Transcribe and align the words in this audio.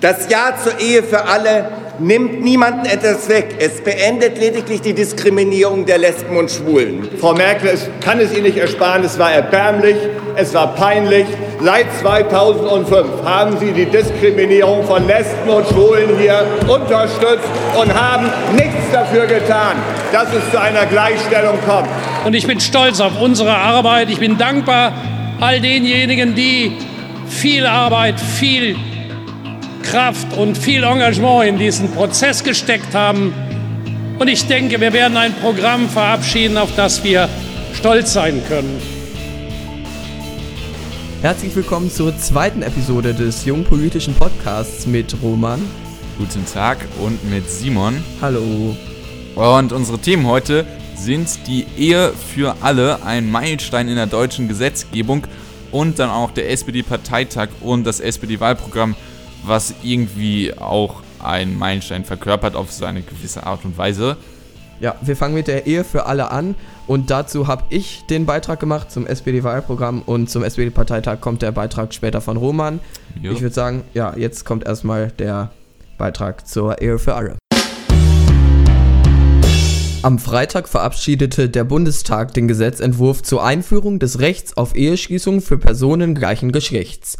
Das 0.00 0.28
Ja 0.28 0.54
zur 0.62 0.78
Ehe 0.78 1.02
für 1.02 1.24
alle 1.24 1.70
nimmt 1.98 2.42
niemanden 2.42 2.84
etwas 2.84 3.30
weg. 3.30 3.56
Es 3.58 3.80
beendet 3.82 4.38
lediglich 4.38 4.82
die 4.82 4.92
Diskriminierung 4.92 5.86
der 5.86 5.96
Lesben 5.96 6.36
und 6.36 6.50
Schwulen. 6.50 7.08
Frau 7.18 7.32
Merkel, 7.32 7.70
es 7.70 7.88
kann 8.02 8.20
es 8.20 8.30
Ihnen 8.32 8.42
nicht 8.42 8.58
ersparen, 8.58 9.04
es 9.04 9.18
war 9.18 9.32
erbärmlich, 9.32 9.96
es 10.36 10.52
war 10.52 10.74
peinlich. 10.74 11.26
Seit 11.64 11.86
2005 12.00 13.06
haben 13.24 13.58
Sie 13.58 13.72
die 13.72 13.86
Diskriminierung 13.86 14.84
von 14.84 15.06
Lesben 15.06 15.48
und 15.48 15.66
Schwulen 15.68 16.18
hier 16.18 16.44
unterstützt 16.68 17.48
und 17.80 17.94
haben 17.94 18.30
nichts 18.54 18.92
dafür 18.92 19.26
getan, 19.26 19.76
dass 20.12 20.28
es 20.34 20.50
zu 20.50 20.60
einer 20.60 20.84
Gleichstellung 20.84 21.56
kommt. 21.66 21.88
Und 22.26 22.34
ich 22.34 22.46
bin 22.46 22.60
stolz 22.60 23.00
auf 23.00 23.18
unsere 23.18 23.54
Arbeit. 23.54 24.10
Ich 24.10 24.18
bin 24.18 24.36
dankbar 24.36 24.92
all 25.40 25.60
denjenigen, 25.60 26.34
die 26.34 26.76
viel 27.28 27.64
Arbeit, 27.64 28.20
viel 28.20 28.76
Kraft 29.90 30.36
und 30.36 30.58
viel 30.58 30.82
Engagement 30.82 31.48
in 31.48 31.58
diesen 31.58 31.90
Prozess 31.92 32.42
gesteckt 32.42 32.92
haben. 32.92 33.32
Und 34.18 34.28
ich 34.28 34.46
denke, 34.46 34.80
wir 34.80 34.92
werden 34.92 35.16
ein 35.16 35.32
Programm 35.34 35.88
verabschieden, 35.88 36.56
auf 36.58 36.74
das 36.74 37.04
wir 37.04 37.28
stolz 37.72 38.12
sein 38.12 38.42
können. 38.48 38.80
Herzlich 41.22 41.54
willkommen 41.54 41.90
zur 41.90 42.16
zweiten 42.18 42.62
Episode 42.62 43.14
des 43.14 43.44
Jungpolitischen 43.44 44.14
Podcasts 44.14 44.86
mit 44.86 45.14
Roman. 45.22 45.60
Guten 46.18 46.44
Tag 46.46 46.78
und 47.00 47.22
mit 47.30 47.48
Simon. 47.48 48.02
Hallo. 48.20 48.76
Und 49.36 49.72
unsere 49.72 49.98
Themen 49.98 50.26
heute 50.26 50.66
sind 50.96 51.46
die 51.46 51.64
Ehe 51.76 52.12
für 52.34 52.56
alle, 52.60 53.04
ein 53.04 53.30
Meilenstein 53.30 53.88
in 53.88 53.96
der 53.96 54.06
deutschen 54.06 54.48
Gesetzgebung 54.48 55.26
und 55.70 55.98
dann 55.98 56.10
auch 56.10 56.32
der 56.32 56.50
SPD-Parteitag 56.50 57.48
und 57.60 57.84
das 57.84 58.00
SPD-Wahlprogramm 58.00 58.96
was 59.46 59.74
irgendwie 59.82 60.52
auch 60.56 61.02
einen 61.22 61.58
Meilenstein 61.58 62.04
verkörpert 62.04 62.56
auf 62.56 62.72
seine 62.72 63.02
gewisse 63.02 63.46
Art 63.46 63.64
und 63.64 63.78
Weise. 63.78 64.16
Ja, 64.78 64.94
wir 65.00 65.16
fangen 65.16 65.34
mit 65.34 65.48
der 65.48 65.66
Ehe 65.66 65.84
für 65.84 66.04
alle 66.06 66.30
an 66.30 66.54
und 66.86 67.10
dazu 67.10 67.46
habe 67.46 67.64
ich 67.70 68.04
den 68.10 68.26
Beitrag 68.26 68.60
gemacht 68.60 68.90
zum 68.90 69.06
SPD-Wahlprogramm 69.06 70.02
und 70.02 70.28
zum 70.28 70.44
SPD-Parteitag 70.44 71.20
kommt 71.20 71.40
der 71.40 71.52
Beitrag 71.52 71.94
später 71.94 72.20
von 72.20 72.36
Roman. 72.36 72.80
Jo. 73.22 73.32
Ich 73.32 73.40
würde 73.40 73.54
sagen, 73.54 73.84
ja, 73.94 74.14
jetzt 74.16 74.44
kommt 74.44 74.66
erstmal 74.66 75.12
der 75.12 75.50
Beitrag 75.96 76.46
zur 76.46 76.82
Ehe 76.82 76.98
für 76.98 77.14
alle. 77.14 77.36
Am 80.02 80.18
Freitag 80.18 80.68
verabschiedete 80.68 81.48
der 81.48 81.64
Bundestag 81.64 82.34
den 82.34 82.46
Gesetzentwurf 82.46 83.22
zur 83.22 83.44
Einführung 83.44 83.98
des 83.98 84.20
Rechts 84.20 84.56
auf 84.56 84.76
Eheschließung 84.76 85.40
für 85.40 85.58
Personen 85.58 86.14
gleichen 86.14 86.52
Geschlechts. 86.52 87.16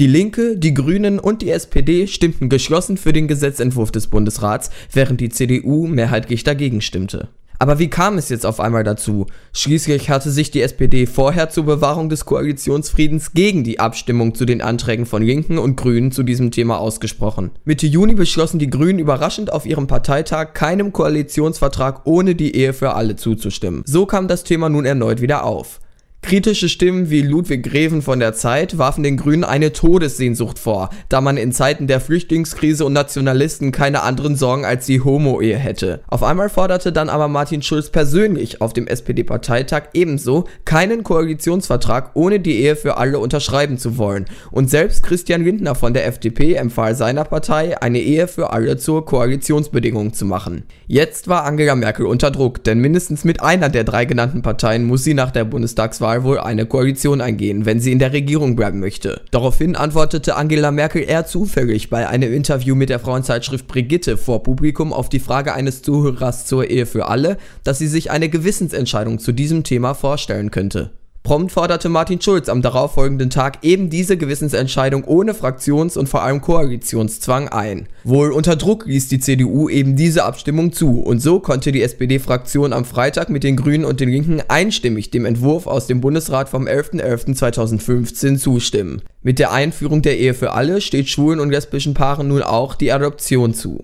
Die 0.00 0.08
Linke, 0.08 0.56
die 0.56 0.74
Grünen 0.74 1.20
und 1.20 1.40
die 1.40 1.50
SPD 1.50 2.08
stimmten 2.08 2.48
geschlossen 2.48 2.96
für 2.96 3.12
den 3.12 3.28
Gesetzentwurf 3.28 3.92
des 3.92 4.08
Bundesrats, 4.08 4.70
während 4.92 5.20
die 5.20 5.28
CDU 5.28 5.86
mehrheitlich 5.86 6.42
dagegen 6.42 6.80
stimmte. 6.80 7.28
Aber 7.60 7.78
wie 7.78 7.88
kam 7.88 8.18
es 8.18 8.28
jetzt 8.28 8.44
auf 8.44 8.58
einmal 8.58 8.82
dazu? 8.82 9.26
Schließlich 9.52 10.10
hatte 10.10 10.32
sich 10.32 10.50
die 10.50 10.62
SPD 10.62 11.06
vorher 11.06 11.48
zur 11.48 11.66
Bewahrung 11.66 12.08
des 12.08 12.24
Koalitionsfriedens 12.24 13.34
gegen 13.34 13.62
die 13.62 13.78
Abstimmung 13.78 14.34
zu 14.34 14.44
den 14.44 14.62
Anträgen 14.62 15.06
von 15.06 15.22
Linken 15.22 15.58
und 15.58 15.76
Grünen 15.76 16.10
zu 16.10 16.24
diesem 16.24 16.50
Thema 16.50 16.80
ausgesprochen. 16.80 17.52
Mitte 17.64 17.86
Juni 17.86 18.14
beschlossen 18.14 18.58
die 18.58 18.70
Grünen 18.70 18.98
überraschend 18.98 19.52
auf 19.52 19.64
ihrem 19.64 19.86
Parteitag 19.86 20.54
keinem 20.54 20.92
Koalitionsvertrag 20.92 22.00
ohne 22.04 22.34
die 22.34 22.56
Ehe 22.56 22.72
für 22.72 22.94
alle 22.94 23.14
zuzustimmen. 23.14 23.84
So 23.86 24.06
kam 24.06 24.26
das 24.26 24.42
Thema 24.42 24.68
nun 24.68 24.86
erneut 24.86 25.20
wieder 25.20 25.44
auf. 25.44 25.78
Kritische 26.24 26.70
Stimmen 26.70 27.10
wie 27.10 27.20
Ludwig 27.20 27.62
Greven 27.62 28.00
von 28.00 28.18
der 28.18 28.32
Zeit 28.32 28.78
warfen 28.78 29.02
den 29.02 29.18
Grünen 29.18 29.44
eine 29.44 29.74
Todessehnsucht 29.74 30.58
vor, 30.58 30.88
da 31.10 31.20
man 31.20 31.36
in 31.36 31.52
Zeiten 31.52 31.86
der 31.86 32.00
Flüchtlingskrise 32.00 32.86
und 32.86 32.94
Nationalisten 32.94 33.72
keine 33.72 34.02
anderen 34.02 34.34
Sorgen 34.34 34.64
als 34.64 34.86
die 34.86 35.02
Homo-Ehe 35.02 35.58
hätte. 35.58 36.00
Auf 36.08 36.22
einmal 36.22 36.48
forderte 36.48 36.92
dann 36.92 37.10
aber 37.10 37.28
Martin 37.28 37.60
Schulz 37.60 37.90
persönlich 37.90 38.62
auf 38.62 38.72
dem 38.72 38.86
SPD-Parteitag 38.86 39.90
ebenso, 39.92 40.46
keinen 40.64 41.04
Koalitionsvertrag 41.04 42.12
ohne 42.14 42.40
die 42.40 42.58
Ehe 42.58 42.76
für 42.76 42.96
alle 42.96 43.18
unterschreiben 43.18 43.76
zu 43.76 43.98
wollen. 43.98 44.24
Und 44.50 44.70
selbst 44.70 45.02
Christian 45.02 45.44
Lindner 45.44 45.74
von 45.74 45.92
der 45.92 46.06
FDP 46.06 46.54
empfahl 46.54 46.94
seiner 46.94 47.24
Partei, 47.24 47.82
eine 47.82 48.00
Ehe 48.00 48.28
für 48.28 48.50
alle 48.50 48.78
zur 48.78 49.04
Koalitionsbedingung 49.04 50.14
zu 50.14 50.24
machen. 50.24 50.62
Jetzt 50.86 51.28
war 51.28 51.44
Angela 51.44 51.74
Merkel 51.74 52.06
unter 52.06 52.30
Druck, 52.30 52.64
denn 52.64 52.78
mindestens 52.78 53.24
mit 53.24 53.42
einer 53.42 53.68
der 53.68 53.84
drei 53.84 54.06
genannten 54.06 54.40
Parteien 54.40 54.84
muss 54.84 55.04
sie 55.04 55.12
nach 55.12 55.30
der 55.30 55.44
Bundestagswahl 55.44 56.13
Wohl 56.22 56.38
eine 56.38 56.66
Koalition 56.66 57.20
eingehen, 57.20 57.66
wenn 57.66 57.80
sie 57.80 57.90
in 57.90 57.98
der 57.98 58.12
Regierung 58.12 58.54
bleiben 58.54 58.78
möchte. 58.78 59.22
Daraufhin 59.32 59.74
antwortete 59.74 60.36
Angela 60.36 60.70
Merkel 60.70 61.02
eher 61.02 61.26
zufällig 61.26 61.90
bei 61.90 62.08
einem 62.08 62.32
Interview 62.32 62.74
mit 62.74 62.90
der 62.90 63.00
Frauenzeitschrift 63.00 63.66
Brigitte 63.66 64.16
vor 64.16 64.42
Publikum 64.42 64.92
auf 64.92 65.08
die 65.08 65.18
Frage 65.18 65.54
eines 65.54 65.82
Zuhörers 65.82 66.46
zur 66.46 66.70
Ehe 66.70 66.86
für 66.86 67.08
alle, 67.08 67.38
dass 67.64 67.78
sie 67.78 67.88
sich 67.88 68.10
eine 68.10 68.28
Gewissensentscheidung 68.28 69.18
zu 69.18 69.32
diesem 69.32 69.64
Thema 69.64 69.94
vorstellen 69.94 70.50
könnte. 70.50 70.90
Prompt 71.26 71.52
forderte 71.52 71.88
Martin 71.88 72.20
Schulz 72.20 72.50
am 72.50 72.60
darauffolgenden 72.60 73.30
Tag 73.30 73.60
eben 73.62 73.88
diese 73.88 74.18
Gewissensentscheidung 74.18 75.04
ohne 75.04 75.32
Fraktions- 75.32 75.96
und 75.96 76.06
vor 76.06 76.22
allem 76.22 76.42
Koalitionszwang 76.42 77.48
ein. 77.48 77.88
Wohl 78.04 78.30
unter 78.30 78.56
Druck 78.56 78.84
ließ 78.84 79.08
die 79.08 79.20
CDU 79.20 79.70
eben 79.70 79.96
diese 79.96 80.24
Abstimmung 80.24 80.74
zu 80.74 81.00
und 81.00 81.22
so 81.22 81.40
konnte 81.40 81.72
die 81.72 81.80
SPD-Fraktion 81.80 82.74
am 82.74 82.84
Freitag 82.84 83.30
mit 83.30 83.42
den 83.42 83.56
Grünen 83.56 83.86
und 83.86 84.00
den 84.00 84.10
Linken 84.10 84.42
einstimmig 84.48 85.12
dem 85.12 85.24
Entwurf 85.24 85.66
aus 85.66 85.86
dem 85.86 86.02
Bundesrat 86.02 86.50
vom 86.50 86.66
11.11.2015 86.66 88.36
zustimmen. 88.36 89.00
Mit 89.22 89.38
der 89.38 89.50
Einführung 89.50 90.02
der 90.02 90.18
Ehe 90.18 90.34
für 90.34 90.52
alle 90.52 90.82
steht 90.82 91.08
schwulen 91.08 91.40
und 91.40 91.48
lesbischen 91.48 91.94
Paaren 91.94 92.28
nun 92.28 92.42
auch 92.42 92.74
die 92.74 92.92
Adoption 92.92 93.54
zu. 93.54 93.82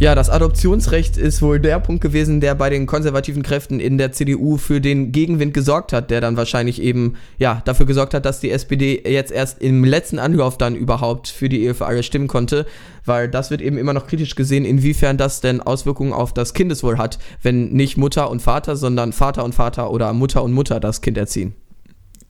Ja, 0.00 0.14
das 0.14 0.30
Adoptionsrecht 0.30 1.18
ist 1.18 1.42
wohl 1.42 1.60
der 1.60 1.78
Punkt 1.78 2.00
gewesen, 2.00 2.40
der 2.40 2.54
bei 2.54 2.70
den 2.70 2.86
konservativen 2.86 3.42
Kräften 3.42 3.80
in 3.80 3.98
der 3.98 4.12
CDU 4.12 4.56
für 4.56 4.80
den 4.80 5.12
Gegenwind 5.12 5.52
gesorgt 5.52 5.92
hat, 5.92 6.10
der 6.10 6.22
dann 6.22 6.38
wahrscheinlich 6.38 6.80
eben 6.80 7.16
ja 7.36 7.60
dafür 7.66 7.84
gesorgt 7.84 8.14
hat, 8.14 8.24
dass 8.24 8.40
die 8.40 8.50
SPD 8.50 9.02
jetzt 9.04 9.30
erst 9.30 9.60
im 9.60 9.84
letzten 9.84 10.18
Anlauf 10.18 10.56
dann 10.56 10.74
überhaupt 10.74 11.28
für 11.28 11.50
die 11.50 11.62
Ehe 11.62 11.74
für 11.74 11.84
alle 11.84 12.02
stimmen 12.02 12.28
konnte, 12.28 12.64
weil 13.04 13.28
das 13.28 13.50
wird 13.50 13.60
eben 13.60 13.76
immer 13.76 13.92
noch 13.92 14.06
kritisch 14.06 14.36
gesehen, 14.36 14.64
inwiefern 14.64 15.18
das 15.18 15.42
denn 15.42 15.60
Auswirkungen 15.60 16.14
auf 16.14 16.32
das 16.32 16.54
Kindeswohl 16.54 16.96
hat, 16.96 17.18
wenn 17.42 17.68
nicht 17.68 17.98
Mutter 17.98 18.30
und 18.30 18.40
Vater, 18.40 18.76
sondern 18.76 19.12
Vater 19.12 19.44
und 19.44 19.54
Vater 19.54 19.90
oder 19.90 20.14
Mutter 20.14 20.42
und 20.42 20.52
Mutter 20.54 20.80
das 20.80 21.02
Kind 21.02 21.18
erziehen. 21.18 21.52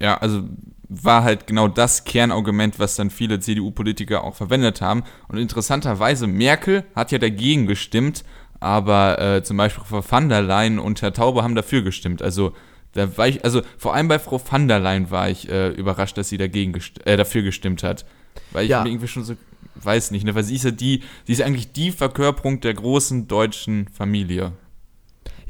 Ja, 0.02 0.16
also 0.16 0.42
war 0.91 1.23
halt 1.23 1.47
genau 1.47 1.69
das 1.69 2.05
Kernargument, 2.05 2.81
was 2.81 2.97
dann 2.97 3.11
viele 3.11 3.39
CDU-Politiker 3.39 4.25
auch 4.25 4.34
verwendet 4.34 4.81
haben. 4.81 5.05
Und 5.28 5.39
interessanterweise, 5.39 6.27
Merkel 6.27 6.84
hat 6.97 7.12
ja 7.12 7.19
dagegen 7.19 7.69
gestimmt, 7.69 8.25
aber 8.59 9.21
äh, 9.21 9.43
zum 9.45 9.56
Beispiel 9.56 9.84
Frau 9.84 10.03
van 10.06 10.29
der 10.29 10.43
Leyen 10.43 10.81
und 10.81 11.00
Herr 11.00 11.12
Taube 11.12 11.45
haben 11.45 11.55
dafür 11.55 11.83
gestimmt. 11.83 12.23
Also 12.23 12.55
da 12.93 13.17
war 13.17 13.29
ich, 13.29 13.45
also 13.45 13.62
vor 13.79 13.95
allem 13.95 14.09
bei 14.09 14.19
Frau 14.19 14.41
van 14.45 14.67
der 14.67 14.81
Leyen 14.81 15.12
war 15.12 15.31
ich 15.31 15.49
äh, 15.49 15.69
überrascht, 15.69 16.19
dass 16.19 16.29
sie 16.29 16.39
dagegen 16.39 16.73
gest 16.73 17.06
äh, 17.06 17.17
dafür 17.17 17.43
gestimmt 17.43 17.84
hat. 17.84 18.05
Weil 18.50 18.65
ich 18.65 18.71
ja. 18.71 18.83
mir 18.83 18.91
irgendwie 18.91 19.09
schon 19.09 19.23
so, 19.23 19.37
weiß 19.77 20.11
nicht, 20.11 20.25
ne, 20.25 20.34
weil 20.34 20.43
sie 20.43 20.56
ist 20.56 20.65
ja 20.65 20.73
die, 20.73 21.05
sie 21.25 21.33
ist 21.33 21.43
eigentlich 21.43 21.71
die 21.71 21.93
Verkörperung 21.93 22.61
der 22.61 22.75
großen 22.75 23.29
deutschen 23.29 23.87
Familie 23.89 24.53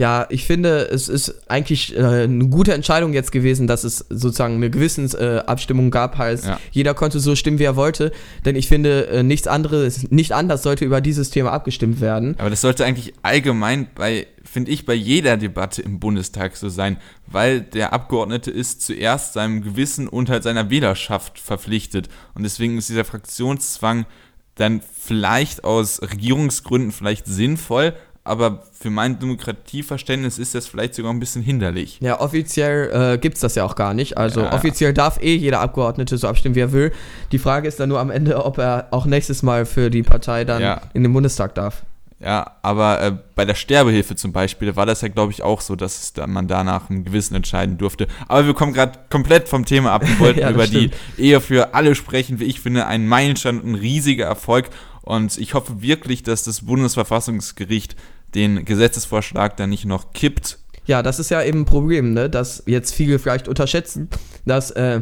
ja, 0.01 0.27
ich 0.31 0.47
finde, 0.47 0.89
es 0.89 1.11
ist 1.11 1.43
eigentlich 1.51 1.95
äh, 1.95 2.23
eine 2.23 2.49
gute 2.49 2.73
Entscheidung 2.73 3.13
jetzt 3.13 3.33
gewesen, 3.33 3.67
dass 3.67 3.85
es 3.85 3.99
sozusagen 4.09 4.55
eine 4.55 4.71
Gewissensabstimmung 4.71 5.89
äh, 5.89 5.91
gab, 5.91 6.17
heißt, 6.17 6.47
ja. 6.47 6.59
jeder 6.71 6.95
konnte 6.95 7.21
so 7.21 7.37
stimmen, 7.37 7.59
wie 7.59 7.65
er 7.65 7.77
wollte, 7.77 8.11
denn 8.47 8.57
ich 8.57 8.67
finde, 8.67 9.09
äh, 9.09 9.23
nichts 9.23 9.47
anderes, 9.47 10.11
nicht 10.11 10.33
anders 10.33 10.63
sollte 10.63 10.87
über 10.87 11.03
dieses 11.03 11.29
Thema 11.29 11.53
abgestimmt 11.53 12.01
werden. 12.01 12.35
Aber 12.39 12.49
das 12.49 12.63
sollte 12.63 12.87
eigentlich 12.87 13.13
allgemein 13.21 13.89
bei, 13.95 14.27
finde 14.43 14.71
ich, 14.71 14.87
bei 14.87 14.95
jeder 14.95 15.37
Debatte 15.37 15.83
im 15.83 16.01
Bundestag 16.01 16.57
so 16.57 16.71
sein, 16.71 16.97
weil 17.27 17.61
der 17.61 17.93
Abgeordnete 17.93 18.51
ist 18.51 18.81
zuerst 18.81 19.35
seinem 19.35 19.61
Gewissen 19.61 20.09
und 20.09 20.31
halt 20.31 20.45
seiner 20.45 20.71
Wählerschaft 20.71 21.39
verpflichtet 21.39 22.09
und 22.35 22.43
deswegen 22.43 22.79
ist 22.79 22.89
dieser 22.89 23.05
Fraktionszwang 23.05 24.07
dann 24.55 24.81
vielleicht 24.99 25.65
aus 25.65 26.01
Regierungsgründen 26.01 26.91
vielleicht 26.91 27.27
sinnvoll, 27.27 27.95
aber 28.31 28.63
für 28.73 28.91
mein 28.91 29.19
Demokratieverständnis 29.19 30.39
ist 30.39 30.55
das 30.55 30.69
vielleicht 30.69 30.95
sogar 30.95 31.13
ein 31.13 31.19
bisschen 31.19 31.43
hinderlich. 31.43 31.99
Ja, 32.01 32.21
offiziell 32.21 33.15
äh, 33.15 33.19
gibt 33.19 33.35
es 33.35 33.41
das 33.41 33.57
ja 33.57 33.65
auch 33.65 33.75
gar 33.75 33.93
nicht. 33.93 34.17
Also 34.17 34.43
ja. 34.43 34.53
offiziell 34.53 34.95
darf 34.95 35.21
eh 35.21 35.35
jeder 35.35 35.59
Abgeordnete 35.61 36.17
so 36.17 36.29
abstimmen, 36.29 36.55
wie 36.55 36.61
er 36.61 36.71
will. 36.71 36.93
Die 37.33 37.39
Frage 37.39 37.67
ist 37.67 37.81
dann 37.81 37.89
nur 37.89 37.99
am 37.99 38.09
Ende, 38.09 38.45
ob 38.45 38.59
er 38.59 38.87
auch 38.93 39.05
nächstes 39.05 39.43
Mal 39.43 39.67
für 39.67 39.91
die 39.91 40.05
Partei 40.05 40.45
dann 40.45 40.63
ja. 40.63 40.81
in 40.95 41.03
den 41.03 41.13
Bundestag 41.13 41.57
darf. 41.57 41.83
Ja, 42.21 42.53
aber 42.63 43.03
äh, 43.03 43.13
bei 43.35 43.45
der 43.45 43.55
Sterbehilfe 43.55 44.15
zum 44.15 44.33
Beispiel 44.33 44.77
war 44.77 44.87
das 44.87 45.01
ja, 45.01 45.09
glaube 45.09 45.33
ich, 45.33 45.43
auch 45.43 45.61
so, 45.61 45.75
dass 45.75 46.13
da, 46.13 46.29
man 46.29 46.47
danach 46.47 46.89
ein 46.89 47.05
Gewissen 47.05 47.35
entscheiden 47.35 47.79
durfte. 47.79 48.07
Aber 48.29 48.47
wir 48.47 48.55
kommen 48.55 48.75
gerade 48.75 48.99
komplett 49.09 49.49
vom 49.49 49.65
Thema 49.65 49.93
ab. 49.93 50.07
Wir 50.07 50.19
wollten 50.21 50.41
ja, 50.41 50.51
über 50.51 50.67
stimmt. 50.67 50.95
die 51.17 51.23
Ehe 51.23 51.41
für 51.41 51.75
alle 51.75 51.97
sprechen, 51.97 52.39
wie 52.39 52.45
ich 52.45 52.61
finde, 52.61 52.87
ein 52.87 53.09
Meilenstein, 53.09 53.61
ein 53.65 53.75
riesiger 53.75 54.27
Erfolg. 54.27 54.69
Und 55.03 55.39
ich 55.39 55.55
hoffe 55.55 55.83
wirklich, 55.83 56.23
dass 56.23 56.45
das 56.45 56.67
Bundesverfassungsgericht 56.67 57.97
den 58.35 58.65
Gesetzesvorschlag 58.65 59.57
dann 59.57 59.71
nicht 59.71 59.85
noch 59.85 60.13
kippt 60.13 60.59
Ja, 60.87 61.03
das 61.03 61.19
ist 61.19 61.31
ja 61.31 61.43
eben 61.43 61.61
ein 61.61 61.65
Problem, 61.65 62.13
ne? 62.13 62.31
dass 62.31 62.63
jetzt 62.67 62.95
viele 62.95 63.19
vielleicht 63.19 63.49
unterschätzen, 63.49 64.09
dass 64.45 64.71
äh, 64.73 65.01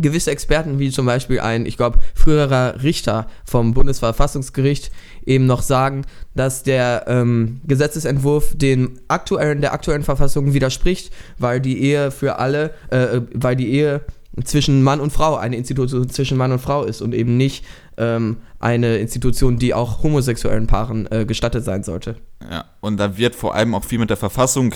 gewisse 0.00 0.30
Experten, 0.30 0.78
wie 0.78 0.90
zum 0.90 1.04
Beispiel 1.04 1.40
ein, 1.40 1.66
ich 1.66 1.76
glaube, 1.76 1.98
früherer 2.14 2.82
Richter 2.82 3.26
vom 3.44 3.74
Bundesverfassungsgericht, 3.74 4.90
eben 5.26 5.46
noch 5.46 5.62
sagen, 5.62 6.02
dass 6.34 6.62
der 6.62 7.04
ähm, 7.08 7.60
Gesetzesentwurf 7.66 8.56
den 8.56 9.00
aktuellen, 9.08 9.60
der 9.60 9.74
aktuellen 9.74 10.02
Verfassung 10.02 10.54
widerspricht, 10.54 11.12
weil 11.38 11.60
die 11.60 11.82
Ehe 11.82 12.10
für 12.10 12.38
alle, 12.38 12.72
äh, 12.90 13.20
weil 13.34 13.56
die 13.56 13.70
Ehe 13.70 14.02
zwischen 14.44 14.82
Mann 14.82 15.00
und 15.00 15.12
Frau 15.12 15.36
eine 15.36 15.56
Institution 15.56 16.08
zwischen 16.08 16.38
Mann 16.38 16.52
und 16.52 16.60
Frau 16.60 16.84
ist 16.84 17.02
und 17.02 17.14
eben 17.14 17.36
nicht 17.36 17.64
ähm, 17.96 18.38
eine 18.58 18.96
Institution, 18.98 19.58
die 19.58 19.74
auch 19.74 20.02
homosexuellen 20.02 20.66
Paaren 20.66 21.10
äh, 21.10 21.24
gestattet 21.24 21.64
sein 21.64 21.82
sollte. 21.82 22.16
Ja, 22.50 22.64
und 22.80 22.96
da 22.98 23.16
wird 23.16 23.34
vor 23.34 23.54
allem 23.54 23.74
auch 23.74 23.84
viel 23.84 23.98
mit 23.98 24.10
der 24.10 24.16
Verfassung 24.16 24.74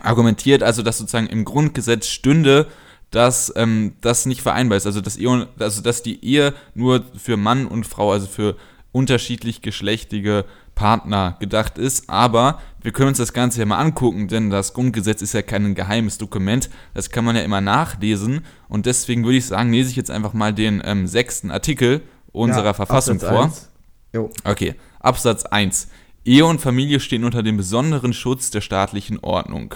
argumentiert, 0.00 0.62
also 0.62 0.82
dass 0.82 0.98
sozusagen 0.98 1.26
im 1.26 1.44
Grundgesetz 1.44 2.08
stünde, 2.08 2.66
dass 3.10 3.52
ähm, 3.56 3.94
das 4.00 4.26
nicht 4.26 4.42
vereinbar 4.42 4.76
ist, 4.76 4.86
also 4.86 5.00
dass, 5.00 5.16
Ehe, 5.16 5.48
also 5.58 5.80
dass 5.80 6.02
die 6.02 6.24
Ehe 6.24 6.54
nur 6.74 7.04
für 7.16 7.36
Mann 7.36 7.66
und 7.66 7.86
Frau, 7.86 8.12
also 8.12 8.26
für 8.26 8.56
unterschiedlich 8.92 9.62
geschlechtige 9.62 10.44
Partner 10.74 11.36
gedacht 11.40 11.78
ist, 11.78 12.08
aber 12.10 12.60
wir 12.82 12.92
können 12.92 13.08
uns 13.08 13.18
das 13.18 13.32
Ganze 13.32 13.60
ja 13.60 13.66
mal 13.66 13.78
angucken, 13.78 14.28
denn 14.28 14.50
das 14.50 14.74
Grundgesetz 14.74 15.22
ist 15.22 15.32
ja 15.32 15.42
kein 15.42 15.74
geheimes 15.74 16.18
Dokument, 16.18 16.70
das 16.94 17.10
kann 17.10 17.24
man 17.24 17.34
ja 17.34 17.42
immer 17.42 17.60
nachlesen. 17.60 18.44
Und 18.68 18.86
deswegen 18.86 19.24
würde 19.24 19.38
ich 19.38 19.46
sagen, 19.46 19.72
lese 19.72 19.90
ich 19.90 19.96
jetzt 19.96 20.10
einfach 20.10 20.34
mal 20.34 20.52
den 20.52 20.82
ähm, 20.84 21.06
sechsten 21.06 21.50
Artikel 21.50 22.02
unserer 22.36 22.66
ja, 22.66 22.74
Verfassung 22.74 23.20
Absatz 23.20 23.70
vor. 24.12 24.30
Okay, 24.44 24.74
Absatz 25.00 25.44
1. 25.44 25.88
Ehe 26.24 26.44
und 26.44 26.60
Familie 26.60 27.00
stehen 27.00 27.24
unter 27.24 27.42
dem 27.42 27.56
besonderen 27.56 28.12
Schutz 28.12 28.50
der 28.50 28.60
staatlichen 28.60 29.20
Ordnung. 29.20 29.74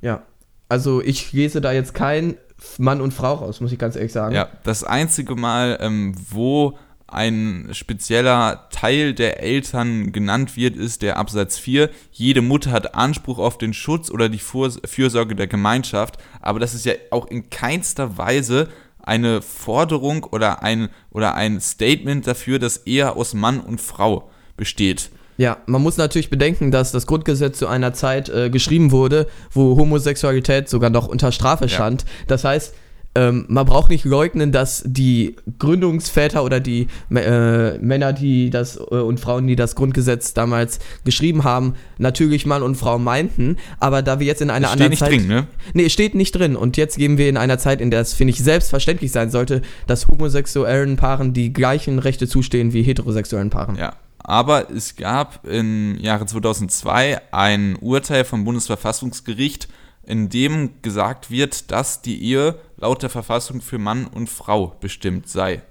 Ja, 0.00 0.22
also 0.68 1.00
ich 1.00 1.32
lese 1.32 1.60
da 1.60 1.72
jetzt 1.72 1.94
kein 1.94 2.36
Mann 2.78 3.00
und 3.00 3.12
Frau 3.12 3.34
raus, 3.34 3.60
muss 3.60 3.72
ich 3.72 3.78
ganz 3.78 3.96
ehrlich 3.96 4.12
sagen. 4.12 4.34
Ja, 4.34 4.48
das 4.64 4.84
einzige 4.84 5.36
Mal, 5.36 5.78
ähm, 5.80 6.14
wo 6.30 6.78
ein 7.06 7.68
spezieller 7.72 8.68
Teil 8.70 9.14
der 9.14 9.40
Eltern 9.40 10.10
genannt 10.10 10.56
wird, 10.56 10.76
ist 10.76 11.02
der 11.02 11.16
Absatz 11.16 11.58
4. 11.58 11.90
Jede 12.10 12.42
Mutter 12.42 12.72
hat 12.72 12.94
Anspruch 12.94 13.38
auf 13.38 13.56
den 13.58 13.72
Schutz 13.72 14.10
oder 14.10 14.28
die 14.28 14.38
Fürsorge 14.40 15.36
der 15.36 15.46
Gemeinschaft, 15.46 16.18
aber 16.40 16.58
das 16.58 16.74
ist 16.74 16.86
ja 16.86 16.94
auch 17.10 17.26
in 17.26 17.50
keinster 17.50 18.18
Weise 18.18 18.68
eine 19.04 19.42
Forderung 19.42 20.24
oder 20.24 20.62
ein, 20.62 20.88
oder 21.10 21.34
ein 21.34 21.60
Statement 21.60 22.26
dafür, 22.26 22.58
dass 22.58 22.86
Ehe 22.86 23.14
aus 23.14 23.34
Mann 23.34 23.60
und 23.60 23.80
Frau 23.80 24.30
besteht. 24.56 25.10
Ja, 25.36 25.58
man 25.66 25.82
muss 25.82 25.96
natürlich 25.96 26.30
bedenken, 26.30 26.70
dass 26.70 26.92
das 26.92 27.06
Grundgesetz 27.06 27.58
zu 27.58 27.66
einer 27.66 27.92
Zeit 27.92 28.28
äh, 28.28 28.50
geschrieben 28.50 28.92
wurde, 28.92 29.26
wo 29.50 29.76
Homosexualität 29.76 30.68
sogar 30.68 30.90
noch 30.90 31.08
unter 31.08 31.32
Strafe 31.32 31.68
stand. 31.68 32.02
Ja. 32.02 32.08
Das 32.28 32.44
heißt, 32.44 32.74
ähm, 33.14 33.44
man 33.48 33.64
braucht 33.64 33.90
nicht 33.90 34.04
leugnen, 34.04 34.50
dass 34.50 34.82
die 34.84 35.36
Gründungsväter 35.58 36.42
oder 36.42 36.58
die 36.58 36.88
äh, 37.14 37.78
Männer, 37.78 38.12
die 38.12 38.50
das 38.50 38.76
äh, 38.76 38.80
und 38.80 39.20
Frauen, 39.20 39.46
die 39.46 39.56
das 39.56 39.76
Grundgesetz 39.76 40.34
damals 40.34 40.80
geschrieben 41.04 41.44
haben, 41.44 41.74
natürlich 41.98 42.44
Mann 42.44 42.62
und 42.62 42.74
Frau 42.74 42.98
meinten. 42.98 43.56
Aber 43.78 44.02
da 44.02 44.18
wir 44.18 44.26
jetzt 44.26 44.42
in 44.42 44.50
einer 44.50 44.70
anderen 44.70 44.96
steht 44.96 45.10
nicht 45.10 45.22
Drin, 45.22 45.28
ne? 45.28 45.46
Nee, 45.74 45.88
steht 45.88 46.14
nicht 46.14 46.32
drin. 46.32 46.56
Und 46.56 46.76
jetzt 46.76 46.98
geben 46.98 47.16
wir 47.18 47.28
in 47.28 47.36
einer 47.36 47.58
Zeit, 47.58 47.80
in 47.80 47.90
der 47.90 48.00
es, 48.00 48.14
finde 48.14 48.32
ich, 48.32 48.38
selbstverständlich 48.42 49.12
sein 49.12 49.30
sollte, 49.30 49.62
dass 49.86 50.08
homosexuellen 50.08 50.96
Paaren 50.96 51.32
die 51.32 51.52
gleichen 51.52 52.00
Rechte 52.00 52.26
zustehen 52.26 52.72
wie 52.72 52.82
heterosexuellen 52.82 53.50
Paaren. 53.50 53.76
Ja. 53.76 53.94
Aber 54.26 54.70
es 54.70 54.96
gab 54.96 55.46
im 55.46 55.98
Jahre 56.00 56.24
2002 56.24 57.20
ein 57.30 57.76
Urteil 57.76 58.24
vom 58.24 58.44
Bundesverfassungsgericht, 58.44 59.68
in 60.06 60.30
dem 60.30 60.70
gesagt 60.82 61.30
wird, 61.30 61.70
dass 61.70 62.00
die 62.00 62.22
Ehe 62.22 62.56
laut 62.84 63.02
der 63.02 63.08
Verfassung 63.08 63.62
für 63.62 63.78
Mann 63.78 64.06
und 64.06 64.28
Frau 64.28 64.76
bestimmt 64.78 65.26
sei. 65.26 65.62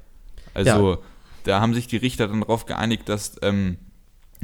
Also 0.55 0.93
ja. 0.93 0.97
da 1.43 1.61
haben 1.61 1.75
sich 1.75 1.85
die 1.85 1.97
Richter 1.97 2.27
dann 2.27 2.41
darauf 2.41 2.65
geeinigt, 2.65 3.07
dass 3.07 3.35
ähm, 3.43 3.77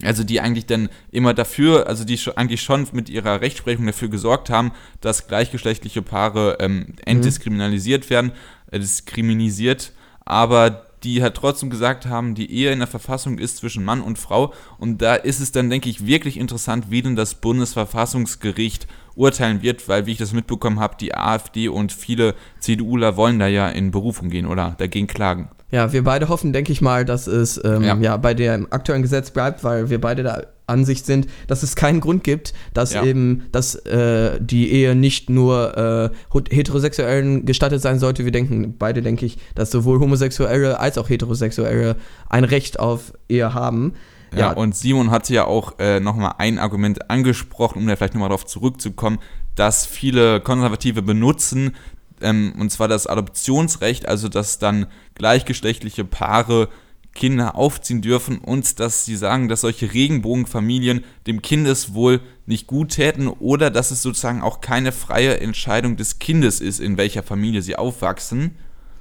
also 0.04 0.24
die 0.24 0.40
eigentlich 0.40 0.68
dann 0.68 0.90
immer 1.10 1.34
dafür, 1.34 1.88
also 1.88 2.06
die 2.06 2.20
eigentlich 2.36 2.62
schon 2.62 2.88
mit 2.92 3.10
ihrer 3.10 3.42
Rechtsprechung 3.42 3.88
dafür 3.88 4.10
gesorgt 4.10 4.52
haben, 4.52 4.72
dass 5.02 5.28
gleichgeschlechtliche 5.28 6.04
Paare 6.04 6.58
ähm, 6.60 6.94
entdiskriminalisiert 7.06 8.06
mhm. 8.06 8.10
werden, 8.12 8.32
äh, 8.70 8.78
diskriminisiert, 8.78 9.92
aber 10.24 10.86
die 11.04 11.22
halt 11.22 11.36
trotzdem 11.36 11.70
gesagt 11.70 12.06
haben, 12.06 12.36
die 12.36 12.52
Ehe 12.52 12.72
in 12.72 12.80
der 12.80 12.88
Verfassung 12.88 13.38
ist 13.38 13.58
zwischen 13.58 13.84
Mann 13.84 14.02
und 14.02 14.20
Frau. 14.20 14.54
Und 14.78 15.02
da 15.02 15.16
ist 15.16 15.40
es 15.40 15.52
dann, 15.52 15.70
denke 15.70 15.90
ich, 15.90 16.06
wirklich 16.06 16.38
interessant, 16.38 16.86
wie 16.90 17.02
denn 17.02 17.16
das 17.16 17.36
Bundesverfassungsgericht 17.36 18.88
urteilen 19.16 19.62
wird, 19.62 19.88
weil, 19.88 20.06
wie 20.06 20.14
ich 20.14 20.18
das 20.18 20.34
mitbekommen 20.34 20.80
habe, 20.80 20.96
die 21.00 21.16
AfD 21.16 21.68
und 21.68 21.92
viele 21.92 22.36
CDUler 22.60 23.18
wollen 23.18 23.40
da 23.40 23.48
ja 23.48 23.70
in 23.70 23.92
Berufung 23.92 24.30
gehen 24.30 24.46
oder 24.46 24.76
dagegen 24.78 25.08
klagen. 25.08 25.50
Ja, 25.72 25.94
wir 25.94 26.04
beide 26.04 26.30
hoffen, 26.30 26.52
denke 26.52 26.72
ich 26.72 26.82
mal, 26.82 27.06
dass 27.06 27.28
es 27.28 27.62
ähm, 27.64 27.84
ja. 27.84 27.96
ja. 27.98 28.18
bei 28.18 28.34
dem 28.34 28.68
aktuellen 28.72 29.04
Gesetz 29.04 29.30
bleibt, 29.30 29.64
weil 29.64 29.90
wir 29.90 30.02
beide 30.02 30.24
der 30.24 30.48
Ansicht 30.66 31.06
sind, 31.06 31.28
dass 31.48 31.64
es 31.64 31.76
keinen 31.76 32.00
Grund 32.00 32.24
gibt, 32.24 32.54
dass 32.74 32.94
ja. 32.94 33.04
eben, 33.04 33.46
dass 33.52 33.76
äh, 33.76 34.40
die 34.40 34.72
Ehe 34.72 34.96
nicht 34.96 35.30
nur 35.30 36.12
äh, 36.34 36.36
Heterosexuellen 36.50 37.46
gestattet 37.46 37.82
sein 37.82 38.00
sollte. 38.00 38.26
Wir 38.26 38.32
denken, 38.32 38.76
beide 38.78 39.02
denke 39.02 39.26
ich, 39.26 39.38
dass 39.56 39.72
sowohl 39.72 40.00
Homosexuelle 40.00 40.80
als 40.80 40.98
auch 40.98 41.10
Heterosexuelle 41.10 41.96
ein 42.30 42.44
Recht 42.44 42.80
auf 42.80 43.14
Ehe 43.28 43.54
haben. 43.54 43.94
Ja, 44.32 44.40
ja, 44.40 44.52
und 44.52 44.76
Simon 44.76 45.10
hatte 45.10 45.34
ja 45.34 45.46
auch 45.46 45.80
äh, 45.80 46.00
nochmal 46.00 46.36
ein 46.38 46.60
Argument 46.60 47.10
angesprochen, 47.10 47.80
um 47.80 47.88
da 47.88 47.96
vielleicht 47.96 48.14
nochmal 48.14 48.30
darauf 48.30 48.46
zurückzukommen, 48.46 49.18
dass 49.56 49.88
viele 49.88 50.40
Konservative 50.40 51.02
benutzen, 51.02 51.76
ähm, 52.22 52.54
und 52.60 52.72
zwar 52.72 52.88
das 52.88 53.08
Adoptionsrecht, 53.08 54.08
also 54.08 54.30
dass 54.30 54.60
dann 54.60 54.88
gleichgeschlechtliche 55.20 56.04
Paare 56.06 56.70
Kinder 57.14 57.56
aufziehen 57.56 58.02
dürfen 58.02 58.38
und 58.38 58.80
dass 58.80 59.06
sie 59.06 59.16
sagen, 59.16 59.50
dass 59.50 59.62
solche 59.62 59.94
Regenbogenfamilien 59.94 61.04
dem 61.28 61.42
Kindeswohl 61.42 62.22
nicht 62.46 62.66
gut 62.66 62.92
täten 62.92 63.28
oder 63.28 63.70
dass 63.70 63.92
es 63.92 64.02
sozusagen 64.02 64.42
auch 64.42 64.62
keine 64.62 64.92
freie 64.92 65.40
Entscheidung 65.40 65.98
des 65.98 66.20
Kindes 66.20 66.62
ist, 66.62 66.80
in 66.80 66.98
welcher 66.98 67.24
Familie 67.24 67.62
sie 67.62 67.76
aufwachsen. 67.76 68.56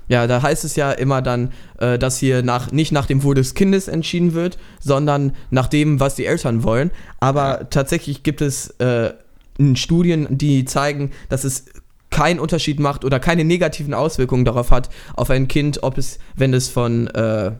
Ja, 0.08 0.26
da 0.26 0.42
heißt 0.42 0.64
es 0.64 0.74
ja 0.74 0.90
immer 0.90 1.20
dann, 1.20 1.52
äh, 1.78 1.98
dass 1.98 2.18
hier 2.18 2.42
nach, 2.42 2.72
nicht 2.72 2.92
nach 2.92 3.06
dem 3.06 3.22
Wohl 3.22 3.34
des 3.34 3.54
Kindes 3.54 3.88
entschieden 3.88 4.32
wird, 4.32 4.58
sondern 4.80 5.32
nach 5.50 5.68
dem, 5.68 6.00
was 6.00 6.14
die 6.14 6.24
Eltern 6.24 6.62
wollen. 6.62 6.90
Aber 7.20 7.68
tatsächlich 7.68 8.22
gibt 8.22 8.40
es 8.40 8.70
äh, 8.80 9.12
Studien, 9.74 10.26
die 10.30 10.64
zeigen, 10.64 11.10
dass 11.28 11.44
es 11.44 11.66
keinen 12.10 12.40
Unterschied 12.40 12.80
macht 12.80 13.04
oder 13.04 13.21
keine 13.21 13.44
negativen 13.44 13.94
Auswirkungen 13.94 14.44
darauf 14.44 14.71
hat, 14.71 14.88
auf 15.14 15.30
ein 15.30 15.49
Kind, 15.49 15.82
ob 15.82 15.99
es, 15.99 16.18
wenn 16.37 16.54
es 16.54 16.68
von 16.68 17.06
äh, 17.09 17.52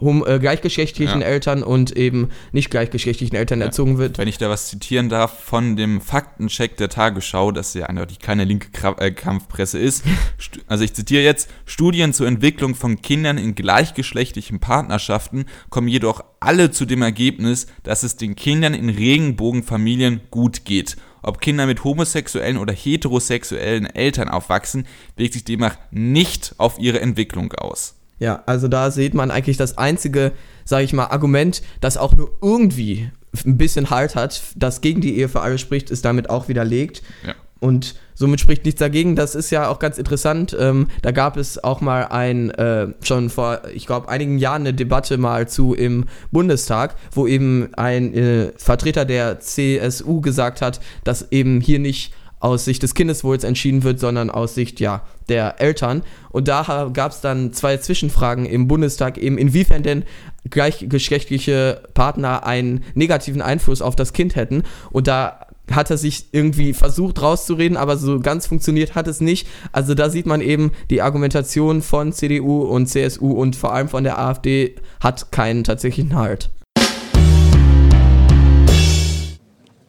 hom 0.00 0.24
äh, 0.26 0.38
gleichgeschlechtlichen 0.38 1.20
ja. 1.20 1.26
Eltern 1.26 1.62
und 1.62 1.96
eben 1.96 2.28
nicht 2.52 2.70
gleichgeschlechtlichen 2.70 3.36
Eltern 3.36 3.60
ja. 3.60 3.66
erzogen 3.66 3.98
wird. 3.98 4.18
Wenn 4.18 4.28
ich 4.28 4.38
da 4.38 4.48
was 4.48 4.68
zitieren 4.68 5.08
darf 5.08 5.38
von 5.40 5.76
dem 5.76 6.00
Faktencheck 6.00 6.76
der 6.76 6.88
Tagesschau, 6.88 7.52
das 7.52 7.74
ja 7.74 7.86
eindeutig 7.86 8.18
keine 8.18 8.44
linke 8.44 8.70
Kra 8.70 8.94
äh, 8.98 9.10
Kampfpresse 9.10 9.78
ist. 9.78 10.04
also 10.66 10.84
ich 10.84 10.94
zitiere 10.94 11.22
jetzt, 11.22 11.50
Studien 11.64 12.12
zur 12.12 12.26
Entwicklung 12.26 12.74
von 12.74 13.00
Kindern 13.02 13.38
in 13.38 13.54
gleichgeschlechtlichen 13.54 14.60
Partnerschaften 14.60 15.46
kommen 15.70 15.88
jedoch 15.88 16.24
alle 16.40 16.70
zu 16.70 16.84
dem 16.84 17.02
Ergebnis, 17.02 17.66
dass 17.82 18.02
es 18.02 18.16
den 18.16 18.36
Kindern 18.36 18.74
in 18.74 18.88
Regenbogenfamilien 18.90 20.20
gut 20.30 20.64
geht. 20.64 20.96
Ob 21.26 21.40
Kinder 21.40 21.66
mit 21.66 21.82
homosexuellen 21.82 22.56
oder 22.56 22.72
heterosexuellen 22.72 23.86
Eltern 23.86 24.28
aufwachsen, 24.28 24.86
wirkt 25.16 25.32
sich 25.32 25.42
demnach 25.42 25.76
nicht 25.90 26.54
auf 26.58 26.78
ihre 26.78 27.00
Entwicklung 27.00 27.52
aus. 27.52 27.96
Ja, 28.20 28.44
also 28.46 28.68
da 28.68 28.92
sieht 28.92 29.12
man 29.12 29.32
eigentlich 29.32 29.56
das 29.56 29.76
einzige, 29.76 30.32
sage 30.64 30.84
ich 30.84 30.92
mal, 30.92 31.06
Argument, 31.06 31.62
das 31.80 31.96
auch 31.96 32.14
nur 32.14 32.30
irgendwie 32.40 33.10
ein 33.44 33.58
bisschen 33.58 33.90
Halt 33.90 34.14
hat, 34.14 34.40
das 34.54 34.80
gegen 34.80 35.00
die 35.00 35.18
Ehe 35.18 35.28
für 35.28 35.40
alle 35.40 35.58
spricht, 35.58 35.90
ist 35.90 36.04
damit 36.04 36.30
auch 36.30 36.46
widerlegt. 36.46 37.02
Ja. 37.26 37.34
Und 37.58 37.94
somit 38.14 38.40
spricht 38.40 38.64
nichts 38.64 38.78
dagegen. 38.78 39.16
Das 39.16 39.34
ist 39.34 39.50
ja 39.50 39.68
auch 39.68 39.78
ganz 39.78 39.96
interessant. 39.96 40.54
Ähm, 40.58 40.88
da 41.02 41.10
gab 41.10 41.36
es 41.36 41.62
auch 41.62 41.80
mal 41.80 42.04
ein, 42.08 42.50
äh, 42.50 42.88
schon 43.02 43.30
vor, 43.30 43.62
ich 43.72 43.86
glaube, 43.86 44.08
einigen 44.08 44.38
Jahren 44.38 44.62
eine 44.62 44.74
Debatte 44.74 45.16
mal 45.16 45.48
zu 45.48 45.74
im 45.74 46.04
Bundestag, 46.30 46.96
wo 47.12 47.26
eben 47.26 47.74
ein 47.74 48.12
äh, 48.12 48.52
Vertreter 48.56 49.04
der 49.06 49.40
CSU 49.40 50.20
gesagt 50.20 50.60
hat, 50.60 50.80
dass 51.04 51.32
eben 51.32 51.60
hier 51.60 51.78
nicht 51.78 52.12
aus 52.38 52.66
Sicht 52.66 52.82
des 52.82 52.94
Kindeswohls 52.94 53.44
entschieden 53.44 53.82
wird, 53.82 53.98
sondern 53.98 54.30
aus 54.30 54.54
Sicht 54.54 54.78
ja 54.78 55.02
der 55.28 55.60
Eltern. 55.60 56.02
Und 56.30 56.48
da 56.48 56.90
gab 56.92 57.12
es 57.12 57.20
dann 57.20 57.52
zwei 57.54 57.78
Zwischenfragen 57.78 58.44
im 58.44 58.68
Bundestag, 58.68 59.16
eben 59.16 59.38
inwiefern 59.38 59.82
denn 59.82 60.04
gleichgeschlechtliche 60.48 61.82
Partner 61.94 62.46
einen 62.46 62.84
negativen 62.94 63.42
Einfluss 63.42 63.82
auf 63.82 63.96
das 63.96 64.12
Kind 64.12 64.36
hätten. 64.36 64.62
Und 64.90 65.06
da 65.08 65.45
hat 65.70 65.90
er 65.90 65.96
sich 65.96 66.28
irgendwie 66.32 66.72
versucht 66.72 67.20
rauszureden, 67.20 67.76
aber 67.76 67.96
so 67.96 68.20
ganz 68.20 68.46
funktioniert 68.46 68.94
hat 68.94 69.08
es 69.08 69.20
nicht. 69.20 69.48
Also 69.72 69.94
da 69.94 70.10
sieht 70.10 70.26
man 70.26 70.40
eben, 70.40 70.72
die 70.90 71.02
Argumentation 71.02 71.82
von 71.82 72.12
CDU 72.12 72.62
und 72.62 72.86
CSU 72.86 73.32
und 73.32 73.56
vor 73.56 73.72
allem 73.72 73.88
von 73.88 74.04
der 74.04 74.18
AfD 74.18 74.76
hat 75.00 75.32
keinen 75.32 75.64
tatsächlichen 75.64 76.14
Halt. 76.14 76.50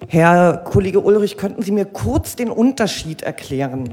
Herr 0.09 0.57
Kollege 0.57 1.01
Ulrich, 1.01 1.35
könnten 1.35 1.61
Sie 1.61 1.71
mir 1.71 1.83
kurz 1.83 2.37
den 2.37 2.49
Unterschied 2.49 3.23
erklären, 3.23 3.89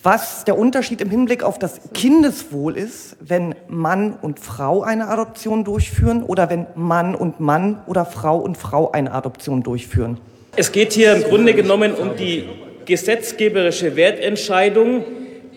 was 0.00 0.44
der 0.44 0.56
Unterschied 0.56 1.00
im 1.00 1.10
Hinblick 1.10 1.42
auf 1.42 1.58
das 1.58 1.80
Kindeswohl 1.92 2.76
ist, 2.76 3.16
wenn 3.20 3.54
Mann 3.68 4.12
und 4.12 4.38
Frau 4.38 4.82
eine 4.82 5.08
Adoption 5.08 5.64
durchführen 5.64 6.22
oder 6.22 6.50
wenn 6.50 6.66
Mann 6.76 7.14
und 7.16 7.40
Mann 7.40 7.82
oder 7.86 8.04
Frau 8.04 8.38
und 8.38 8.56
Frau 8.56 8.92
eine 8.92 9.12
Adoption 9.12 9.62
durchführen? 9.62 10.20
Es 10.56 10.70
geht 10.70 10.92
hier 10.92 11.16
im 11.16 11.24
Grunde 11.24 11.52
genommen 11.52 11.94
um 11.94 12.16
die 12.16 12.44
gesetzgeberische 12.84 13.96
Wertentscheidung, 13.96 15.02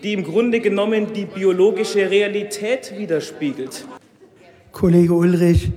die 0.02 0.12
im 0.12 0.24
Grunde 0.24 0.58
genommen 0.58 1.12
die 1.14 1.24
biologische 1.24 2.10
Realität 2.10 2.92
widerspiegelt. 2.96 3.84
Kollege 4.72 5.12
Ulrich, 5.14 5.70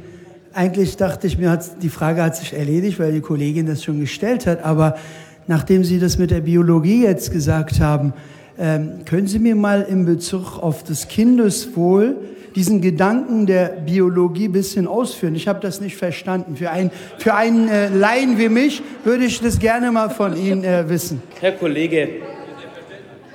eigentlich 0.53 0.97
dachte 0.97 1.27
ich 1.27 1.37
mir, 1.37 1.59
die 1.83 1.89
Frage 1.89 2.23
hat 2.23 2.35
sich 2.35 2.53
erledigt, 2.53 2.99
weil 2.99 3.11
die 3.11 3.21
Kollegin 3.21 3.67
das 3.67 3.83
schon 3.83 3.99
gestellt 3.99 4.47
hat. 4.47 4.63
Aber 4.63 4.97
nachdem 5.45 5.83
Sie 5.83 5.99
das 5.99 6.17
mit 6.17 6.31
der 6.31 6.41
Biologie 6.41 7.03
jetzt 7.03 7.31
gesagt 7.31 7.79
haben, 7.79 8.13
ähm, 8.57 9.05
können 9.05 9.27
Sie 9.27 9.37
mir 9.37 9.55
mal 9.55 9.83
in 9.83 10.03
Bezug 10.05 10.57
auf 10.57 10.83
das 10.83 11.07
Kindeswohl 11.07 12.15
diesen 12.55 12.81
Gedanken 12.81 13.45
der 13.45 13.69
Biologie 13.69 14.47
ein 14.47 14.51
bisschen 14.51 14.87
ausführen? 14.87 15.35
Ich 15.35 15.47
habe 15.47 15.59
das 15.59 15.81
nicht 15.81 15.95
verstanden. 15.95 16.55
Für 16.55 16.71
einen, 16.71 16.91
für 17.17 17.33
einen 17.33 17.69
äh, 17.69 17.89
Laien 17.89 18.37
wie 18.37 18.49
mich 18.49 18.81
würde 19.03 19.25
ich 19.25 19.39
das 19.41 19.59
gerne 19.59 19.91
mal 19.91 20.09
von 20.09 20.35
Ihnen 20.35 20.63
äh, 20.63 20.89
wissen. 20.89 21.21
Herr 21.39 21.53
Kollege, 21.53 22.09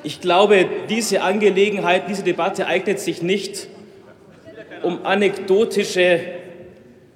ich 0.02 0.20
glaube, 0.20 0.66
diese 0.88 1.22
Angelegenheit, 1.22 2.08
diese 2.08 2.22
Debatte 2.22 2.66
eignet 2.66 3.00
sich 3.00 3.22
nicht, 3.22 3.68
um 4.82 5.04
anekdotische 5.04 6.20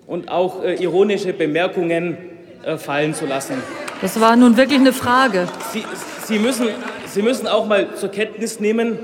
und 0.07 0.29
auch 0.29 0.65
äh, 0.65 0.75
ironische 0.83 1.33
Bemerkungen 1.33 2.19
äh, 2.65 2.77
fallen 2.79 3.15
zu 3.15 3.27
lassen. 3.27 3.55
Das 4.03 4.21
war 4.21 4.35
nun 4.35 4.57
wirklich 4.57 4.81
eine 4.81 4.93
Frage. 4.93 5.47
Sie, 5.73 5.85
Sie, 6.25 6.39
müssen, 6.39 6.67
Sie 7.07 7.23
müssen 7.23 7.47
auch 7.47 7.67
mal 7.67 7.95
zur 7.95 8.09
Kenntnis 8.09 8.59
nehmen, 8.59 8.99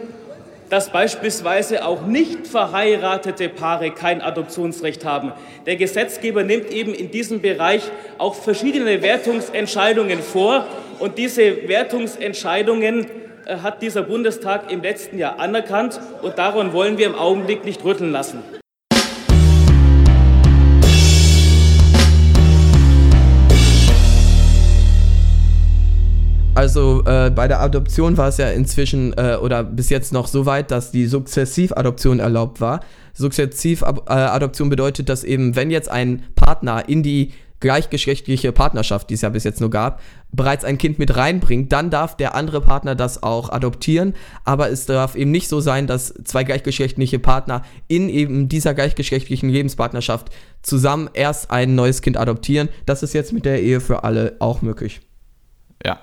dass 0.68 0.90
beispielsweise 0.90 1.85
auch 1.85 2.06
nicht 2.06 2.46
verheiratete 2.46 3.49
Paare 3.49 3.90
kein 3.90 4.20
Adoptionsrecht 4.20 5.04
haben. 5.04 5.32
Der 5.66 5.76
Gesetzgeber 5.76 6.42
nimmt 6.42 6.70
eben 6.70 6.94
in 6.94 7.11
diesem 7.11 7.40
Bereich 7.40 7.82
auch 8.18 8.35
verschiedene 8.35 9.02
Wertungsentscheidungen 9.02 10.20
vor 10.20 10.66
und 10.99 11.18
diese 11.18 11.68
Wertungsentscheidungen 11.68 13.06
äh, 13.46 13.58
hat 13.58 13.82
dieser 13.82 14.02
Bundestag 14.02 14.70
im 14.73 14.82
letzten 14.82 15.18
Jahr 15.18 15.38
anerkannt 15.38 16.00
und 16.23 16.38
daran 16.38 16.73
wollen 16.73 16.99
wir 16.99 17.06
im 17.06 17.14
Augenblick 17.14 17.64
nicht 17.64 17.85
rütteln 17.85 18.12
lassen. 18.12 18.42
Also 26.56 27.04
äh, 27.04 27.30
bei 27.30 27.48
der 27.48 27.60
Adoption 27.60 28.16
war 28.16 28.28
es 28.28 28.38
ja 28.38 28.48
inzwischen 28.48 29.12
äh, 29.18 29.36
oder 29.36 29.62
bis 29.62 29.90
jetzt 29.90 30.14
noch 30.14 30.26
so 30.26 30.46
weit, 30.46 30.70
dass 30.70 30.90
die 30.90 31.04
Sukzessivadoption 31.04 32.18
erlaubt 32.18 32.62
war. 32.62 32.80
Sukzessivadoption 33.12 34.70
bedeutet, 34.70 35.10
dass 35.10 35.22
eben, 35.22 35.54
wenn 35.54 35.70
jetzt 35.70 35.90
ein 35.90 36.25
Partner 36.34 36.88
in 36.88 37.02
die 37.02 37.34
gleichgeschlechtliche 37.60 38.52
Partnerschaft, 38.52 39.10
die 39.10 39.14
es 39.14 39.20
ja 39.20 39.28
bis 39.28 39.44
jetzt 39.44 39.60
nur 39.60 39.68
gab, 39.68 40.00
bereits 40.32 40.64
ein 40.64 40.78
Kind 40.78 40.98
mit 40.98 41.14
reinbringt, 41.14 41.72
dann 41.72 41.90
darf 41.90 42.16
der 42.16 42.34
andere 42.34 42.62
Partner 42.62 42.94
das 42.94 43.22
auch 43.22 43.50
adoptieren. 43.50 44.14
Aber 44.44 44.70
es 44.70 44.86
darf 44.86 45.14
eben 45.14 45.32
nicht 45.32 45.48
so 45.48 45.60
sein, 45.60 45.86
dass 45.86 46.14
zwei 46.25 46.42
gleichgeschlechtliche 46.42 47.18
Partner 47.18 47.64
in 47.86 48.08
eben 48.08 48.48
dieser 48.48 48.72
gleichgeschlechtlichen 48.72 49.50
Lebenspartnerschaft 49.50 50.30
zusammen 50.62 51.10
erst 51.12 51.50
ein 51.50 51.75
neues 51.75 52.00
Kind 52.00 52.16
adoptieren. 52.16 52.70
Das 52.86 53.02
ist 53.02 53.12
jetzt 53.12 53.34
mit 53.34 53.44
der 53.44 53.62
Ehe 53.62 53.80
für 53.80 54.04
alle 54.04 54.36
auch 54.38 54.62
möglich. 54.62 55.02
Ja, 55.84 56.00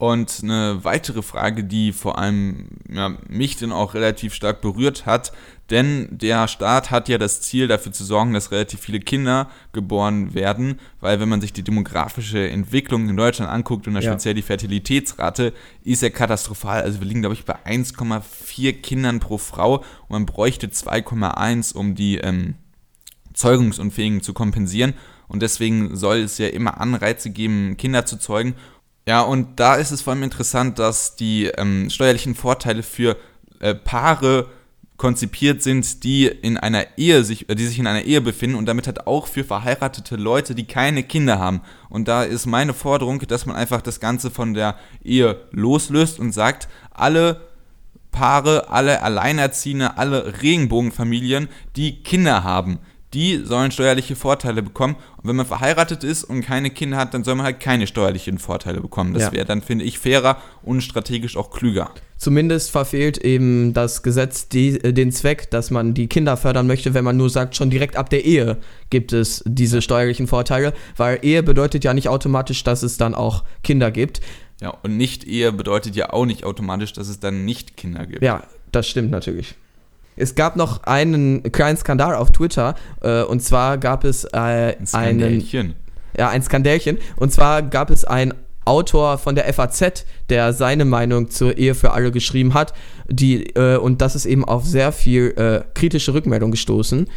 und 0.00 0.40
eine 0.42 0.82
weitere 0.82 1.20
Frage, 1.20 1.62
die 1.62 1.92
vor 1.92 2.18
allem 2.18 2.68
ja, 2.90 3.18
mich 3.28 3.58
dann 3.58 3.70
auch 3.70 3.92
relativ 3.92 4.32
stark 4.32 4.62
berührt 4.62 5.04
hat, 5.04 5.30
denn 5.68 6.08
der 6.10 6.48
Staat 6.48 6.90
hat 6.90 7.10
ja 7.10 7.18
das 7.18 7.42
Ziel, 7.42 7.68
dafür 7.68 7.92
zu 7.92 8.04
sorgen, 8.04 8.32
dass 8.32 8.50
relativ 8.50 8.80
viele 8.80 9.00
Kinder 9.00 9.50
geboren 9.74 10.32
werden, 10.32 10.80
weil 11.00 11.20
wenn 11.20 11.28
man 11.28 11.42
sich 11.42 11.52
die 11.52 11.62
demografische 11.62 12.48
Entwicklung 12.48 13.10
in 13.10 13.16
Deutschland 13.18 13.52
anguckt 13.52 13.86
und 13.88 13.94
ja. 13.94 14.00
speziell 14.00 14.32
die 14.32 14.40
Fertilitätsrate, 14.40 15.52
ist 15.84 16.00
ja 16.00 16.08
katastrophal. 16.08 16.80
Also 16.80 17.00
wir 17.00 17.06
liegen, 17.06 17.20
glaube 17.20 17.34
ich, 17.34 17.44
bei 17.44 17.56
1,4 17.66 18.80
Kindern 18.80 19.20
pro 19.20 19.36
Frau 19.36 19.76
und 19.76 20.10
man 20.10 20.24
bräuchte 20.24 20.68
2,1, 20.68 21.74
um 21.74 21.94
die 21.94 22.16
ähm, 22.16 22.54
Zeugungsunfähigen 23.34 24.22
zu 24.22 24.32
kompensieren. 24.32 24.94
Und 25.28 25.42
deswegen 25.42 25.94
soll 25.94 26.20
es 26.20 26.38
ja 26.38 26.48
immer 26.48 26.80
Anreize 26.80 27.28
geben, 27.28 27.76
Kinder 27.76 28.06
zu 28.06 28.18
zeugen. 28.18 28.54
Ja, 29.10 29.22
und 29.22 29.58
da 29.58 29.74
ist 29.74 29.90
es 29.90 30.02
vor 30.02 30.12
allem 30.12 30.22
interessant, 30.22 30.78
dass 30.78 31.16
die 31.16 31.46
ähm, 31.46 31.90
steuerlichen 31.90 32.36
Vorteile 32.36 32.84
für 32.84 33.16
äh, 33.58 33.74
Paare 33.74 34.46
konzipiert 34.98 35.64
sind, 35.64 36.04
die 36.04 36.26
in 36.26 36.56
einer 36.56 36.96
Ehe 36.96 37.24
sich, 37.24 37.50
äh, 37.50 37.56
die 37.56 37.66
sich 37.66 37.80
in 37.80 37.88
einer 37.88 38.02
Ehe 38.02 38.20
befinden 38.20 38.54
und 38.54 38.66
damit 38.66 38.86
halt 38.86 39.08
auch 39.08 39.26
für 39.26 39.42
verheiratete 39.42 40.14
Leute, 40.14 40.54
die 40.54 40.68
keine 40.68 41.02
Kinder 41.02 41.40
haben. 41.40 41.60
Und 41.88 42.06
da 42.06 42.22
ist 42.22 42.46
meine 42.46 42.72
Forderung, 42.72 43.18
dass 43.26 43.46
man 43.46 43.56
einfach 43.56 43.82
das 43.82 43.98
Ganze 43.98 44.30
von 44.30 44.54
der 44.54 44.76
Ehe 45.02 45.40
loslöst 45.50 46.20
und 46.20 46.30
sagt, 46.30 46.68
alle 46.92 47.40
Paare, 48.12 48.70
alle 48.70 49.02
Alleinerziehende, 49.02 49.98
alle 49.98 50.40
Regenbogenfamilien, 50.40 51.48
die 51.74 52.00
Kinder 52.04 52.44
haben, 52.44 52.78
die 53.14 53.44
sollen 53.44 53.70
steuerliche 53.70 54.14
Vorteile 54.14 54.62
bekommen. 54.62 54.96
Und 55.16 55.28
wenn 55.28 55.36
man 55.36 55.46
verheiratet 55.46 56.04
ist 56.04 56.24
und 56.24 56.42
keine 56.42 56.70
Kinder 56.70 56.96
hat, 56.96 57.12
dann 57.12 57.24
soll 57.24 57.34
man 57.34 57.44
halt 57.44 57.60
keine 57.60 57.86
steuerlichen 57.86 58.38
Vorteile 58.38 58.80
bekommen. 58.80 59.14
Das 59.14 59.24
ja. 59.24 59.32
wäre 59.32 59.44
dann, 59.44 59.62
finde 59.62 59.84
ich, 59.84 59.98
fairer 59.98 60.38
und 60.62 60.80
strategisch 60.80 61.36
auch 61.36 61.50
klüger. 61.50 61.90
Zumindest 62.18 62.70
verfehlt 62.70 63.18
eben 63.18 63.72
das 63.72 64.02
Gesetz 64.02 64.48
die, 64.48 64.78
äh, 64.82 64.92
den 64.92 65.10
Zweck, 65.10 65.50
dass 65.50 65.70
man 65.70 65.94
die 65.94 66.06
Kinder 66.06 66.36
fördern 66.36 66.66
möchte, 66.66 66.94
wenn 66.94 67.04
man 67.04 67.16
nur 67.16 67.30
sagt, 67.30 67.56
schon 67.56 67.70
direkt 67.70 67.96
ab 67.96 68.10
der 68.10 68.24
Ehe 68.24 68.58
gibt 68.90 69.12
es 69.12 69.42
diese 69.46 69.82
steuerlichen 69.82 70.26
Vorteile, 70.26 70.74
weil 70.96 71.18
Ehe 71.22 71.42
bedeutet 71.42 71.82
ja 71.82 71.94
nicht 71.94 72.08
automatisch, 72.08 72.62
dass 72.62 72.82
es 72.82 72.96
dann 72.96 73.14
auch 73.14 73.44
Kinder 73.62 73.90
gibt. 73.90 74.20
Ja, 74.60 74.70
und 74.82 74.98
nicht 74.98 75.24
Ehe 75.24 75.52
bedeutet 75.52 75.96
ja 75.96 76.12
auch 76.12 76.26
nicht 76.26 76.44
automatisch, 76.44 76.92
dass 76.92 77.08
es 77.08 77.18
dann 77.18 77.46
nicht 77.46 77.76
Kinder 77.76 78.04
gibt. 78.04 78.22
Ja, 78.22 78.44
das 78.70 78.86
stimmt 78.86 79.10
natürlich. 79.10 79.54
Es 80.20 80.34
gab 80.34 80.56
noch 80.56 80.84
einen 80.84 81.42
kleinen 81.50 81.76
Skandal 81.76 82.14
auf 82.14 82.30
Twitter 82.30 82.74
äh, 83.00 83.22
und 83.22 83.42
zwar 83.42 83.78
gab 83.78 84.04
es 84.04 84.24
äh, 84.24 84.36
ein 84.36 84.86
einen. 84.92 85.74
Ja, 86.16 86.28
ein 86.28 86.42
Skandälchen. 86.42 86.98
Und 87.16 87.32
zwar 87.32 87.62
gab 87.62 87.90
es 87.90 88.04
einen 88.04 88.34
Autor 88.64 89.18
von 89.18 89.34
der 89.34 89.52
FAZ, 89.52 90.04
der 90.28 90.52
seine 90.52 90.84
Meinung 90.84 91.30
zur 91.30 91.56
Ehe 91.56 91.74
für 91.74 91.92
alle 91.92 92.12
geschrieben 92.12 92.54
hat, 92.54 92.74
die, 93.08 93.46
äh, 93.56 93.76
und 93.76 94.00
das 94.00 94.14
ist 94.14 94.26
eben 94.26 94.44
auf 94.44 94.64
sehr 94.64 94.92
viel 94.92 95.34
äh, 95.36 95.62
kritische 95.74 96.14
Rückmeldung 96.14 96.50
gestoßen. 96.50 97.08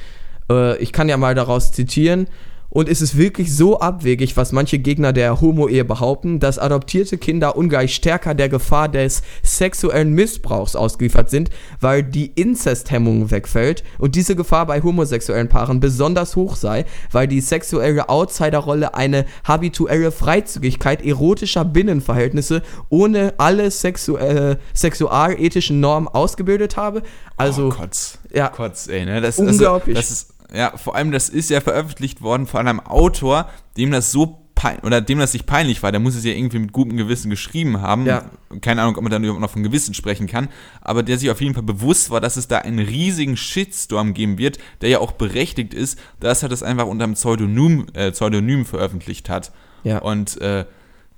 Äh, 0.49 0.77
ich 0.77 0.93
kann 0.93 1.09
ja 1.09 1.17
mal 1.17 1.35
daraus 1.35 1.71
zitieren. 1.71 2.27
Und 2.73 2.89
ist 2.89 3.01
es 3.03 3.15
wirklich 3.15 3.55
so 3.55 3.79
abwegig, 3.79 4.35
was 4.35 4.51
manche 4.51 4.79
Gegner 4.79 5.13
der 5.13 5.41
Homo-Ehe 5.41 5.85
behaupten, 5.85 6.39
dass 6.39 6.57
adoptierte 6.57 7.19
Kinder 7.19 7.55
ungleich 7.55 7.93
stärker 7.93 8.33
der 8.33 8.49
Gefahr 8.49 8.89
des 8.89 9.21
sexuellen 9.43 10.13
Missbrauchs 10.13 10.75
ausgeliefert 10.75 11.29
sind, 11.29 11.51
weil 11.79 12.01
die 12.01 12.31
Inzesthemmung 12.33 13.29
wegfällt 13.29 13.83
und 13.99 14.15
diese 14.15 14.35
Gefahr 14.35 14.65
bei 14.65 14.81
homosexuellen 14.81 15.49
Paaren 15.49 15.81
besonders 15.81 16.35
hoch 16.35 16.55
sei, 16.55 16.85
weil 17.11 17.27
die 17.27 17.41
sexuelle 17.41 18.09
Outsiderrolle 18.09 18.95
eine 18.95 19.25
habituelle 19.43 20.11
Freizügigkeit 20.11 21.05
erotischer 21.05 21.65
Binnenverhältnisse 21.65 22.63
ohne 22.89 23.35
alle 23.37 23.69
sexuelle, 23.69 24.57
sexualethischen 24.73 25.79
Normen 25.79 26.07
ausgebildet 26.07 26.75
habe? 26.75 27.03
Also, 27.37 27.67
oh, 27.67 27.69
Kotz. 27.69 28.17
Ja, 28.33 28.47
Kotz, 28.47 28.87
ey, 28.87 29.05
ne? 29.05 29.21
Das, 29.21 29.37
unglaublich. 29.37 29.95
Das, 29.95 30.09
das 30.09 30.17
ist 30.19 30.32
ja, 30.53 30.77
vor 30.77 30.95
allem, 30.95 31.11
das 31.11 31.29
ist 31.29 31.49
ja 31.49 31.61
veröffentlicht 31.61 32.21
worden 32.21 32.47
von 32.47 32.67
einem 32.67 32.79
Autor, 32.79 33.49
dem 33.77 33.91
das 33.91 34.11
so 34.11 34.39
oder 34.81 35.01
dem 35.01 35.19
das 35.19 35.33
nicht 35.33 35.45
peinlich 35.45 35.83
war, 35.83 35.91
der 35.91 35.99
muss 35.99 36.15
es 36.15 36.23
ja 36.23 36.31
irgendwie 36.31 36.59
mit 36.59 36.71
gutem 36.71 36.95
Gewissen 36.95 37.29
geschrieben 37.29 37.81
haben. 37.81 38.05
Ja. 38.05 38.29
Keine 38.61 38.81
Ahnung, 38.81 38.95
ob 38.95 39.03
man 39.03 39.11
dann 39.11 39.23
überhaupt 39.23 39.41
noch 39.41 39.49
von 39.49 39.63
Gewissen 39.63 39.93
sprechen 39.93 40.25
kann, 40.27 40.47
aber 40.81 41.03
der 41.03 41.17
sich 41.17 41.29
auf 41.29 41.41
jeden 41.41 41.53
Fall 41.53 41.63
bewusst 41.63 42.11
war, 42.11 42.21
dass 42.21 42.37
es 42.37 42.47
da 42.47 42.59
einen 42.59 42.79
riesigen 42.79 43.35
Shitstorm 43.35 44.13
geben 44.13 44.37
wird, 44.37 44.59
der 44.81 44.89
ja 44.89 44.99
auch 44.99 45.11
berechtigt 45.11 45.73
ist, 45.73 45.99
dass 46.19 46.43
er 46.43 46.49
das 46.49 46.63
einfach 46.63 46.85
unter 46.85 47.03
einem 47.03 47.15
Pseudonym, 47.15 47.87
äh, 47.93 48.11
Pseudonym 48.11 48.65
veröffentlicht 48.65 49.29
hat. 49.29 49.51
Ja. 49.83 49.97
Und 49.97 50.39
äh, 50.39 50.65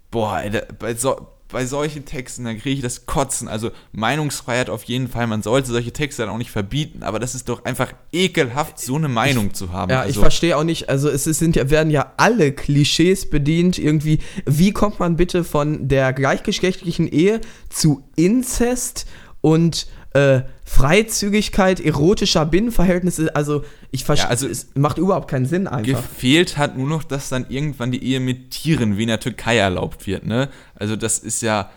boah, 0.10 0.40
ey, 0.40 0.62
bei 0.80 0.96
so, 0.96 1.28
bei 1.50 1.66
solchen 1.66 2.06
Texten, 2.06 2.44
dann 2.44 2.58
kriege 2.58 2.76
ich 2.76 2.82
das 2.82 3.06
Kotzen. 3.06 3.48
Also 3.48 3.72
Meinungsfreiheit 3.92 4.70
auf 4.70 4.84
jeden 4.84 5.08
Fall. 5.08 5.28
Man 5.28 5.42
sollte 5.42 5.72
solche 5.72 5.94
Texte 5.94 6.24
dann 6.24 6.32
auch 6.32 6.38
nicht 6.38 6.52
verbieten, 6.52 7.04
aber 7.04 7.20
das 7.20 7.36
ist 7.36 7.50
doch 7.50 7.66
einfach 7.66 7.94
ekelhaft, 8.12 8.80
so 8.80 8.96
eine 8.96 9.08
Meinung 9.08 9.48
ich, 9.48 9.54
zu 9.54 9.72
haben. 9.72 9.92
Ja, 9.92 10.02
also, 10.02 10.10
ich 10.10 10.18
verstehe 10.18 10.58
auch 10.58 10.64
nicht. 10.64 10.90
Also 10.90 11.10
es 11.10 11.24
sind 11.24 11.56
werden 11.70 11.92
ja 11.92 12.14
alle 12.18 12.52
Klischees 12.52 13.30
bedient. 13.30 13.78
Irgendwie, 13.78 14.20
wie 14.46 14.72
kommt 14.72 15.00
man 15.00 15.16
bitte 15.16 15.44
von 15.44 15.88
der 15.88 16.14
gleichgeschlechtlichen 16.14 17.08
Ehe 17.08 17.42
zu 17.70 18.04
Inzest 18.16 19.06
und 19.42 19.88
äh, 20.16 20.42
Freizügigkeit 20.64 21.80
erotischer 21.82 22.46
Binnenverhältnisse. 22.46 23.36
Also 23.36 23.64
ich 23.92 24.06
verstehe, 24.06 24.26
Ja, 24.28 24.30
also- 24.30 24.48
es 24.48 24.70
macht 24.76 24.98
überhaupt 24.98 25.30
keinen 25.30 25.46
Sinn 25.46 25.68
einfach. 25.68 26.02
Gefehlt 26.02 26.58
hat 26.58 26.78
nur 26.78 26.88
noch, 26.88 27.04
dass 27.04 27.30
dann 27.30 27.46
irgendwann 27.50 27.92
die 27.92 28.04
Ehe 28.04 28.20
mit 28.20 28.52
Tieren 28.52 28.98
wie 28.98 29.04
in 29.04 29.10
der 29.10 29.20
Türkei 29.20 29.58
erlaubt 29.58 30.08
wird, 30.08 30.26
ne? 30.26 30.50
Also 30.76 30.96
das 30.96 31.20
ist 31.20 31.42
ja, 31.42 31.70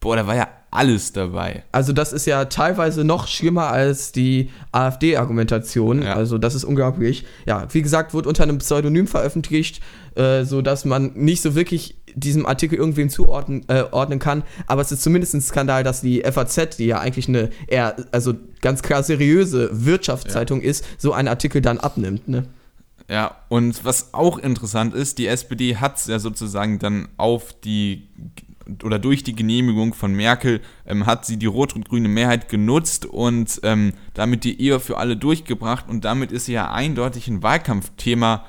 boah, 0.00 0.16
da 0.16 0.26
war 0.26 0.36
ja 0.36 0.48
alles 0.70 1.12
dabei. 1.12 1.64
Also 1.72 1.94
das 1.94 2.12
ist 2.12 2.26
ja 2.26 2.44
teilweise 2.44 3.02
noch 3.04 3.26
schlimmer 3.26 3.68
als 3.68 4.12
die 4.12 4.50
AfD-Argumentation. 4.70 6.02
Ja. 6.02 6.12
Also 6.14 6.36
das 6.36 6.54
ist 6.54 6.64
unglaublich. 6.64 7.24
Ja, 7.46 7.66
wie 7.72 7.80
gesagt, 7.82 8.12
wurde 8.12 8.28
unter 8.28 8.42
einem 8.42 8.58
Pseudonym 8.58 9.06
veröffentlicht, 9.06 9.80
äh, 10.14 10.44
so 10.44 10.60
dass 10.62 10.84
man 10.84 11.12
nicht 11.14 11.40
so 11.42 11.54
wirklich 11.54 11.96
diesem 12.14 12.46
Artikel 12.46 12.78
irgendwem 12.78 13.10
zuordnen 13.10 13.64
äh, 13.68 13.84
ordnen 13.90 14.18
kann. 14.18 14.42
Aber 14.66 14.82
es 14.82 14.92
ist 14.92 15.02
zumindest 15.02 15.34
ein 15.34 15.40
Skandal, 15.40 15.84
dass 15.84 16.00
die 16.00 16.22
FAZ, 16.22 16.76
die 16.76 16.86
ja 16.86 16.98
eigentlich 16.98 17.28
eine 17.28 17.50
eher, 17.66 17.96
also 18.12 18.34
ganz 18.60 18.82
klar 18.82 19.02
seriöse 19.02 19.70
Wirtschaftszeitung 19.72 20.60
ist, 20.60 20.84
so 20.98 21.12
einen 21.12 21.28
Artikel 21.28 21.60
dann 21.60 21.78
abnimmt. 21.78 22.28
Ne? 22.28 22.44
Ja, 23.10 23.36
und 23.48 23.84
was 23.84 24.12
auch 24.12 24.38
interessant 24.38 24.94
ist, 24.94 25.18
die 25.18 25.26
SPD 25.26 25.76
hat 25.76 25.96
es 25.96 26.06
ja 26.06 26.18
sozusagen 26.18 26.78
dann 26.78 27.08
auf 27.16 27.54
die 27.60 28.08
oder 28.82 28.98
durch 28.98 29.24
die 29.24 29.34
Genehmigung 29.34 29.94
von 29.94 30.12
Merkel 30.12 30.60
ähm, 30.86 31.06
hat 31.06 31.24
sie 31.24 31.38
die 31.38 31.46
rot 31.46 31.74
und 31.74 31.88
grüne 31.88 32.08
Mehrheit 32.08 32.50
genutzt 32.50 33.06
und 33.06 33.60
ähm, 33.62 33.94
damit 34.14 34.44
die 34.44 34.60
Ehe 34.60 34.78
für 34.78 34.98
alle 34.98 35.16
durchgebracht 35.16 35.88
und 35.88 36.04
damit 36.04 36.32
ist 36.32 36.44
sie 36.44 36.52
ja 36.52 36.70
eindeutig 36.70 37.28
ein 37.28 37.42
Wahlkampfthema, 37.42 38.44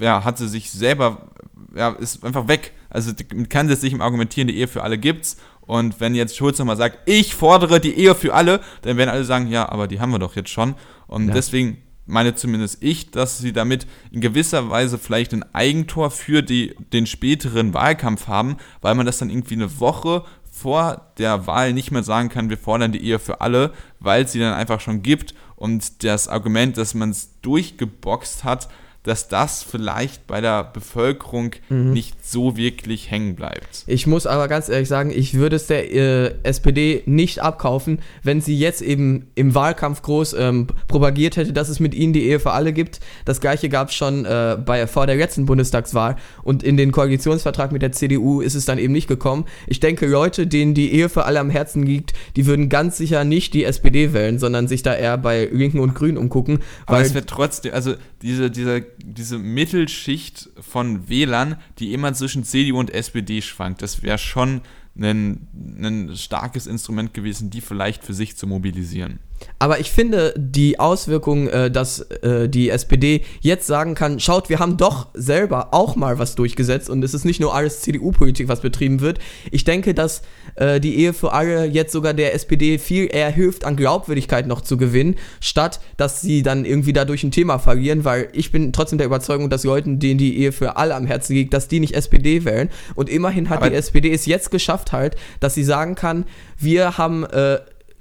ja, 0.00 0.24
hat 0.24 0.38
sie 0.38 0.48
sich 0.48 0.70
selber, 0.70 1.30
ja, 1.74 1.90
ist 1.90 2.24
einfach 2.24 2.48
weg. 2.48 2.72
Also 2.90 3.12
man 3.34 3.48
kann 3.48 3.68
das 3.68 3.82
nicht 3.82 3.92
im 3.92 4.02
Argumentieren, 4.02 4.48
die 4.48 4.56
Ehe 4.56 4.68
für 4.68 4.82
alle 4.82 4.98
gibt's. 4.98 5.36
Und 5.60 6.00
wenn 6.00 6.14
jetzt 6.14 6.36
Schulz 6.36 6.58
nochmal 6.58 6.76
sagt, 6.76 6.98
ich 7.08 7.34
fordere 7.34 7.80
die 7.80 7.94
Ehe 7.94 8.14
für 8.14 8.34
alle, 8.34 8.60
dann 8.82 8.96
werden 8.96 9.10
alle 9.10 9.24
sagen, 9.24 9.46
ja, 9.46 9.68
aber 9.68 9.86
die 9.86 10.00
haben 10.00 10.10
wir 10.10 10.18
doch 10.18 10.34
jetzt 10.36 10.50
schon. 10.50 10.74
Und 11.06 11.28
Ja. 11.28 11.34
deswegen 11.34 11.78
meine 12.06 12.34
zumindest 12.34 12.82
ich, 12.82 13.12
dass 13.12 13.38
sie 13.38 13.52
damit 13.52 13.86
in 14.10 14.20
gewisser 14.20 14.68
Weise 14.68 14.98
vielleicht 14.98 15.32
ein 15.32 15.44
Eigentor 15.54 16.10
für 16.10 16.42
die, 16.42 16.74
den 16.92 17.06
späteren 17.06 17.72
Wahlkampf 17.72 18.26
haben, 18.26 18.56
weil 18.80 18.96
man 18.96 19.06
das 19.06 19.18
dann 19.18 19.30
irgendwie 19.30 19.54
eine 19.54 19.78
Woche 19.78 20.24
vor 20.50 21.12
der 21.18 21.46
Wahl 21.46 21.72
nicht 21.72 21.92
mehr 21.92 22.02
sagen 22.02 22.28
kann, 22.28 22.50
wir 22.50 22.58
fordern 22.58 22.90
die 22.90 23.04
Ehe 23.04 23.20
für 23.20 23.40
alle, 23.40 23.72
weil 24.00 24.24
es 24.24 24.32
sie 24.32 24.40
dann 24.40 24.52
einfach 24.54 24.80
schon 24.80 25.02
gibt. 25.02 25.34
Und 25.54 26.02
das 26.02 26.26
Argument, 26.26 26.76
dass 26.76 26.94
man 26.94 27.10
es 27.10 27.40
durchgeboxt 27.42 28.44
hat, 28.44 28.68
dass 29.02 29.28
das 29.28 29.62
vielleicht 29.62 30.26
bei 30.26 30.40
der 30.40 30.64
Bevölkerung 30.64 31.52
nicht 31.70 32.26
so 32.26 32.56
wirklich 32.56 33.10
hängen 33.10 33.34
bleibt. 33.34 33.84
Ich 33.86 34.06
muss 34.06 34.26
aber 34.26 34.46
ganz 34.46 34.68
ehrlich 34.68 34.88
sagen, 34.88 35.10
ich 35.10 35.34
würde 35.34 35.56
es 35.56 35.66
der 35.66 35.90
äh, 35.92 36.34
SPD 36.42 37.02
nicht 37.06 37.40
abkaufen, 37.40 38.00
wenn 38.22 38.40
sie 38.40 38.58
jetzt 38.58 38.82
eben 38.82 39.28
im 39.34 39.54
Wahlkampf 39.54 40.02
groß 40.02 40.34
ähm, 40.34 40.66
propagiert 40.86 41.36
hätte, 41.36 41.52
dass 41.52 41.70
es 41.70 41.80
mit 41.80 41.94
ihnen 41.94 42.12
die 42.12 42.24
Ehe 42.24 42.40
für 42.40 42.52
alle 42.52 42.72
gibt. 42.72 43.00
Das 43.24 43.40
gleiche 43.40 43.70
gab 43.70 43.88
es 43.88 43.94
schon 43.94 44.26
äh, 44.26 44.58
bei, 44.64 44.86
vor 44.86 45.06
der 45.06 45.16
letzten 45.16 45.46
Bundestagswahl 45.46 46.16
und 46.42 46.62
in 46.62 46.76
den 46.76 46.92
Koalitionsvertrag 46.92 47.72
mit 47.72 47.82
der 47.82 47.92
CDU 47.92 48.42
ist 48.42 48.54
es 48.54 48.66
dann 48.66 48.78
eben 48.78 48.92
nicht 48.92 49.08
gekommen. 49.08 49.46
Ich 49.66 49.80
denke, 49.80 50.06
Leute, 50.06 50.46
denen 50.46 50.74
die 50.74 50.92
Ehe 50.92 51.08
für 51.08 51.24
alle 51.24 51.40
am 51.40 51.48
Herzen 51.48 51.84
liegt, 51.84 52.12
die 52.36 52.44
würden 52.44 52.68
ganz 52.68 52.98
sicher 52.98 53.24
nicht 53.24 53.54
die 53.54 53.64
SPD 53.64 54.12
wählen, 54.12 54.38
sondern 54.38 54.68
sich 54.68 54.82
da 54.82 54.94
eher 54.94 55.16
bei 55.16 55.48
Linken 55.50 55.80
und 55.80 55.94
Grünen 55.94 56.18
umgucken. 56.18 56.58
Aber 56.84 56.98
weil 56.98 57.06
es 57.06 57.14
wird 57.14 57.28
trotzdem, 57.28 57.72
also 57.72 57.94
diese, 58.22 58.50
diese, 58.50 58.84
diese 59.04 59.38
Mittelschicht 59.38 60.50
von 60.60 61.08
Wählern, 61.08 61.56
die 61.78 61.92
immer 61.92 62.12
zwischen 62.14 62.44
CDU 62.44 62.78
und 62.78 62.90
SPD 62.90 63.42
schwankt, 63.42 63.82
das 63.82 64.02
wäre 64.02 64.18
schon 64.18 64.62
ein, 64.98 65.48
ein 65.80 66.16
starkes 66.16 66.66
Instrument 66.66 67.14
gewesen, 67.14 67.50
die 67.50 67.60
vielleicht 67.60 68.04
für 68.04 68.14
sich 68.14 68.36
zu 68.36 68.46
mobilisieren. 68.46 69.18
Aber 69.58 69.78
ich 69.78 69.90
finde 69.90 70.34
die 70.36 70.80
Auswirkung, 70.80 71.48
äh, 71.48 71.70
dass 71.70 72.00
äh, 72.00 72.48
die 72.48 72.70
SPD 72.70 73.22
jetzt 73.40 73.66
sagen 73.66 73.94
kann, 73.94 74.18
schaut, 74.20 74.48
wir 74.48 74.58
haben 74.58 74.76
doch 74.76 75.08
selber 75.14 75.74
auch 75.74 75.96
mal 75.96 76.18
was 76.18 76.34
durchgesetzt 76.34 76.88
und 76.88 77.02
es 77.02 77.12
ist 77.14 77.24
nicht 77.24 77.40
nur 77.40 77.54
alles 77.54 77.80
CDU-Politik, 77.82 78.48
was 78.48 78.60
betrieben 78.60 79.00
wird. 79.00 79.18
Ich 79.50 79.64
denke, 79.64 79.92
dass 79.92 80.22
äh, 80.54 80.80
die 80.80 80.96
Ehe 80.96 81.12
für 81.12 81.32
alle 81.32 81.66
jetzt 81.66 81.92
sogar 81.92 82.14
der 82.14 82.34
SPD 82.34 82.78
viel 82.78 83.08
eher 83.12 83.30
hilft, 83.30 83.64
an 83.64 83.76
Glaubwürdigkeit 83.76 84.46
noch 84.46 84.62
zu 84.62 84.76
gewinnen, 84.76 85.16
statt 85.40 85.80
dass 85.96 86.20
sie 86.22 86.42
dann 86.42 86.64
irgendwie 86.64 86.92
dadurch 86.92 87.22
ein 87.22 87.30
Thema 87.30 87.58
verlieren, 87.58 88.04
weil 88.04 88.28
ich 88.32 88.52
bin 88.52 88.72
trotzdem 88.72 88.98
der 88.98 89.06
Überzeugung, 89.06 89.50
dass 89.50 89.64
Leuten, 89.64 89.98
denen 89.98 90.18
die 90.18 90.38
Ehe 90.38 90.52
für 90.52 90.76
alle 90.76 90.94
am 90.94 91.06
Herzen 91.06 91.34
liegt, 91.34 91.52
dass 91.52 91.68
die 91.68 91.80
nicht 91.80 91.94
SPD 91.94 92.44
wählen. 92.44 92.70
Und 92.94 93.10
immerhin 93.10 93.50
hat 93.50 93.58
Aber- 93.58 93.70
die 93.70 93.76
SPD 93.76 94.10
es 94.12 94.26
jetzt 94.26 94.50
geschafft 94.50 94.92
halt, 94.92 95.16
dass 95.40 95.54
sie 95.54 95.64
sagen 95.64 95.94
kann, 95.94 96.24
wir 96.58 96.98
haben 96.98 97.24
äh, 97.24 97.58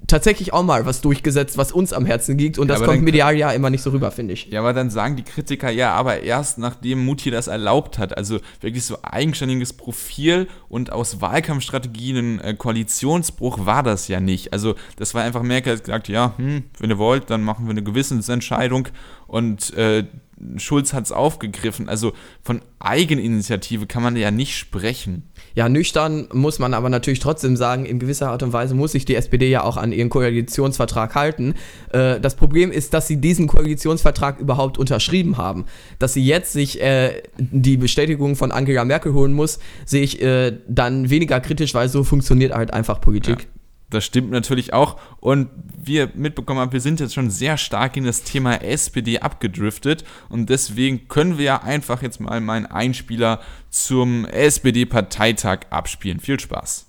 tatsächlich 0.09 0.53
auch 0.53 0.63
mal 0.63 0.85
was 0.85 1.01
durchgesetzt, 1.01 1.57
was 1.57 1.71
uns 1.71 1.93
am 1.93 2.05
Herzen 2.05 2.37
liegt. 2.37 2.59
Und 2.59 2.67
das 2.67 2.83
kommt 2.83 3.01
medial 3.01 3.35
ja 3.35 3.51
immer 3.51 3.69
nicht 3.69 3.81
so 3.81 3.91
rüber, 3.91 4.11
finde 4.11 4.33
ich. 4.33 4.47
Ja, 4.47 4.59
aber 4.59 4.73
dann 4.73 4.89
sagen 4.89 5.15
die 5.15 5.23
Kritiker, 5.23 5.69
ja, 5.69 5.93
aber 5.93 6.21
erst 6.21 6.57
nachdem 6.57 7.05
Mutti 7.05 7.31
das 7.31 7.47
erlaubt 7.47 7.97
hat, 7.97 8.17
also 8.17 8.39
wirklich 8.61 8.83
so 8.83 8.97
eigenständiges 9.03 9.73
Profil 9.73 10.47
und 10.67 10.91
aus 10.91 11.21
Wahlkampfstrategien 11.21 12.17
ein 12.17 12.39
äh, 12.41 12.53
Koalitionsbruch 12.55 13.65
war 13.65 13.83
das 13.83 14.07
ja 14.07 14.19
nicht. 14.19 14.51
Also 14.53 14.75
das 14.97 15.13
war 15.13 15.23
einfach 15.23 15.43
Merkel 15.43 15.73
hat 15.73 15.83
gesagt, 15.83 16.07
ja, 16.07 16.33
hm, 16.37 16.63
wenn 16.79 16.89
ihr 16.89 16.97
wollt, 16.97 17.29
dann 17.29 17.41
machen 17.43 17.65
wir 17.65 17.71
eine 17.71 17.83
Gewissensentscheidung 17.83 18.89
und 19.27 19.73
äh, 19.75 20.05
Schulz 20.57 20.93
hat 20.93 21.05
es 21.05 21.11
aufgegriffen. 21.11 21.89
Also 21.89 22.13
von 22.41 22.61
Eigeninitiative 22.79 23.87
kann 23.87 24.03
man 24.03 24.15
ja 24.15 24.31
nicht 24.31 24.57
sprechen. 24.57 25.28
Ja, 25.55 25.69
nüchtern 25.69 26.27
muss 26.33 26.59
man 26.59 26.73
aber 26.73 26.89
natürlich 26.89 27.19
trotzdem 27.19 27.55
sagen, 27.55 27.85
in 27.85 27.99
gewisser 27.99 28.29
Art 28.29 28.43
und 28.43 28.53
Weise 28.53 28.75
muss 28.75 28.91
sich 28.91 29.05
die 29.05 29.15
SPD 29.15 29.49
ja 29.49 29.63
auch 29.63 29.77
an 29.77 29.91
ihren 29.91 30.09
Koalitionsvertrag 30.09 31.15
halten. 31.15 31.55
Äh, 31.91 32.19
das 32.19 32.35
Problem 32.35 32.71
ist, 32.71 32.93
dass 32.93 33.07
sie 33.07 33.17
diesen 33.17 33.47
Koalitionsvertrag 33.47 34.39
überhaupt 34.39 34.77
unterschrieben 34.77 35.37
haben. 35.37 35.65
Dass 35.97 36.13
sie 36.13 36.25
jetzt 36.25 36.53
sich 36.53 36.81
äh, 36.81 37.23
die 37.37 37.77
Bestätigung 37.77 38.35
von 38.35 38.51
Angela 38.51 38.85
Merkel 38.85 39.13
holen 39.13 39.33
muss, 39.33 39.59
sehe 39.85 40.03
ich 40.03 40.21
äh, 40.21 40.57
dann 40.67 41.09
weniger 41.09 41.39
kritisch, 41.39 41.73
weil 41.73 41.89
so 41.89 42.03
funktioniert 42.03 42.53
halt 42.53 42.73
einfach 42.73 43.01
Politik. 43.01 43.47
Das 43.89 44.05
stimmt 44.05 44.29
natürlich 44.29 44.73
auch. 44.73 44.99
Und 45.19 45.49
wie 45.77 45.95
ihr 45.95 46.11
mitbekommen 46.13 46.59
habt, 46.59 46.73
wir 46.73 46.81
sind 46.81 46.99
jetzt 46.99 47.15
schon 47.15 47.29
sehr 47.29 47.57
stark 47.57 47.97
in 47.97 48.03
das 48.03 48.23
Thema 48.23 48.61
SPD 48.61 49.19
abgedriftet. 49.19 50.03
Und 50.29 50.49
deswegen 50.49 51.07
können 51.07 51.37
wir 51.37 51.45
ja 51.45 51.63
einfach 51.63 52.01
jetzt 52.01 52.19
mal 52.19 52.39
meinen 52.39 52.67
Einspieler 52.67 53.41
zum 53.69 54.25
SPD-Parteitag 54.25 55.61
abspielen. 55.71 56.19
Viel 56.19 56.39
Spaß. 56.39 56.85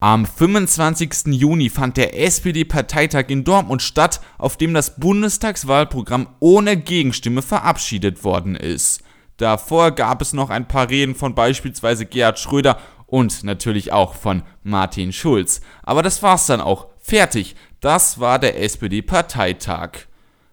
Am 0.00 0.26
25. 0.26 1.26
Juni 1.26 1.70
fand 1.70 1.96
der 1.96 2.16
SPD-Parteitag 2.20 3.24
in 3.28 3.42
Dortmund 3.42 3.82
statt, 3.82 4.20
auf 4.38 4.56
dem 4.56 4.72
das 4.72 4.94
Bundestagswahlprogramm 4.94 6.28
ohne 6.38 6.76
Gegenstimme 6.76 7.42
verabschiedet 7.42 8.22
worden 8.22 8.54
ist. 8.54 9.02
Davor 9.38 9.92
gab 9.92 10.22
es 10.22 10.32
noch 10.32 10.50
ein 10.50 10.68
paar 10.68 10.88
Reden 10.88 11.16
von 11.16 11.34
beispielsweise 11.34 12.06
Gerhard 12.06 12.38
Schröder 12.38 12.78
und 13.08 13.42
natürlich 13.42 13.90
auch 13.90 14.14
von 14.14 14.42
Martin 14.62 15.12
Schulz. 15.12 15.60
Aber 15.82 16.02
das 16.02 16.22
war's 16.22 16.46
dann 16.46 16.60
auch. 16.60 16.86
Fertig. 17.00 17.56
Das 17.80 18.20
war 18.20 18.38
der 18.38 18.62
SPD-Parteitag. 18.62 20.06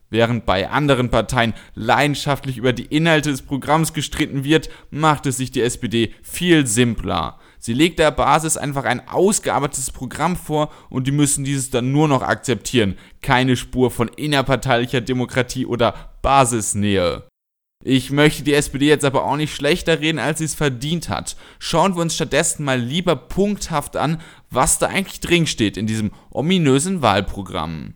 Während 0.09 0.45
bei 0.45 0.69
anderen 0.69 1.09
Parteien 1.09 1.53
leidenschaftlich 1.73 2.57
über 2.57 2.71
die 2.71 2.85
Inhalte 2.85 3.31
des 3.31 3.41
Programms 3.41 3.91
gestritten 3.93 4.43
wird, 4.43 4.69
macht 4.89 5.25
es 5.25 5.37
sich 5.37 5.51
die 5.51 5.61
SPD 5.61 6.13
viel 6.23 6.65
simpler. 6.65 7.39
Sie 7.59 7.73
legt 7.73 7.99
der 7.99 8.11
Basis 8.11 8.55
einfach 8.55 8.85
ein 8.85 9.07
ausgearbeitetes 9.07 9.91
Programm 9.91 10.37
vor 10.37 10.71
und 10.89 11.07
die 11.07 11.11
müssen 11.11 11.43
dieses 11.43 11.71
dann 11.71 11.91
nur 11.91 12.07
noch 12.07 12.21
akzeptieren. 12.21 12.95
Keine 13.21 13.57
Spur 13.57 13.91
von 13.91 14.07
innerparteilicher 14.07 15.01
Demokratie 15.01 15.65
oder 15.65 15.93
Basisnähe. 16.21 17.23
Ich 17.83 18.09
möchte 18.09 18.43
die 18.43 18.55
SPD 18.55 18.87
jetzt 18.87 19.05
aber 19.05 19.25
auch 19.25 19.35
nicht 19.35 19.53
schlechter 19.53 19.99
reden, 19.99 20.17
als 20.17 20.39
sie 20.39 20.45
es 20.45 20.55
verdient 20.55 21.09
hat. 21.09 21.35
Schauen 21.59 21.95
wir 21.95 22.01
uns 22.01 22.15
stattdessen 22.15 22.63
mal 22.63 22.79
lieber 22.79 23.15
punkthaft 23.15 23.95
an, 23.95 24.21
was 24.49 24.79
da 24.79 24.87
eigentlich 24.87 25.19
drin 25.19 25.45
steht 25.45 25.77
in 25.77 25.85
diesem 25.85 26.11
ominösen 26.31 27.03
Wahlprogramm. 27.03 27.93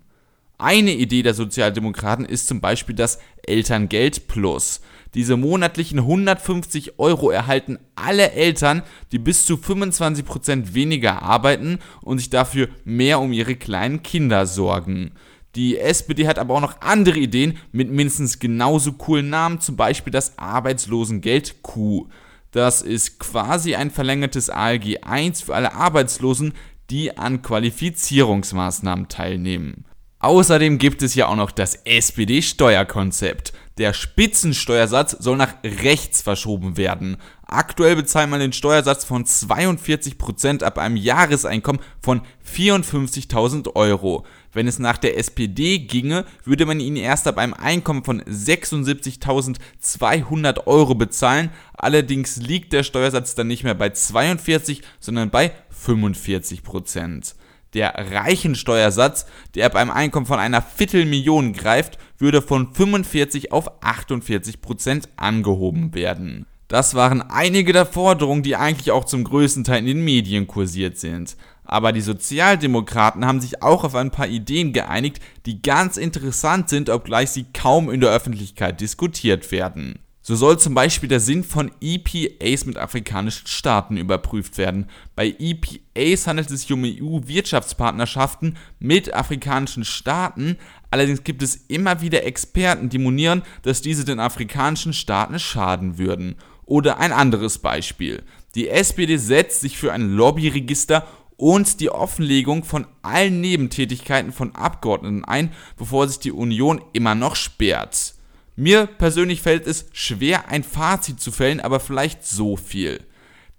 Eine 0.59 0.93
Idee 0.93 1.23
der 1.23 1.33
Sozialdemokraten 1.33 2.25
ist 2.25 2.47
zum 2.47 2.59
Beispiel 2.59 2.93
das 2.93 3.17
Elterngeld 3.47 4.27
Plus. 4.27 4.81
Diese 5.15 5.37
monatlichen 5.37 5.99
150 5.99 6.99
Euro 6.99 7.31
erhalten 7.31 7.79
alle 7.95 8.33
Eltern, 8.33 8.83
die 9.11 9.17
bis 9.17 9.45
zu 9.45 9.55
25% 9.55 10.75
weniger 10.75 11.23
arbeiten 11.23 11.79
und 12.01 12.19
sich 12.19 12.29
dafür 12.29 12.67
mehr 12.83 13.19
um 13.19 13.31
ihre 13.31 13.55
kleinen 13.55 14.03
Kinder 14.03 14.45
sorgen. 14.45 15.13
Die 15.55 15.79
SPD 15.79 16.27
hat 16.27 16.37
aber 16.37 16.55
auch 16.55 16.61
noch 16.61 16.81
andere 16.81 17.17
Ideen 17.17 17.57
mit 17.71 17.89
mindestens 17.89 18.39
genauso 18.39 18.93
coolen 18.93 19.29
Namen, 19.29 19.61
zum 19.61 19.75
Beispiel 19.75 20.11
das 20.11 20.37
Arbeitslosengeld 20.37 21.63
Q. 21.63 22.07
Das 22.51 22.81
ist 22.81 23.19
quasi 23.19 23.75
ein 23.75 23.91
verlängertes 23.91 24.49
ALG 24.49 25.03
1 25.03 25.41
für 25.41 25.55
alle 25.55 25.73
Arbeitslosen, 25.73 26.53
die 26.89 27.17
an 27.17 27.41
Qualifizierungsmaßnahmen 27.41 29.07
teilnehmen. 29.07 29.85
Außerdem 30.21 30.79
gibt 30.79 31.01
es 31.01 31.15
ja 31.15 31.27
auch 31.27 31.37
noch 31.37 31.51
das 31.51 31.75
SPD-Steuerkonzept. 31.85 33.53
Der 33.77 33.93
Spitzensteuersatz 33.93 35.11
soll 35.11 35.37
nach 35.37 35.53
rechts 35.63 36.21
verschoben 36.21 36.75
werden. 36.75 37.15
Aktuell 37.45 37.95
bezahlt 37.95 38.29
man 38.29 38.41
den 38.41 38.51
Steuersatz 38.51 39.05
von 39.05 39.23
42% 39.23 40.63
ab 40.63 40.77
einem 40.77 40.97
Jahreseinkommen 40.97 41.81
von 42.01 42.21
54.000 42.45 43.75
Euro. 43.75 44.25
Wenn 44.51 44.67
es 44.67 44.79
nach 44.79 44.97
der 44.97 45.15
SPD 45.17 45.77
ginge, 45.79 46.25
würde 46.43 46.65
man 46.65 46.79
ihn 46.79 46.95
erst 46.95 47.27
ab 47.27 47.37
einem 47.37 47.53
Einkommen 47.53 48.03
von 48.03 48.23
76.200 48.23 50.65
Euro 50.65 50.95
bezahlen. 50.95 51.51
Allerdings 51.73 52.37
liegt 52.37 52.73
der 52.73 52.81
Steuersatz 52.83 53.35
dann 53.35 53.45
nicht 53.47 53.63
mehr 53.63 53.75
bei 53.75 53.91
42, 53.91 54.81
sondern 54.99 55.29
bei 55.29 55.51
45% 55.85 57.35
Der 57.75 57.93
Reichensteuersatz, 57.93 59.27
der 59.53 59.67
ab 59.67 59.75
einem 59.75 59.91
Einkommen 59.91 60.25
von 60.25 60.39
einer 60.39 60.63
Viertelmillion 60.63 61.53
greift, 61.53 61.99
würde 62.17 62.41
von 62.41 62.73
45 62.73 63.51
auf 63.51 63.83
48% 63.83 65.09
angehoben 65.15 65.93
werden. 65.93 66.47
Das 66.69 66.93
waren 66.93 67.23
einige 67.23 67.73
der 67.73 67.87
Forderungen, 67.87 68.43
die 68.43 68.55
eigentlich 68.55 68.91
auch 68.91 69.05
zum 69.05 69.23
größten 69.23 69.63
Teil 69.63 69.79
in 69.79 69.87
den 69.87 70.03
Medien 70.03 70.45
kursiert 70.45 70.99
sind. 70.99 71.35
Aber 71.71 71.91
die 71.91 72.01
Sozialdemokraten 72.01 73.27
haben 73.27 73.41
sich 73.41 73.61
auch 73.61 73.83
auf 73.83 73.93
ein 73.93 74.09
paar 74.09 74.27
Ideen 74.27 74.73
geeinigt, 74.73 75.21
die 75.45 75.61
ganz 75.61 75.97
interessant 75.97 76.67
sind, 76.67 76.89
obgleich 76.89 77.29
sie 77.29 77.45
kaum 77.53 77.91
in 77.91 78.01
der 78.01 78.09
Öffentlichkeit 78.09 78.81
diskutiert 78.81 79.51
werden. 79.51 79.99
So 80.23 80.35
soll 80.35 80.57
zum 80.57 80.73
Beispiel 80.73 81.07
der 81.07 81.19
Sinn 81.19 81.43
von 81.43 81.71
EPAs 81.79 82.65
mit 82.65 82.77
afrikanischen 82.77 83.45
Staaten 83.45 83.97
überprüft 83.97 84.57
werden. 84.57 84.87
Bei 85.15 85.35
EPAs 85.37 86.25
handelt 86.25 86.49
es 86.49 86.61
sich 86.61 86.71
um 86.73 86.83
EU-Wirtschaftspartnerschaften 86.83 88.57
mit 88.79 89.13
afrikanischen 89.13 89.85
Staaten, 89.85 90.57
allerdings 90.89 91.23
gibt 91.23 91.43
es 91.43 91.55
immer 91.67 92.01
wieder 92.01 92.25
Experten, 92.25 92.89
die 92.89 92.97
monieren, 92.97 93.43
dass 93.61 93.83
diese 93.83 94.05
den 94.05 94.19
afrikanischen 94.19 94.93
Staaten 94.93 95.37
schaden 95.37 95.99
würden. 95.99 96.35
Oder 96.65 96.99
ein 96.99 97.11
anderes 97.11 97.59
Beispiel. 97.59 98.23
Die 98.55 98.69
SPD 98.69 99.17
setzt 99.17 99.61
sich 99.61 99.77
für 99.77 99.93
ein 99.93 100.15
Lobbyregister 100.15 101.07
und 101.39 101.79
die 101.79 101.89
Offenlegung 101.89 102.65
von 102.65 102.85
allen 103.01 103.39
Nebentätigkeiten 103.39 104.33
von 104.33 104.53
Abgeordneten 104.55 105.23
ein, 105.23 105.53
bevor 105.77 106.05
sich 106.07 106.19
die 106.19 106.33
Union 106.33 106.81
immer 106.91 107.15
noch 107.15 107.37
sperrt. 107.37 108.13
Mir 108.57 108.87
persönlich 108.87 109.41
fällt 109.41 109.65
es 109.65 109.85
schwer, 109.93 110.49
ein 110.49 110.63
Fazit 110.63 111.21
zu 111.21 111.31
fällen, 111.31 111.61
aber 111.61 111.79
vielleicht 111.79 112.25
so 112.25 112.57
viel. 112.57 113.05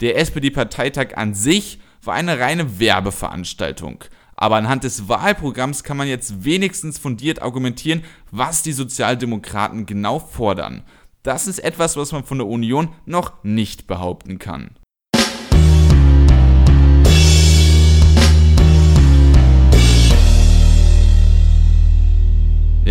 Der 0.03 0.19
SPD-Parteitag 0.19 1.17
an 1.17 1.33
sich 1.33 1.81
war 2.05 2.15
eine 2.15 2.39
reine 2.39 2.79
Werbeveranstaltung. 2.79 4.05
Aber 4.37 4.57
anhand 4.57 4.85
des 4.85 5.09
Wahlprogramms 5.09 5.83
kann 5.83 5.97
man 5.97 6.09
jetzt 6.09 6.45
wenigstens 6.45 6.99
fundiert 6.99 7.41
argumentieren, 7.41 8.05
was 8.31 8.63
die 8.63 8.73
Sozialdemokraten 8.73 9.87
genau 9.87 10.19
fordern. 10.19 10.83
Das 11.23 11.47
ist 11.47 11.61
etwas, 11.61 11.97
was 11.97 12.13
man 12.13 12.25
von 12.25 12.39
der 12.39 12.47
Union 12.47 12.91
noch 13.07 13.43
nicht 13.43 13.87
behaupten 13.87 14.39
kann. 14.39 14.77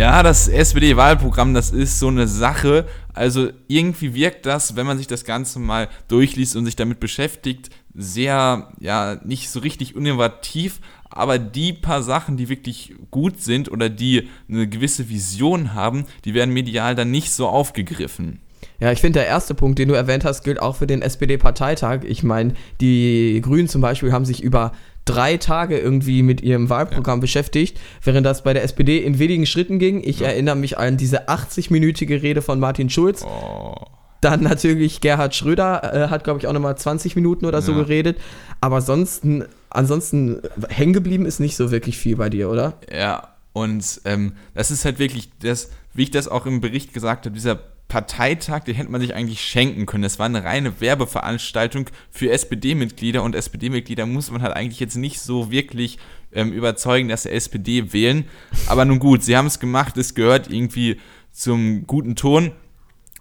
Ja, 0.00 0.22
das 0.22 0.48
SPD-Wahlprogramm, 0.48 1.52
das 1.52 1.72
ist 1.72 1.98
so 1.98 2.08
eine 2.08 2.26
Sache. 2.26 2.86
Also 3.12 3.50
irgendwie 3.68 4.14
wirkt 4.14 4.46
das, 4.46 4.74
wenn 4.74 4.86
man 4.86 4.96
sich 4.96 5.08
das 5.08 5.26
Ganze 5.26 5.58
mal 5.58 5.88
durchliest 6.08 6.56
und 6.56 6.64
sich 6.64 6.74
damit 6.74 7.00
beschäftigt, 7.00 7.68
sehr, 7.94 8.72
ja, 8.80 9.20
nicht 9.22 9.50
so 9.50 9.60
richtig 9.60 9.94
innovativ, 9.94 10.80
aber 11.10 11.38
die 11.38 11.74
paar 11.74 12.02
Sachen, 12.02 12.38
die 12.38 12.48
wirklich 12.48 12.94
gut 13.10 13.42
sind 13.42 13.70
oder 13.70 13.90
die 13.90 14.30
eine 14.48 14.66
gewisse 14.66 15.10
Vision 15.10 15.74
haben, 15.74 16.06
die 16.24 16.32
werden 16.32 16.54
medial 16.54 16.94
dann 16.94 17.10
nicht 17.10 17.30
so 17.30 17.46
aufgegriffen. 17.46 18.40
Ja, 18.78 18.92
ich 18.92 19.02
finde, 19.02 19.18
der 19.18 19.28
erste 19.28 19.54
Punkt, 19.54 19.78
den 19.78 19.88
du 19.88 19.94
erwähnt 19.94 20.24
hast, 20.24 20.42
gilt 20.42 20.62
auch 20.62 20.76
für 20.76 20.86
den 20.86 21.02
SPD-Parteitag. 21.02 22.04
Ich 22.04 22.22
meine, 22.22 22.54
die 22.80 23.38
Grünen 23.42 23.68
zum 23.68 23.82
Beispiel 23.82 24.12
haben 24.12 24.24
sich 24.24 24.42
über 24.42 24.72
drei 25.10 25.36
Tage 25.36 25.78
irgendwie 25.78 26.22
mit 26.22 26.40
ihrem 26.40 26.70
Wahlprogramm 26.70 27.18
ja. 27.18 27.22
beschäftigt, 27.22 27.78
während 28.02 28.24
das 28.24 28.42
bei 28.42 28.52
der 28.52 28.62
SPD 28.62 28.98
in 28.98 29.18
wenigen 29.18 29.46
Schritten 29.46 29.78
ging. 29.78 30.02
Ich 30.04 30.20
ja. 30.20 30.28
erinnere 30.28 30.56
mich 30.56 30.78
an 30.78 30.96
diese 30.96 31.28
80-minütige 31.28 32.22
Rede 32.22 32.42
von 32.42 32.60
Martin 32.60 32.90
Schulz. 32.90 33.24
Oh. 33.24 33.74
Dann 34.20 34.42
natürlich 34.42 35.00
Gerhard 35.00 35.34
Schröder 35.34 35.94
äh, 35.94 36.08
hat, 36.08 36.24
glaube 36.24 36.38
ich, 36.38 36.46
auch 36.46 36.52
nochmal 36.52 36.76
20 36.76 37.16
Minuten 37.16 37.46
oder 37.46 37.62
so 37.62 37.72
ja. 37.72 37.78
geredet. 37.78 38.18
Aber 38.60 38.76
ansonsten, 38.76 39.44
ansonsten 39.70 40.40
hängen 40.68 40.92
geblieben 40.92 41.26
ist 41.26 41.40
nicht 41.40 41.56
so 41.56 41.70
wirklich 41.70 41.96
viel 41.98 42.16
bei 42.16 42.28
dir, 42.28 42.50
oder? 42.50 42.74
Ja, 42.94 43.28
und 43.52 44.00
ähm, 44.04 44.34
das 44.54 44.70
ist 44.70 44.84
halt 44.84 44.98
wirklich 44.98 45.30
das, 45.40 45.70
wie 45.94 46.04
ich 46.04 46.10
das 46.10 46.28
auch 46.28 46.46
im 46.46 46.60
Bericht 46.60 46.92
gesagt 46.92 47.26
habe, 47.26 47.34
dieser 47.34 47.58
Parteitag, 47.90 48.60
den 48.60 48.76
hätte 48.76 48.90
man 48.90 49.02
sich 49.02 49.14
eigentlich 49.14 49.42
schenken 49.42 49.84
können. 49.84 50.04
Das 50.04 50.18
war 50.18 50.26
eine 50.26 50.44
reine 50.44 50.80
Werbeveranstaltung 50.80 51.90
für 52.10 52.30
SPD-Mitglieder 52.30 53.22
und 53.22 53.34
SPD-Mitglieder 53.34 54.06
muss 54.06 54.30
man 54.30 54.40
halt 54.40 54.54
eigentlich 54.54 54.80
jetzt 54.80 54.96
nicht 54.96 55.20
so 55.20 55.50
wirklich 55.50 55.98
ähm, 56.32 56.52
überzeugen, 56.52 57.08
dass 57.08 57.24
sie 57.24 57.30
SPD 57.30 57.92
wählen. 57.92 58.24
Aber 58.68 58.86
nun 58.86 59.00
gut, 59.00 59.22
sie 59.24 59.36
haben 59.36 59.46
es 59.46 59.58
gemacht, 59.58 59.96
es 59.98 60.14
gehört 60.14 60.50
irgendwie 60.50 60.98
zum 61.32 61.86
guten 61.86 62.16
Ton. 62.16 62.52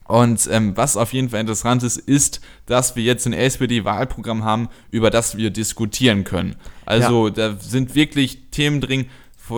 Und 0.06 0.48
ähm, 0.52 0.78
was 0.78 0.98
auf 0.98 1.14
jeden 1.14 1.30
Fall 1.30 1.42
interessant 1.42 1.84
ist, 1.84 1.98
ist, 1.98 2.40
dass 2.66 2.96
wir 2.96 3.04
jetzt 3.04 3.28
ein 3.28 3.34
SPD-Wahlprogramm 3.34 4.44
haben, 4.44 4.70
über 4.92 5.10
das 5.10 5.36
wir 5.36 5.50
diskutieren 5.50 6.24
können. 6.24 6.56
Also 6.86 7.28
ja. 7.28 7.34
da 7.34 7.56
sind 7.60 7.96
wirklich 7.96 8.50
Themen 8.52 8.82
drin, 8.82 9.08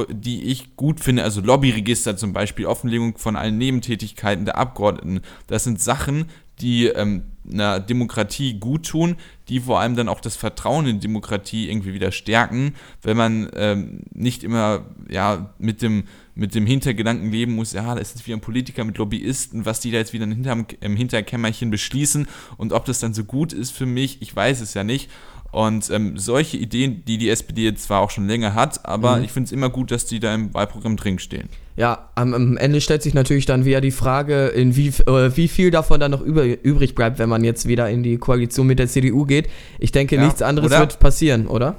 die 0.10 0.44
ich 0.44 0.76
gut 0.76 1.00
finde, 1.00 1.24
also 1.24 1.42
Lobbyregister 1.42 2.18
zum 2.18 2.34
Beispiel, 2.34 2.66
Offenlegung 2.66 3.18
von 3.18 3.36
allen 3.36 3.58
Nebentätigkeiten 3.58 4.46
der 4.46 4.58
Abgeordneten. 4.58 5.22
Das 5.48 5.64
sind 5.64 5.82
Sachen, 5.82 6.26
die 6.60 6.86
ähm, 6.88 7.24
einer 7.52 7.80
Demokratie 7.80 8.60
gut 8.60 8.88
tun, 8.88 9.16
die 9.50 9.62
vor 9.62 9.80
allem 9.80 9.96
dann 9.96 10.10
auch 10.10 10.22
das 10.22 10.36
Vertrauen 10.36 10.86
in 10.86 11.00
Demokratie 11.00 11.70
irgendwie 11.70 11.94
wieder 11.94 12.12
stärken, 12.12 12.76
wenn 13.02 13.18
man 13.18 13.50
ähm, 13.56 14.02
nicht 14.14 14.44
immer 14.44 14.86
ja 15.10 15.54
mit 15.58 15.82
dem 15.82 16.04
mit 16.34 16.56
dem 16.56 16.66
Hintergedanken 16.66 17.30
leben 17.30 17.54
muss, 17.54 17.74
ja, 17.74 17.94
da 17.94 18.00
ist 18.00 18.26
wieder 18.26 18.38
ein 18.38 18.42
Politiker 18.42 18.86
mit 18.86 18.98
Lobbyisten, 18.98 19.66
was 19.66 19.82
die 19.82 19.92
da 19.92 19.98
jetzt 19.98 20.14
wieder 20.14 20.24
im 20.24 20.96
Hinterkämmerchen 20.96 21.70
beschließen 21.70 22.28
und 22.58 22.72
ob 22.72 22.86
das 22.86 23.00
dann 23.00 23.14
so 23.14 23.26
gut 23.26 23.52
ist 23.52 23.72
für 23.72 23.86
mich, 23.86 24.22
ich 24.22 24.34
weiß 24.34 24.62
es 24.62 24.74
ja 24.74 24.84
nicht. 24.84 25.10
Und 25.52 25.90
ähm, 25.90 26.18
solche 26.18 26.56
Ideen, 26.56 27.04
die 27.06 27.18
die 27.18 27.30
SPD 27.30 27.64
jetzt 27.64 27.84
zwar 27.84 28.00
auch 28.00 28.10
schon 28.10 28.26
länger 28.26 28.56
hat, 28.56 28.86
aber 28.86 29.18
mhm. 29.18 29.26
ich 29.26 29.32
finde 29.32 29.48
es 29.48 29.52
immer 29.52 29.70
gut, 29.70 29.92
dass 29.92 30.06
die 30.06 30.22
da 30.22 30.34
im 30.34 30.54
Wahlprogramm 30.54 30.96
drin 30.96 31.20
stehen. 31.20 31.50
Ja, 31.76 32.10
am, 32.16 32.34
am, 32.34 32.58
Ende 32.58 32.80
stellt 32.80 33.02
sich 33.02 33.14
natürlich 33.14 33.46
dann 33.46 33.66
wieder 33.66 33.82
die 33.82 33.92
Frage, 33.92 34.48
in 34.48 34.76
wie, 34.78 34.88
äh, 34.88 35.36
wie 35.36 35.50
viel 35.50 35.70
davon 35.70 36.00
dann 36.00 36.12
noch 36.12 36.22
über, 36.22 36.46
übrig 36.46 36.96
bleibt, 36.96 37.20
wenn 37.20 37.28
man 37.28 37.44
jetzt 37.44 37.68
wieder 37.68 37.90
in 37.90 38.02
die 38.02 38.18
Koalition 38.18 38.68
mit 38.68 38.80
der 38.80 38.88
CDU 38.88 39.26
geht. 39.26 39.50
Ich 39.80 39.92
denke, 39.92 40.16
ja, 40.16 40.24
nichts 40.24 40.42
anderes 40.42 40.72
oder? 40.72 40.80
wird 40.80 41.00
passieren, 41.00 41.48
oder? 41.48 41.76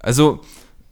Also, 0.00 0.40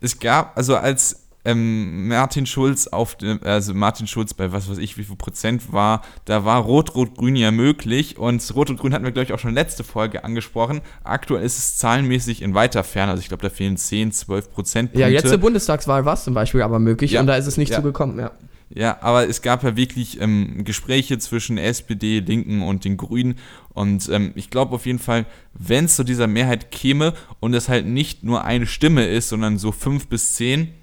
es 0.01 0.19
gab, 0.19 0.57
also 0.57 0.77
als 0.77 1.26
ähm, 1.47 2.09
Martin 2.09 2.45
Schulz 2.45 2.89
auf 2.89 3.15
dem, 3.15 3.41
also 3.43 3.73
Martin 3.73 4.07
Schulz 4.07 4.35
bei 4.35 4.53
was 4.53 4.69
weiß 4.69 4.79
ich, 4.79 4.99
wie 4.99 5.05
viel 5.05 5.17
Prozent 5.17 5.73
war, 5.73 6.03
da 6.25 6.45
war 6.45 6.61
Rot-Rot-Grün 6.61 7.37
ja 7.37 7.53
möglich 7.53 8.19
und 8.19 8.43
Rot-Rot-Grün 8.55 8.93
hatten 8.93 9.05
wir, 9.05 9.13
glaube 9.13 9.25
ich, 9.25 9.33
auch 9.33 9.39
schon 9.39 9.55
letzte 9.55 9.85
Folge 9.85 10.25
angesprochen. 10.25 10.81
Aktuell 11.05 11.45
ist 11.45 11.59
es 11.59 11.79
zahlenmäßig 11.79 12.43
in 12.43 12.55
weiter 12.55 12.85
Ferne, 12.85 13.13
also 13.13 13.21
ich 13.21 13.29
glaube, 13.29 13.43
da 13.43 13.51
fehlen 13.51 13.77
10, 13.77 14.13
12 14.13 14.51
Prozent. 14.51 14.97
Ja, 14.97 15.09
jetzt 15.09 15.29
zur 15.29 15.39
Bundestagswahl 15.39 16.05
war 16.05 16.15
es 16.15 16.25
zum 16.25 16.35
Beispiel 16.35 16.63
aber 16.63 16.79
möglich 16.79 17.13
ja, 17.13 17.21
und 17.21 17.29
da 17.29 17.37
ist 17.37 17.47
es 17.47 17.57
nicht 17.57 17.71
ja. 17.71 17.77
zugekommen, 17.77 18.19
ja. 18.19 18.33
Ja, 18.69 18.99
aber 19.01 19.29
es 19.29 19.43
gab 19.43 19.63
ja 19.63 19.77
wirklich 19.77 20.21
ähm, 20.21 20.65
Gespräche 20.65 21.19
zwischen 21.19 21.57
SPD, 21.57 22.19
Linken 22.19 22.63
und 22.63 22.85
den 22.85 22.97
Grünen. 22.97 23.37
Und 23.75 24.09
ähm, 24.09 24.33
ich 24.35 24.51
glaube 24.51 24.75
auf 24.75 24.87
jeden 24.87 24.99
Fall, 24.99 25.25
wenn 25.55 25.85
es 25.85 25.95
zu 25.95 26.03
dieser 26.03 26.27
Mehrheit 26.27 26.73
käme 26.73 27.15
und 27.39 27.55
es 27.55 27.69
halt 27.69 27.87
nicht 27.87 28.25
nur 28.25 28.45
eine 28.45 28.67
Stimme 28.67 29.07
ist, 29.07 29.29
sondern 29.29 29.59
so 29.59 29.71
fünf 29.71 30.09
bis 30.09 30.35
zehn, 30.35 30.75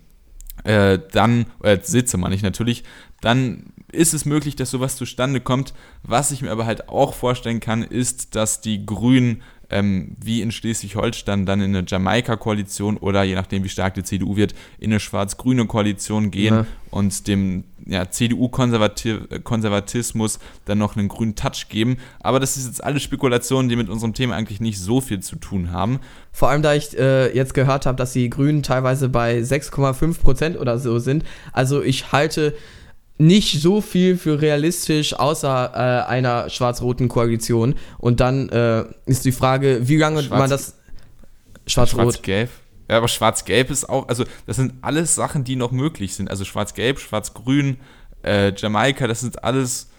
äh, 0.63 0.99
dann, 1.11 1.45
äh, 1.61 1.77
sitze 1.81 2.17
man 2.17 2.31
nicht 2.31 2.43
natürlich, 2.43 2.83
dann 3.21 3.73
ist 3.91 4.13
es 4.13 4.25
möglich, 4.25 4.55
dass 4.55 4.71
sowas 4.71 4.95
zustande 4.95 5.39
kommt. 5.39 5.73
Was 6.01 6.31
ich 6.31 6.41
mir 6.41 6.51
aber 6.51 6.65
halt 6.65 6.89
auch 6.89 7.13
vorstellen 7.13 7.59
kann, 7.59 7.83
ist, 7.83 8.35
dass 8.35 8.61
die 8.61 8.85
Grünen 8.85 9.43
ähm, 9.73 10.15
wie 10.23 10.41
in 10.41 10.51
Schleswig-Holstein 10.51 11.45
dann 11.45 11.59
in 11.61 11.75
eine 11.75 11.85
Jamaika-Koalition 11.87 12.97
oder 12.97 13.23
je 13.23 13.35
nachdem, 13.35 13.63
wie 13.63 13.69
stark 13.69 13.93
die 13.95 14.03
CDU 14.03 14.35
wird, 14.35 14.53
in 14.77 14.91
eine 14.91 14.99
schwarz-grüne 14.99 15.65
Koalition 15.65 16.29
gehen 16.31 16.53
ja. 16.53 16.65
und 16.91 17.27
dem 17.27 17.63
ja, 17.85 18.09
CDU-Konservatismus 18.09 20.39
dann 20.65 20.77
noch 20.77 20.95
einen 20.95 21.09
grünen 21.09 21.35
Touch 21.35 21.67
geben. 21.69 21.97
Aber 22.19 22.39
das 22.39 22.55
ist 22.55 22.67
jetzt 22.67 22.81
alles 22.83 23.01
Spekulationen, 23.03 23.67
die 23.67 23.75
mit 23.75 23.89
unserem 23.89 24.13
Thema 24.13 24.35
eigentlich 24.35 24.61
nicht 24.61 24.79
so 24.79 25.01
viel 25.01 25.19
zu 25.19 25.37
tun 25.37 25.71
haben. 25.71 25.99
Vor 26.31 26.49
allem, 26.49 26.61
da 26.61 26.75
ich 26.75 26.95
äh, 26.97 27.35
jetzt 27.35 27.53
gehört 27.53 27.85
habe, 27.85 27.97
dass 27.97 28.13
die 28.13 28.29
Grünen 28.29 28.63
teilweise 28.63 29.09
bei 29.09 29.39
6,5 29.39 30.19
Prozent 30.19 30.57
oder 30.57 30.79
so 30.79 30.99
sind. 30.99 31.25
Also 31.51 31.81
ich 31.81 32.11
halte 32.11 32.55
nicht 33.17 33.61
so 33.61 33.79
viel 33.81 34.17
für 34.17 34.41
realistisch 34.41 35.13
außer 35.13 35.71
äh, 35.73 36.09
einer 36.09 36.49
schwarz-roten 36.49 37.07
Koalition. 37.07 37.75
Und 37.99 38.19
dann 38.19 38.49
äh, 38.49 38.85
ist 39.05 39.25
die 39.25 39.31
Frage, 39.31 39.87
wie 39.87 39.97
lange 39.97 40.23
Schwarz 40.23 40.39
man 40.39 40.49
das. 40.49 40.75
Schwarz-rot. 41.67 42.01
Schwarz-gelb. 42.01 42.49
Ja, 42.89 42.97
aber 42.97 43.07
Schwarz-Gelb 43.07 43.69
ist 43.71 43.87
auch, 43.87 44.07
also 44.09 44.25
das 44.45 44.57
sind 44.57 44.73
alles 44.81 45.15
Sachen, 45.15 45.43
die 45.45 45.55
noch 45.55 45.71
möglich 45.71 46.15
sind. 46.15 46.29
Also 46.29 46.43
Schwarz-Gelb, 46.43 46.99
Schwarz-Grün, 46.99 47.77
äh, 48.23 48.51
Jamaika, 48.55 49.07
das 49.07 49.21
sind 49.21 49.43
alles 49.43 49.89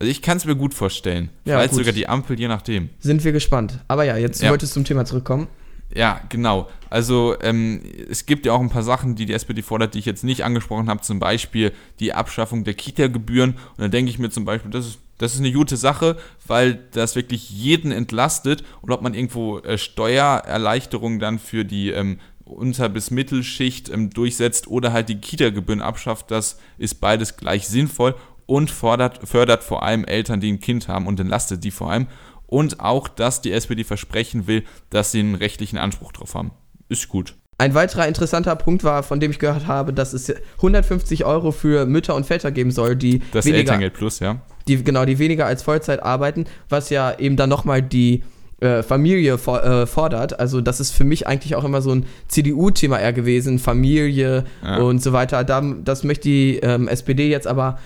Also 0.00 0.10
ich 0.10 0.22
kann 0.22 0.38
es 0.38 0.44
mir 0.44 0.56
gut 0.56 0.74
vorstellen. 0.74 1.30
Ja, 1.44 1.56
Vielleicht 1.58 1.70
gut. 1.70 1.78
sogar 1.80 1.92
die 1.92 2.08
Ampel, 2.08 2.38
je 2.40 2.48
nachdem. 2.48 2.90
Sind 2.98 3.22
wir 3.22 3.30
gespannt. 3.32 3.78
Aber 3.86 4.02
ja, 4.04 4.16
jetzt 4.16 4.42
Ja. 4.42 4.50
wolltest 4.50 4.72
du 4.72 4.80
zum 4.80 4.84
Thema 4.84 5.04
zurückkommen. 5.04 5.46
Ja, 5.94 6.20
genau. 6.28 6.68
Also 6.88 7.36
ähm, 7.42 7.82
es 8.10 8.26
gibt 8.26 8.46
ja 8.46 8.52
auch 8.52 8.60
ein 8.60 8.70
paar 8.70 8.82
Sachen, 8.82 9.14
die 9.14 9.26
die 9.26 9.32
SPD 9.34 9.62
fordert, 9.62 9.94
die 9.94 9.98
ich 9.98 10.06
jetzt 10.06 10.24
nicht 10.24 10.44
angesprochen 10.44 10.88
habe. 10.88 11.02
Zum 11.02 11.18
Beispiel 11.18 11.72
die 12.00 12.14
Abschaffung 12.14 12.64
der 12.64 12.74
Kita-Gebühren. 12.74 13.52
Und 13.52 13.78
da 13.78 13.88
denke 13.88 14.10
ich 14.10 14.18
mir 14.18 14.30
zum 14.30 14.44
Beispiel, 14.44 14.70
das 14.70 14.86
ist, 14.86 14.98
das 15.18 15.34
ist 15.34 15.40
eine 15.40 15.52
gute 15.52 15.76
Sache, 15.76 16.16
weil 16.46 16.80
das 16.92 17.14
wirklich 17.14 17.50
jeden 17.50 17.92
entlastet. 17.92 18.64
Und 18.80 18.90
ob 18.90 19.02
man 19.02 19.14
irgendwo 19.14 19.58
äh, 19.58 19.76
Steuererleichterungen 19.76 21.18
dann 21.18 21.38
für 21.38 21.64
die 21.64 21.90
ähm, 21.90 22.18
Unter- 22.44 22.88
bis 22.88 23.10
Mittelschicht 23.10 23.88
ähm, 23.90 24.10
durchsetzt 24.10 24.66
oder 24.66 24.92
halt 24.92 25.08
die 25.08 25.20
Kita-Gebühren 25.20 25.82
abschafft, 25.82 26.30
das 26.30 26.58
ist 26.78 27.00
beides 27.00 27.36
gleich 27.36 27.68
sinnvoll 27.68 28.14
und 28.46 28.70
fordert, 28.70 29.26
fördert 29.26 29.62
vor 29.62 29.82
allem 29.82 30.04
Eltern, 30.04 30.40
die 30.40 30.52
ein 30.52 30.60
Kind 30.60 30.88
haben 30.88 31.06
und 31.06 31.20
entlastet 31.20 31.64
die 31.64 31.70
vor 31.70 31.90
allem. 31.90 32.06
Und 32.52 32.80
auch, 32.80 33.08
dass 33.08 33.40
die 33.40 33.50
SPD 33.50 33.82
versprechen 33.82 34.46
will, 34.46 34.64
dass 34.90 35.10
sie 35.10 35.20
einen 35.20 35.34
rechtlichen 35.34 35.78
Anspruch 35.78 36.12
drauf 36.12 36.34
haben. 36.34 36.50
Ist 36.90 37.08
gut. 37.08 37.34
Ein 37.56 37.72
weiterer 37.72 38.06
interessanter 38.06 38.54
Punkt 38.56 38.84
war, 38.84 39.02
von 39.02 39.20
dem 39.20 39.30
ich 39.30 39.38
gehört 39.38 39.66
habe, 39.66 39.94
dass 39.94 40.12
es 40.12 40.30
150 40.58 41.24
Euro 41.24 41.50
für 41.50 41.86
Mütter 41.86 42.14
und 42.14 42.26
Väter 42.26 42.50
geben 42.50 42.70
soll, 42.70 42.94
die 42.94 43.22
Das 43.32 43.46
weniger, 43.46 43.60
Elterngeld 43.60 43.94
Plus, 43.94 44.18
ja. 44.18 44.42
die 44.68 44.84
genau, 44.84 45.06
die 45.06 45.18
weniger 45.18 45.46
als 45.46 45.62
Vollzeit 45.62 46.02
arbeiten, 46.02 46.44
was 46.68 46.90
ja 46.90 47.18
eben 47.18 47.36
dann 47.36 47.48
nochmal 47.48 47.80
die 47.80 48.22
äh, 48.60 48.82
Familie 48.82 49.38
for, 49.38 49.64
äh, 49.64 49.86
fordert. 49.86 50.38
Also 50.38 50.60
das 50.60 50.78
ist 50.78 50.92
für 50.92 51.04
mich 51.04 51.26
eigentlich 51.26 51.56
auch 51.56 51.64
immer 51.64 51.80
so 51.80 51.94
ein 51.94 52.04
CDU-Thema 52.28 52.98
eher 52.98 53.14
gewesen, 53.14 53.58
Familie 53.58 54.44
Ja. 54.62 54.76
und 54.76 55.02
so 55.02 55.14
weiter. 55.14 55.42
Da, 55.42 55.60
das 55.82 56.04
möchte 56.04 56.28
die 56.28 56.58
ähm, 56.58 56.86
SPD 56.86 57.30
jetzt 57.30 57.46
aber 57.46 57.78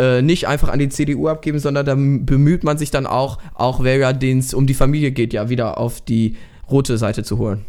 äh, 0.00 0.22
nicht 0.22 0.46
einfach 0.46 0.68
an 0.68 0.78
die 0.78 0.88
CDU 0.88 1.28
abgeben, 1.28 1.58
sondern 1.58 1.86
da 1.86 1.94
bemüht 1.94 2.64
man 2.64 2.78
sich 2.78 2.90
dann 2.90 3.06
auch, 3.06 3.38
auch 3.54 3.82
Wähler, 3.82 4.12
denen 4.12 4.40
es 4.40 4.54
um 4.54 4.66
die 4.66 4.74
Familie 4.74 5.10
geht, 5.10 5.32
ja 5.32 5.48
wieder 5.48 5.78
auf 5.78 6.00
die 6.00 6.36
rote 6.70 6.98
Seite 6.98 7.24
zu 7.24 7.38
holen. 7.38 7.64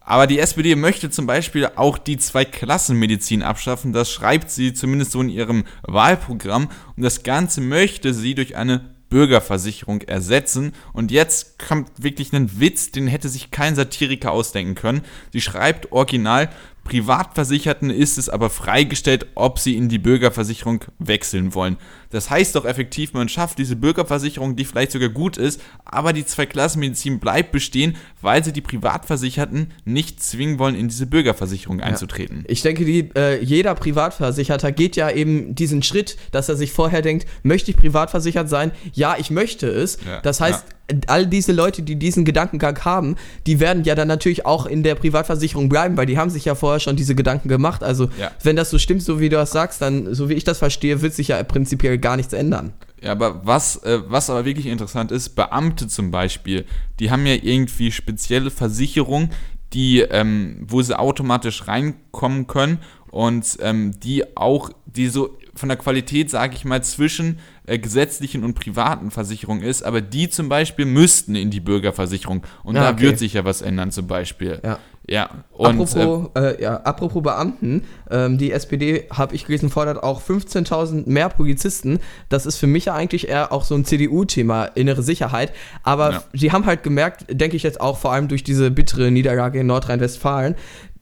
Aber 0.00 0.28
die 0.28 0.38
SPD 0.38 0.76
möchte 0.76 1.10
zum 1.10 1.26
Beispiel 1.26 1.68
auch 1.74 1.98
die 1.98 2.16
Zweiklassenmedizin 2.16 3.42
abschaffen. 3.42 3.92
Das 3.92 4.10
schreibt 4.10 4.50
sie 4.50 4.72
zumindest 4.72 5.10
so 5.10 5.20
in 5.20 5.28
ihrem 5.28 5.64
Wahlprogramm. 5.82 6.68
Und 6.96 7.02
das 7.02 7.24
Ganze 7.24 7.60
möchte 7.60 8.14
sie 8.14 8.36
durch 8.36 8.56
eine 8.56 8.82
Bürgerversicherung 9.08 10.02
ersetzen. 10.02 10.74
Und 10.92 11.10
jetzt 11.10 11.58
kommt 11.58 11.90
wirklich 12.00 12.32
ein 12.32 12.60
Witz, 12.60 12.92
den 12.92 13.08
hätte 13.08 13.28
sich 13.28 13.50
kein 13.50 13.74
Satiriker 13.74 14.30
ausdenken 14.30 14.76
können. 14.76 15.02
Sie 15.32 15.40
schreibt 15.40 15.90
original, 15.90 16.50
Privatversicherten 16.86 17.90
ist 17.90 18.16
es 18.16 18.28
aber 18.28 18.48
freigestellt, 18.48 19.26
ob 19.34 19.58
sie 19.58 19.76
in 19.76 19.88
die 19.88 19.98
Bürgerversicherung 19.98 20.84
wechseln 21.00 21.52
wollen. 21.52 21.78
Das 22.10 22.30
heißt 22.30 22.54
doch 22.54 22.64
effektiv, 22.64 23.12
man 23.12 23.28
schafft 23.28 23.58
diese 23.58 23.74
Bürgerversicherung, 23.74 24.54
die 24.54 24.64
vielleicht 24.64 24.92
sogar 24.92 25.08
gut 25.08 25.36
ist, 25.36 25.60
aber 25.84 26.12
die 26.12 26.24
Zweiklassenmedizin 26.24 27.18
bleibt 27.18 27.50
bestehen, 27.50 27.96
weil 28.22 28.44
sie 28.44 28.52
die 28.52 28.60
Privatversicherten 28.60 29.72
nicht 29.84 30.22
zwingen 30.22 30.60
wollen, 30.60 30.76
in 30.76 30.86
diese 30.88 31.06
Bürgerversicherung 31.06 31.80
einzutreten. 31.80 32.44
Ich 32.46 32.62
denke, 32.62 32.84
die, 32.84 33.10
äh, 33.16 33.42
jeder 33.42 33.74
Privatversicherter 33.74 34.70
geht 34.70 34.94
ja 34.94 35.10
eben 35.10 35.56
diesen 35.56 35.82
Schritt, 35.82 36.16
dass 36.30 36.48
er 36.48 36.56
sich 36.56 36.70
vorher 36.70 37.02
denkt, 37.02 37.26
möchte 37.42 37.72
ich 37.72 37.76
privatversichert 37.76 38.48
sein? 38.48 38.70
Ja, 38.92 39.16
ich 39.18 39.30
möchte 39.30 39.66
es. 39.66 39.98
Ja, 40.06 40.20
das 40.20 40.40
heißt, 40.40 40.64
all 41.08 41.26
diese 41.26 41.52
Leute, 41.52 41.82
die 41.82 41.96
diesen 41.96 42.24
Gedankengang 42.24 42.78
haben, 42.84 43.16
die 43.46 43.58
werden 43.60 43.84
ja 43.84 43.94
dann 43.94 44.08
natürlich 44.08 44.46
auch 44.46 44.66
in 44.66 44.82
der 44.82 44.94
Privatversicherung 44.94 45.68
bleiben, 45.68 45.96
weil 45.96 46.06
die 46.06 46.16
haben 46.18 46.30
sich 46.30 46.44
ja 46.44 46.54
vorher 46.54 46.78
schon 46.80 46.96
diese 46.96 47.14
Gedanken 47.14 47.48
gemacht. 47.48 47.82
Also, 47.82 48.08
Ja. 48.18 48.30
wenn 48.42 48.56
das 48.56 48.70
so 48.70 48.78
stimmt, 48.78 49.02
so 49.02 49.18
wie 49.20 49.28
du 49.28 49.36
das 49.36 49.50
sagst, 49.50 49.82
dann, 49.82 50.14
so 50.14 50.28
wie 50.28 50.34
ich 50.34 50.44
das 50.44 50.58
verstehe, 50.58 51.02
wird 51.02 51.14
sich 51.14 51.28
ja 51.28 51.42
prinzipiell 51.42 51.98
gar 51.98 52.16
nichts 52.16 52.32
ändern. 52.32 52.72
Ja, 53.02 53.12
aber 53.12 53.44
was, 53.44 53.76
äh, 53.82 54.00
was 54.08 54.30
aber 54.30 54.44
wirklich 54.44 54.66
interessant 54.66 55.10
ist, 55.12 55.30
Beamte 55.30 55.86
zum 55.88 56.10
Beispiel, 56.10 56.64
die 57.00 57.10
haben 57.10 57.26
ja 57.26 57.34
irgendwie 57.34 57.90
spezielle 57.90 58.50
Versicherungen, 58.50 59.30
die, 59.72 60.00
ähm, 60.00 60.64
wo 60.68 60.80
sie 60.82 60.96
automatisch 60.98 61.66
reinkommen 61.66 62.46
können 62.46 62.78
und 63.10 63.58
ähm, 63.60 63.92
die 64.00 64.36
auch, 64.36 64.70
die 64.86 65.08
so 65.08 65.36
von 65.54 65.68
der 65.68 65.78
Qualität, 65.78 66.30
sage 66.30 66.54
ich 66.54 66.64
mal, 66.64 66.82
zwischen 66.82 67.38
äh, 67.66 67.78
gesetzlichen 67.78 68.44
und 68.44 68.54
privaten 68.54 69.10
Versicherungen 69.10 69.62
ist, 69.62 69.82
aber 69.82 70.00
die 70.00 70.28
zum 70.28 70.48
Beispiel 70.48 70.84
müssten 70.86 71.34
in 71.34 71.50
die 71.50 71.60
Bürgerversicherung 71.60 72.42
und 72.64 72.76
Ja, 72.76 72.82
da 72.82 72.90
okay. 72.92 73.02
wird 73.02 73.18
sich 73.18 73.34
ja 73.34 73.44
was 73.44 73.62
ändern 73.62 73.90
zum 73.90 74.06
Beispiel. 74.06 74.60
Ja. 74.64 74.78
Ja, 75.08 75.30
und 75.52 75.78
äh, 75.78 75.82
apropos, 75.82 76.30
äh, 76.34 76.60
ja, 76.60 76.78
apropos 76.78 77.22
Beamten, 77.22 77.84
ähm, 78.10 78.38
die 78.38 78.50
SPD, 78.50 79.04
habe 79.12 79.36
ich 79.36 79.46
gelesen, 79.46 79.70
fordert 79.70 80.02
auch 80.02 80.20
15.000 80.20 81.08
mehr 81.08 81.28
Polizisten. 81.28 82.00
Das 82.28 82.44
ist 82.44 82.56
für 82.56 82.66
mich 82.66 82.86
ja 82.86 82.94
eigentlich 82.94 83.28
eher 83.28 83.52
auch 83.52 83.62
so 83.62 83.76
ein 83.76 83.84
CDU-Thema, 83.84 84.64
innere 84.64 85.04
Sicherheit. 85.04 85.52
Aber 85.84 86.10
Ja. 86.10 86.22
sie 86.32 86.50
haben 86.50 86.66
halt 86.66 86.82
gemerkt, 86.82 87.24
denke 87.30 87.56
ich 87.56 87.62
jetzt 87.62 87.80
auch 87.80 87.98
vor 87.98 88.12
allem 88.12 88.26
durch 88.26 88.42
diese 88.42 88.72
bittere 88.72 89.12
Niederlage 89.12 89.60
in 89.60 89.68
Nordrhein-Westfalen, 89.68 90.56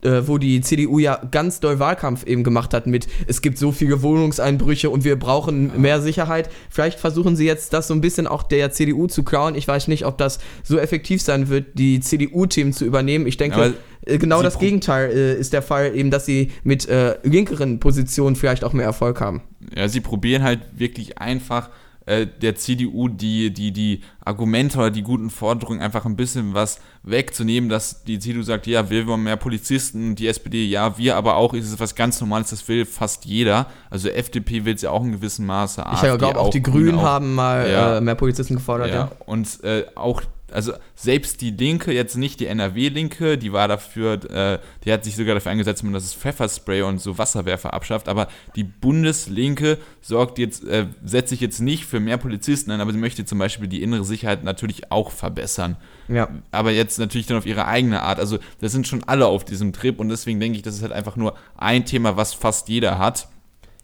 äh, 0.05 0.27
wo 0.29 0.39
die 0.39 0.61
CDU 0.61 0.99
ja 0.99 1.21
ganz 1.31 1.61
doll 1.61 1.79
Wahlkampf 1.79 2.25
eben 2.25 2.45
gemacht 2.45 2.75
hat 2.75 2.87
mit, 2.87 3.07
es 3.27 3.43
gibt 3.43 3.59
so 3.59 3.73
viele 3.73 4.03
Wohnungseinbrüche 4.03 4.91
und 4.91 5.05
wir 5.05 5.19
brauchen 5.19 5.81
mehr 5.81 6.01
Sicherheit. 6.01 6.51
Vielleicht 6.71 6.99
versuchen 6.99 7.37
sie 7.37 7.47
jetzt 7.47 7.73
das 7.73 7.89
so 7.89 7.95
ein 7.95 8.01
bisschen 8.01 8.27
auch 8.27 8.43
der 8.43 8.73
CDU 8.73 9.07
zu 9.07 9.23
klauen. 9.23 9.55
Ich 9.55 9.67
weiß 9.67 9.89
nicht, 9.89 10.07
ob 10.07 10.19
das 10.19 10.39
so 10.63 10.79
effektiv 10.79 11.23
sein 11.23 11.49
wird, 11.49 11.79
die 11.79 12.01
CDU-Themen 12.01 12.73
zu 12.73 12.85
übernehmen. 12.85 13.27
Ich 13.27 13.37
denke, 13.37 13.57
Aber 13.57 13.73
äh, 14.07 14.19
genau 14.19 14.43
das 14.43 14.59
Gegenteil 14.59 15.11
äh, 15.11 15.35
ist 15.39 15.53
der 15.53 15.63
Fall, 15.63 15.97
eben, 15.97 16.11
dass 16.11 16.27
sie 16.27 16.51
mit 16.63 16.89
äh, 16.89 17.17
linkeren 17.23 17.81
Positionen 17.81 18.37
vielleicht 18.37 18.65
auch 18.65 18.73
mehr 18.73 18.87
Erfolg 18.87 19.21
haben. 19.21 19.43
Ja, 19.75 19.89
sie 19.89 20.01
probieren 20.01 20.43
halt 20.43 20.61
wirklich 20.77 21.19
einfach 21.19 21.71
äh, 22.07 22.27
der 22.27 22.57
CDU 22.57 23.09
die, 23.09 23.53
die, 23.53 23.73
die 23.73 24.01
Argumente 24.25 24.79
oder 24.79 24.91
die 24.91 25.03
guten 25.03 25.31
Forderungen 25.31 25.81
einfach 25.81 26.05
ein 26.05 26.17
bisschen 26.17 26.55
was 26.55 26.79
wegzunehmen, 27.03 27.69
dass 27.71 28.05
die 28.05 28.19
CDU 28.19 28.43
sagt, 28.43 28.67
ja, 28.67 28.89
wir 28.91 29.07
wollen 29.07 29.23
mehr 29.23 29.37
Polizisten, 29.37 30.15
die 30.15 30.27
SPD, 30.27 30.67
ja, 30.67 30.97
wir 30.99 31.17
aber 31.17 31.37
auch, 31.37 31.55
ist 31.55 31.67
es 31.71 31.79
was 31.81 31.95
ganz 31.95 32.21
Normales, 32.21 32.51
das 32.51 32.67
will 32.69 32.85
fast 32.85 33.25
jeder. 33.25 33.67
Also 33.91 34.09
FDP 34.09 34.65
will 34.65 34.75
es 34.75 34.83
ja 34.83 34.91
auch 34.91 35.03
in 35.05 35.13
gewissem 35.13 35.47
Maße. 35.47 35.85
Ich 35.95 36.01
glaube, 36.01 36.39
auch 36.39 36.51
die 36.51 36.63
Grüne 36.63 36.85
Grünen 36.91 36.99
auch. 36.99 37.05
haben 37.05 37.35
mal 37.35 37.71
Ja. 37.71 37.99
äh, 37.99 38.01
mehr 38.01 38.15
Polizisten 38.15 38.55
gefordert. 38.55 38.89
Ja, 38.89 38.95
Ja. 38.95 39.11
und 39.27 39.63
äh, 39.65 39.85
auch, 39.95 40.23
also 40.55 40.73
selbst 40.95 41.41
die 41.41 41.51
Linke, 41.51 41.93
jetzt 41.93 42.17
nicht 42.17 42.41
die 42.41 42.47
NRW-Linke, 42.47 43.37
die 43.37 43.53
war 43.53 43.69
dafür, 43.69 44.15
äh, 44.31 44.59
die 44.85 44.93
hat 44.93 45.05
sich 45.05 45.17
sogar 45.17 45.35
dafür 45.35 45.53
eingesetzt, 45.53 45.85
dass 45.85 46.05
das 46.05 46.15
Pfefferspray 46.15 46.83
und 46.83 47.01
so 47.01 47.19
Wasserwerfer 47.19 47.75
abschafft, 47.75 48.09
aber 48.09 48.29
die 48.57 48.65
Bundeslinke 48.65 49.79
sorgt 50.01 50.39
jetzt, 50.39 50.65
äh, 50.65 50.87
setzt 51.05 51.31
sich 51.31 51.41
jetzt 51.41 51.61
nicht 51.61 51.87
für 51.87 52.01
mehr 52.01 52.17
Polizisten 52.17 52.71
ein, 52.71 52.81
aber 52.81 52.93
sie 52.93 52.99
möchte 52.99 53.25
zum 53.25 53.39
Beispiel 53.39 53.69
die 53.69 53.83
innere 53.83 54.05
Sicherheit 54.05 54.45
natürlich 54.45 54.91
auch 54.91 55.11
verbessern. 55.11 55.77
Ja. 56.09 56.29
Aber 56.51 56.71
jetzt 56.71 56.99
natürlich 56.99 57.27
dann 57.27 57.39
auf 57.39 57.47
ihre 57.47 57.67
eigene 57.67 58.03
Art. 58.03 58.19
Also 58.19 58.39
das 58.61 58.73
sind 58.73 58.87
schon 58.87 59.05
alle 59.05 59.27
auf 59.27 59.45
diesem 59.45 59.73
Trip 59.73 59.99
und 59.99 60.09
deswegen 60.09 60.41
denke 60.41 60.57
ich, 60.57 60.63
das 60.63 60.77
ist 60.77 60.83
halt 60.83 60.93
einfach 60.93 61.17
nur 61.17 61.35
ein 61.57 61.85
Thema, 61.85 62.17
was 62.17 62.35
fast 62.35 62.69
jeder 62.69 62.99
hat. 62.99 63.29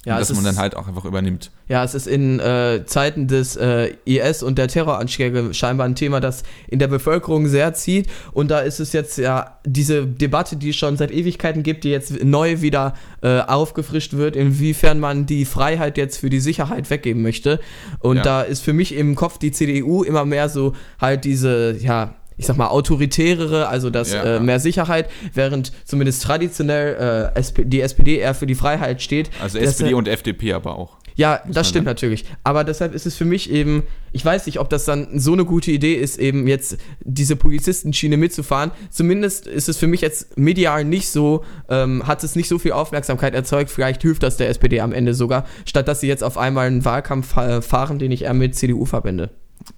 Ja, 0.07 0.19
dass 0.19 0.31
man 0.31 0.39
ist- 0.39 0.47
dann 0.47 0.57
halt 0.57 0.77
auch 0.77 0.89
einfach 0.89 1.05
übernimmt. 1.05 1.51
Ja, 1.69 1.85
es 1.85 1.95
ist 1.95 2.07
in 2.07 2.41
äh, 2.41 2.85
Zeiten 2.87 3.29
des 3.29 3.55
äh, 3.57 3.93
IS 4.07 4.43
und 4.43 4.57
der 4.57 4.67
Terroranschläge 4.67 5.53
scheinbar 5.53 5.87
ein 5.87 5.95
Thema, 5.95 6.21
das 6.21 6.43
in 6.69 6.79
der 6.79 6.89
Bevölkerung 6.89 7.47
sehr 7.49 7.75
zieht. 7.75 8.09
Und 8.33 8.51
da 8.51 8.61
ist 8.61 8.81
es 8.81 8.95
jetzt 8.95 9.19
ja 9.19 9.59
diese 9.67 10.07
Debatte, 10.07 10.57
die 10.57 10.71
es 10.71 10.77
schon 10.77 10.97
seit 10.97 11.11
Ewigkeiten 11.11 11.63
gibt, 11.63 11.85
die 11.85 11.91
jetzt 11.91 12.25
neu 12.25 12.63
wieder 12.63 12.95
äh, 13.23 13.41
aufgefrischt 13.41 14.15
wird, 14.15 14.37
inwiefern 14.37 15.01
man 15.01 15.27
die 15.27 15.45
Freiheit 15.45 15.99
jetzt 15.99 16.17
für 16.19 16.31
die 16.31 16.41
Sicherheit 16.41 16.89
weggeben 16.89 17.21
möchte. 17.23 17.61
Und 17.99 18.17
Ja. 18.17 18.23
da 18.23 18.43
ist 18.43 18.63
für 18.65 18.73
mich 18.73 18.95
im 18.97 19.15
Kopf 19.15 19.37
die 19.37 19.53
CDU 19.53 20.03
immer 20.03 20.25
mehr 20.25 20.49
so 20.49 20.73
halt 20.99 21.25
diese, 21.25 21.77
ja, 21.79 22.15
ich 22.41 22.47
sag 22.47 22.57
mal, 22.57 22.69
autoritärere, 22.69 23.69
also 23.69 23.91
das 23.91 24.15
Ja, 24.15 24.37
äh, 24.37 24.41
mehr 24.41 24.61
Sicherheit, 24.61 25.11
während 25.35 25.73
zumindest 25.85 26.23
traditionell 26.23 27.35
äh, 27.35 27.65
die 27.65 27.83
SPD 27.83 28.17
eher 28.17 28.35
für 28.35 28.47
die 28.47 28.55
Freiheit 28.55 29.03
steht. 29.03 29.31
Also 29.43 29.59
SPD 29.59 29.93
und 29.93 30.09
FDP 30.09 30.55
aber 30.55 30.79
auch. 30.79 30.97
ja, 31.17 31.41
das 31.47 31.69
stimmt 31.69 31.85
natürlich. 31.85 32.25
Aber 32.45 32.65
deshalb 32.65 32.95
ist 32.95 33.05
es 33.05 33.15
für 33.15 33.27
mich 33.27 33.51
eben, 33.51 33.83
ich 34.13 34.25
weiß 34.25 34.47
nicht, 34.47 34.59
ob 34.59 34.71
das 34.71 34.87
dann 34.87 35.19
so 35.19 35.35
eine 35.35 35.45
gute 35.45 35.71
Idee 35.71 35.97
ist, 35.97 36.19
eben 36.19 36.47
jetzt 36.47 36.79
diese 37.01 37.37
Polizistenschiene 37.37 38.17
mitzufahren. 38.17 38.71
Zumindest 38.89 39.47
ist 39.47 39.69
es 39.69 39.77
für 39.77 39.87
mich 39.87 40.01
jetzt 40.01 40.39
medial 40.39 40.87
nicht 40.87 41.11
so, 41.11 41.45
ähm, 41.69 42.07
hat 42.07 42.25
es 42.25 42.37
nicht 42.37 42.49
so 42.49 42.59
viel 42.59 42.73
Aufmerksamkeit 42.73 43.35
erzeugt. 43.35 43.71
Vielleicht 43.71 44.01
hilft 44.01 44.23
das 44.23 44.39
der 44.39 44.49
SPD 44.49 44.81
am 44.81 44.95
Ende 44.95 45.13
sogar, 45.13 45.45
statt 45.67 45.89
dass 45.89 46.01
sie 46.01 46.09
jetzt 46.09 46.25
auf 46.25 46.39
einmal 46.39 46.69
einen 46.69 46.87
Wahlkampf 46.87 47.37
äh, 47.37 47.61
fahren, 47.61 47.99
den 47.99 48.11
ich 48.13 48.23
eher 48.23 48.33
mit 48.33 48.55
CDU 48.55 48.87
verbinde. 48.87 49.29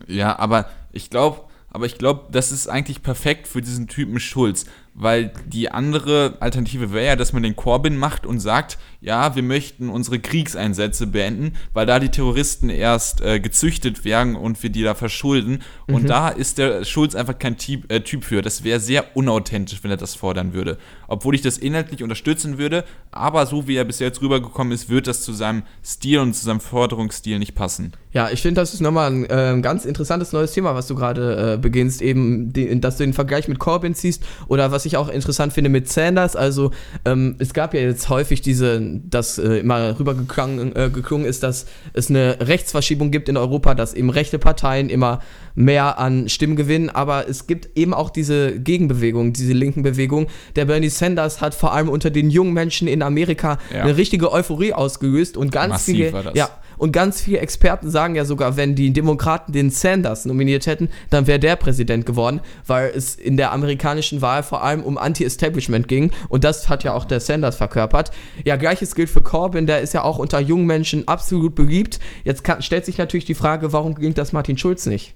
Ja, 0.07 0.38
aber 0.38 0.66
ich 0.92 1.11
glaube, 1.11 1.40
aber 1.73 1.87
ich 1.87 1.99
glaube, 1.99 2.27
das 2.31 2.53
ist 2.53 2.69
eigentlich 2.69 3.03
perfekt 3.03 3.49
für 3.49 3.63
diesen 3.63 3.89
Typen 3.89 4.21
Schulz, 4.21 4.67
weil 4.95 5.33
die 5.47 5.71
andere 5.71 6.37
Alternative 6.41 6.93
wäre 6.93 7.07
ja, 7.07 7.17
dass 7.17 7.33
man 7.33 7.43
den 7.43 7.57
Corbyn 7.57 7.97
macht 7.97 8.27
und 8.27 8.41
sagt, 8.41 8.79
ja, 9.01 9.35
wir 9.35 9.43
möchten 9.43 9.89
unsere 9.89 10.19
Kriegseinsätze 10.21 11.07
beenden, 11.07 11.55
weil 11.73 11.87
da 11.87 11.99
die 11.99 12.11
Terroristen 12.11 12.69
erst 12.69 13.21
äh, 13.21 13.41
gezüchtet 13.41 14.05
werden 14.05 14.37
und 14.37 14.63
wir 14.63 14.71
die 14.71 14.83
da 14.83 14.95
verschulden. 14.95 15.63
Und 15.89 16.05
Mhm. 16.05 16.07
da 16.07 16.29
ist 16.29 16.59
der 16.59 16.85
Schulz 16.85 17.15
einfach 17.15 17.39
kein 17.39 17.57
Typ, 17.57 17.91
äh, 17.91 18.01
typ 18.01 18.23
für. 18.25 18.43
Das 18.43 18.65
wäre 18.65 18.79
sehr 18.81 19.17
unauthentisch, 19.17 19.83
wenn 19.83 19.91
er 19.91 19.97
das 19.97 20.15
fordern 20.15 20.53
würde. 20.53 20.79
Obwohl 21.09 21.35
ich 21.35 21.43
das 21.43 21.59
inhaltlich 21.59 22.03
unterstützen 22.03 22.59
würde, 22.59 22.85
aber 23.11 23.47
so 23.47 23.67
wie 23.67 23.77
er 23.77 23.85
bis 23.85 23.99
jetzt 23.99 24.23
rübergekommen 24.23 24.73
ist, 24.73 24.89
wird 24.89 25.07
das 25.07 25.23
zu 25.23 25.33
seinem 25.33 25.63
Stil 25.85 26.21
und 26.21 26.35
zu 26.35 26.45
seinem 26.45 26.61
Forderungsstil 26.61 27.39
nicht 27.39 27.55
passen. 27.55 27.93
Ja, 28.13 28.31
ich 28.31 28.43
finde, 28.43 28.61
das 28.61 28.75
ist 28.75 28.81
nochmal 28.81 29.11
ein 29.11 29.25
äh, 29.25 29.61
ganz 29.63 29.85
interessantes 29.85 30.33
neues 30.33 30.53
Thema, 30.53 30.75
was 30.75 30.87
du 30.87 30.95
gerade 30.95 31.55
äh, 31.55 31.59
beginnst, 31.59 32.03
eben, 32.03 32.53
die, 32.53 32.79
dass 32.81 32.99
du 32.99 33.05
den 33.05 33.15
Vergleich 33.15 33.49
mit 33.49 33.59
Corbyn 33.59 33.95
ziehst 33.95 34.23
oder 34.49 34.71
was 34.71 34.82
ich 34.85 34.97
auch 34.97 35.09
interessant 35.09 35.53
finde 35.53 35.71
mit 35.71 35.88
Sanders. 35.88 36.37
Also 36.37 36.71
ähm, 37.05 37.37
es 37.38 37.53
gab 37.55 37.75
ja 37.75 37.81
jetzt 37.81 38.09
häufig 38.09 38.40
diese, 38.40 38.81
dass 39.05 39.38
äh, 39.38 39.59
immer 39.59 39.99
rübergeklungen 39.99 40.75
äh, 40.77 40.90
geklungen 40.90 41.27
ist, 41.27 41.42
dass 41.42 41.66
es 41.92 42.11
eine 42.11 42.37
Rechtsverschiebung 42.40 43.11
gibt 43.11 43.29
in 43.29 43.37
Europa, 43.37 43.75
dass 43.75 43.95
eben 43.95 44.11
rechte 44.11 44.38
Parteien 44.38 44.88
immer 44.88 45.21
mehr 45.55 45.99
an 45.99 46.29
Stimmen 46.29 46.57
gewinnen, 46.57 46.88
aber 46.90 47.29
es 47.29 47.47
gibt 47.47 47.77
eben 47.77 47.92
auch 47.92 48.11
diese 48.11 48.59
Gegenbewegung, 48.59 49.33
diese 49.33 49.53
linken 49.53 49.83
Bewegung. 49.83 50.29
Der 50.57 50.64
Bernie 50.64 50.88
Sanders 50.88 51.40
hat 51.40 51.55
vor 51.55 51.73
allem 51.75 51.88
unter 51.88 52.11
den 52.11 52.31
jungen 52.31 52.53
Menschen 52.55 52.88
in 52.88 53.03
Amerika 53.03 53.59
Ja. 53.73 53.83
eine 53.83 53.97
richtige 53.97 54.33
Euphorie 54.33 54.73
ausgelöst 54.73 55.37
und 55.37 55.53
ganz 55.53 55.73
Massiv 55.73 56.11
viele, 56.11 56.33
ja, 56.35 56.49
und 56.83 56.90
ganz 56.90 57.21
viele 57.21 57.38
Experten 57.38 57.90
sagen 57.90 58.16
ja 58.16 58.25
sogar, 58.25 58.57
wenn 58.57 58.75
die 58.75 58.92
Demokraten 58.92 59.53
den 59.53 59.71
Sanders 59.71 60.25
nominiert 60.25 60.66
hätten, 60.66 60.88
dann 61.11 61.29
wäre 61.29 61.38
der 61.38 61.55
Präsident 61.55 62.07
geworden, 62.07 62.40
weil 62.66 62.90
es 62.92 63.14
in 63.14 63.37
der 63.37 63.53
amerikanischen 63.53 64.21
Wahl 64.21 64.42
vor 64.42 64.64
allem 64.64 64.83
um 64.83 64.99
Anti-Establishment 64.99 65.87
ging. 65.87 66.11
Und 66.29 66.42
das 66.42 66.68
hat 66.68 66.83
ja 66.83 66.92
auch 66.92 67.05
der 67.05 67.21
Sanders 67.21 67.55
verkörpert. 67.55 68.11
Ja, 68.45 68.57
gleiches 68.57 68.97
gilt 68.97 69.11
für 69.11 69.23
Corbyn, 69.23 69.68
der 69.68 69.81
ist 69.81 69.95
ja 69.95 70.03
auch 70.03 70.18
unter 70.18 70.40
jungen 70.40 70.66
Menschen 70.66 71.07
absolut 71.07 71.55
beliebt. 71.55 72.01
Jetzt 72.25 72.42
kann, 72.42 72.62
stellt 72.62 72.85
sich 72.85 72.99
natürlich 72.99 73.27
die 73.27 73.37
Frage, 73.37 73.73
warum 73.73 73.95
gilt 73.95 74.18
das 74.18 74.33
Martin 74.33 74.59
Schulz 74.59 74.87
nicht? 74.87 75.14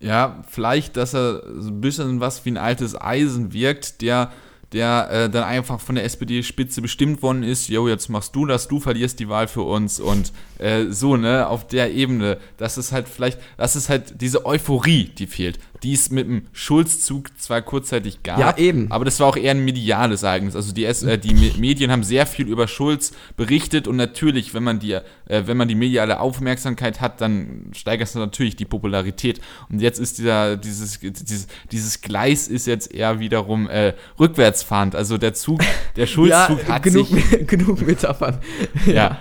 Ja, 0.00 0.44
vielleicht, 0.48 0.96
dass 0.96 1.14
er 1.14 1.42
so 1.58 1.68
ein 1.68 1.82
bisschen 1.82 2.20
was 2.20 2.46
wie 2.46 2.52
ein 2.52 2.56
altes 2.56 2.98
Eisen 2.98 3.52
wirkt, 3.52 4.00
der, 4.00 4.30
der 4.72 5.08
äh, 5.10 5.30
dann 5.30 5.44
einfach 5.44 5.80
von 5.80 5.94
der 5.94 6.04
SPD-Spitze 6.04 6.82
bestimmt 6.82 7.22
worden 7.22 7.42
ist, 7.42 7.68
jo, 7.68 7.88
jetzt 7.88 8.08
machst 8.08 8.34
du 8.34 8.46
das, 8.46 8.68
du 8.68 8.80
verlierst 8.80 9.20
die 9.20 9.28
Wahl 9.28 9.48
für 9.48 9.62
uns 9.62 10.00
und 10.00 10.32
äh, 10.58 10.86
so, 10.90 11.16
ne, 11.16 11.46
auf 11.46 11.66
der 11.66 11.92
Ebene. 11.92 12.38
Das 12.56 12.76
ist 12.76 12.92
halt 12.92 13.08
vielleicht, 13.08 13.38
das 13.56 13.76
ist 13.76 13.88
halt 13.88 14.20
diese 14.20 14.44
Euphorie, 14.44 15.04
die 15.04 15.26
fehlt, 15.26 15.58
die 15.82 15.92
es 15.92 16.10
mit 16.10 16.26
dem 16.26 16.42
Schulzzug 16.52 17.38
zwar 17.38 17.62
kurzzeitig 17.62 18.22
gab, 18.22 18.38
Ja, 18.38 18.56
eben. 18.56 18.90
aber 18.90 19.04
das 19.04 19.20
war 19.20 19.26
auch 19.28 19.36
eher 19.36 19.50
ein 19.52 19.64
mediales 19.64 20.22
Ereignis. 20.22 20.56
Also 20.56 20.72
die, 20.72 20.84
S 20.84 21.02
äh, 21.02 21.18
die 21.18 21.34
Me 21.34 21.52
Medien 21.58 21.90
haben 21.90 22.02
sehr 22.02 22.26
viel 22.26 22.48
über 22.48 22.66
Schulz 22.68 23.12
berichtet 23.36 23.86
und 23.88 23.96
natürlich, 23.96 24.54
wenn 24.54 24.62
man 24.62 24.78
die, 24.78 24.92
äh, 24.92 25.02
wenn 25.26 25.56
man 25.56 25.68
die 25.68 25.74
mediale 25.74 26.20
Aufmerksamkeit 26.20 27.00
hat, 27.00 27.20
dann 27.20 27.70
steigert 27.74 28.08
es 28.08 28.14
natürlich 28.14 28.56
die 28.56 28.64
Popularität. 28.64 29.40
Und 29.70 29.80
jetzt 29.80 29.98
ist 29.98 30.18
dieser, 30.18 30.56
dieses, 30.56 31.00
dieses, 31.00 31.46
dieses 31.72 32.00
Gleis 32.00 32.48
ist 32.48 32.66
jetzt 32.66 32.92
eher 32.92 33.18
wiederum 33.20 33.68
äh, 33.68 33.94
rückwärtsfahrend. 34.18 34.94
Also 34.94 35.18
der 35.18 35.34
Zug, 35.34 35.60
der 35.96 36.06
Schulzzug 36.06 36.66
hat 36.68 36.82
genug, 36.82 37.08
sich 37.08 37.46
genug 37.46 37.86
Metaphern. 37.86 38.38
ja. 38.86 39.18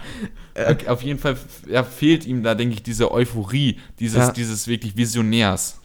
Äh, 0.54 0.76
Auf 0.88 1.02
jeden 1.04 1.20
Fall 1.20 1.36
ja, 1.70 1.84
fehlt 1.84 2.26
ihm 2.26 2.42
da, 2.42 2.56
denke 2.56 2.76
ich, 2.76 2.84
diese 2.84 3.12
Euphorie, 3.12 3.78
dieses, 4.00 4.18
Ja. 4.28 4.32
dieses 4.32 4.68
wirklich 4.68 4.96
Visionärs. 4.96 5.80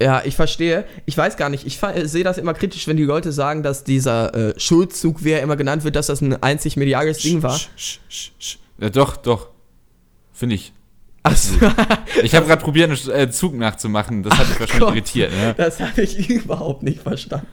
Ja, 0.00 0.22
ich 0.24 0.36
verstehe. 0.36 0.84
Ich 1.06 1.16
weiß 1.18 1.36
gar 1.36 1.48
nicht. 1.48 1.66
Ich 1.66 1.78
fa- 1.78 2.06
sehe 2.06 2.22
das 2.22 2.38
immer 2.38 2.54
kritisch, 2.54 2.86
wenn 2.86 2.96
die 2.96 3.04
Leute 3.04 3.32
sagen, 3.32 3.62
dass 3.64 3.82
dieser 3.82 4.32
äh, 4.34 4.54
Schulzzug, 4.60 5.24
wie 5.24 5.30
er 5.30 5.42
immer 5.42 5.56
genannt 5.56 5.82
wird, 5.84 5.96
dass 5.96 6.06
das 6.06 6.20
ein 6.20 6.40
einzig 6.42 6.76
mediales 6.76 7.18
Ding 7.18 7.42
war. 7.42 7.56
Sch, 7.58 7.68
sch, 7.76 7.98
sch, 8.08 8.30
sch. 8.38 8.58
Ja, 8.80 8.90
doch, 8.90 9.16
doch. 9.16 9.48
Finde 10.32 10.54
ich. 10.54 10.72
Achso, 11.24 11.54
Ich 12.22 12.34
habe 12.36 12.46
gerade 12.46 12.62
probiert, 12.62 12.90
einen 12.90 13.10
äh, 13.18 13.28
Zug 13.30 13.54
nachzumachen. 13.56 14.22
Das 14.22 14.38
hat 14.38 14.48
mich 14.48 14.60
wahrscheinlich 14.60 14.80
Gott. 14.86 14.94
irritiert. 14.94 15.32
Ne? 15.32 15.54
das 15.56 15.80
habe 15.80 16.00
ich 16.02 16.30
überhaupt 16.30 16.84
nicht 16.84 17.00
verstanden. 17.02 17.48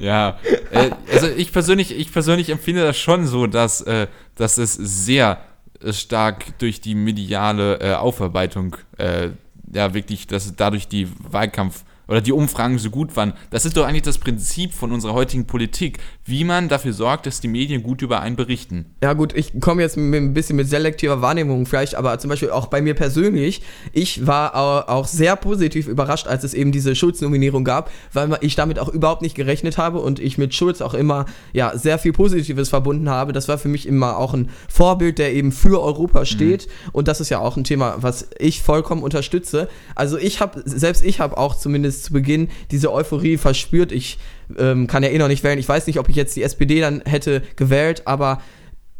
Ja. 0.00 0.38
Äh, 0.70 0.90
also 1.10 1.28
ich 1.28 1.50
persönlich, 1.50 1.96
ich 1.98 2.12
persönlich 2.12 2.50
empfinde 2.50 2.82
das 2.84 2.98
schon 2.98 3.26
so, 3.26 3.46
dass, 3.46 3.80
äh, 3.80 4.06
dass 4.36 4.58
es 4.58 4.74
sehr 4.74 5.40
äh, 5.82 5.94
stark 5.94 6.58
durch 6.58 6.82
die 6.82 6.94
mediale 6.94 7.80
äh, 7.80 7.94
Aufarbeitung, 7.94 8.76
äh, 8.98 9.30
ja 9.72 9.94
wirklich, 9.94 10.26
dass 10.26 10.54
dadurch 10.56 10.88
die 10.88 11.08
Wahlkampf 11.18 11.84
oder 12.10 12.20
die 12.20 12.32
Umfragen 12.32 12.76
so 12.78 12.90
gut 12.90 13.16
waren. 13.16 13.34
Das 13.50 13.64
ist 13.64 13.76
doch 13.76 13.86
eigentlich 13.86 14.02
das 14.02 14.18
Prinzip 14.18 14.74
von 14.74 14.90
unserer 14.90 15.14
heutigen 15.14 15.46
Politik, 15.46 16.00
wie 16.24 16.42
man 16.42 16.68
dafür 16.68 16.92
sorgt, 16.92 17.26
dass 17.26 17.40
die 17.40 17.46
Medien 17.48 17.84
gut 17.84 18.02
über 18.02 18.20
einen 18.20 18.34
berichten. 18.34 18.86
Ja 19.00 19.12
gut, 19.12 19.32
ich 19.34 19.58
komme 19.60 19.80
jetzt 19.82 19.96
mit, 19.96 20.20
ein 20.20 20.34
bisschen 20.34 20.56
mit 20.56 20.68
selektiver 20.68 21.22
Wahrnehmung 21.22 21.66
vielleicht, 21.66 21.94
aber 21.94 22.18
zum 22.18 22.28
Beispiel 22.28 22.50
auch 22.50 22.66
bei 22.66 22.82
mir 22.82 22.94
persönlich, 22.94 23.62
ich 23.92 24.26
war 24.26 24.56
au- 24.56 24.92
auch 24.92 25.06
sehr 25.06 25.36
positiv 25.36 25.86
überrascht, 25.86 26.26
als 26.26 26.42
es 26.42 26.52
eben 26.52 26.72
diese 26.72 26.96
Schulz-Nominierung 26.96 27.62
gab, 27.64 27.92
weil 28.12 28.36
ich 28.40 28.56
damit 28.56 28.80
auch 28.80 28.88
überhaupt 28.88 29.22
nicht 29.22 29.36
gerechnet 29.36 29.78
habe 29.78 30.00
und 30.00 30.18
ich 30.18 30.36
mit 30.36 30.52
Schulz 30.52 30.80
auch 30.80 30.94
immer 30.94 31.26
ja 31.52 31.78
sehr 31.78 31.98
viel 32.00 32.12
Positives 32.12 32.70
verbunden 32.70 33.08
habe. 33.08 33.32
Das 33.32 33.46
war 33.46 33.56
für 33.56 33.68
mich 33.68 33.86
immer 33.86 34.16
auch 34.16 34.34
ein 34.34 34.50
Vorbild, 34.68 35.18
der 35.18 35.32
eben 35.32 35.52
für 35.52 35.80
Europa 35.80 36.24
steht 36.24 36.66
und 36.90 37.06
das 37.06 37.20
ist 37.20 37.28
ja 37.28 37.38
auch 37.38 37.56
ein 37.56 37.62
Thema, 37.62 37.98
was 38.00 38.30
ich 38.40 38.62
vollkommen 38.62 39.04
unterstütze. 39.04 39.68
Also 39.94 40.18
ich 40.18 40.40
habe, 40.40 40.60
selbst 40.64 41.04
ich 41.04 41.20
habe 41.20 41.38
auch 41.38 41.56
zumindest 41.56 41.99
zu 42.02 42.12
Beginn 42.12 42.48
diese 42.70 42.92
Euphorie 42.92 43.36
verspürt. 43.36 43.92
Ich 43.92 44.18
ähm, 44.58 44.86
kann 44.86 45.02
ja 45.02 45.10
eh 45.10 45.18
noch 45.18 45.28
nicht 45.28 45.44
wählen. 45.44 45.58
Ich 45.58 45.68
weiß 45.68 45.86
nicht, 45.86 45.98
ob 45.98 46.08
ich 46.08 46.16
jetzt 46.16 46.36
die 46.36 46.42
SPD 46.42 46.80
dann 46.80 47.02
hätte 47.04 47.42
gewählt, 47.56 48.02
aber 48.06 48.40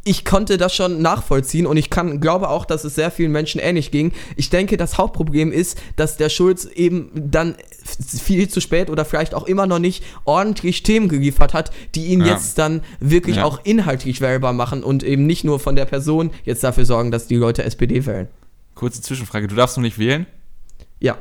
ich 0.03 0.25
konnte 0.25 0.57
das 0.57 0.75
schon 0.75 1.03
nachvollziehen 1.03 1.67
und 1.67 1.77
ich 1.77 1.91
kann, 1.91 2.21
glaube 2.21 2.49
auch, 2.49 2.65
dass 2.65 2.85
es 2.85 2.95
sehr 2.95 3.11
vielen 3.11 3.33
Menschen 3.33 3.61
ähnlich 3.61 3.91
ging. 3.91 4.13
Ich 4.35 4.49
denke, 4.49 4.79
das 4.79 4.97
Hauptproblem 4.97 5.53
ist, 5.53 5.77
dass 5.97 6.17
der 6.17 6.31
Schulz 6.31 6.65
eben 6.65 7.11
dann 7.15 7.55
viel 7.85 8.49
zu 8.49 8.63
spät 8.63 8.89
oder 8.89 9.05
vielleicht 9.05 9.35
auch 9.35 9.47
immer 9.47 9.67
noch 9.67 9.79
nicht 9.79 10.03
ordentlich 10.25 10.83
Themen 10.85 11.11
geliefert 11.11 11.53
hat, 11.53 11.71
die 11.95 12.07
ihn 12.07 12.21
Ja. 12.23 12.29
jetzt 12.29 12.57
dann 12.57 12.81
wirklich 13.01 13.37
Ja. 13.37 13.45
auch 13.45 13.61
inhaltlich 13.63 14.23
wählbar 14.23 14.55
machen 14.55 14.83
und 14.85 15.03
eben 15.03 15.27
nicht 15.27 15.45
nur 15.45 15.61
von 15.61 15.77
der 15.77 15.85
Person 15.85 16.31
jetzt 16.45 16.65
dafür 16.65 16.87
sorgen, 16.87 17.11
dass 17.11 17.27
die 17.27 17.37
Leute 17.37 17.65
SPD 17.65 18.07
wählen. 18.07 18.29
Kurze 18.75 19.03
Zwischenfrage, 19.03 19.49
du 19.49 19.55
darfst 19.55 19.77
noch 19.77 19.83
nicht 19.83 19.99
wählen? 19.99 20.25
Ja. 20.99 21.19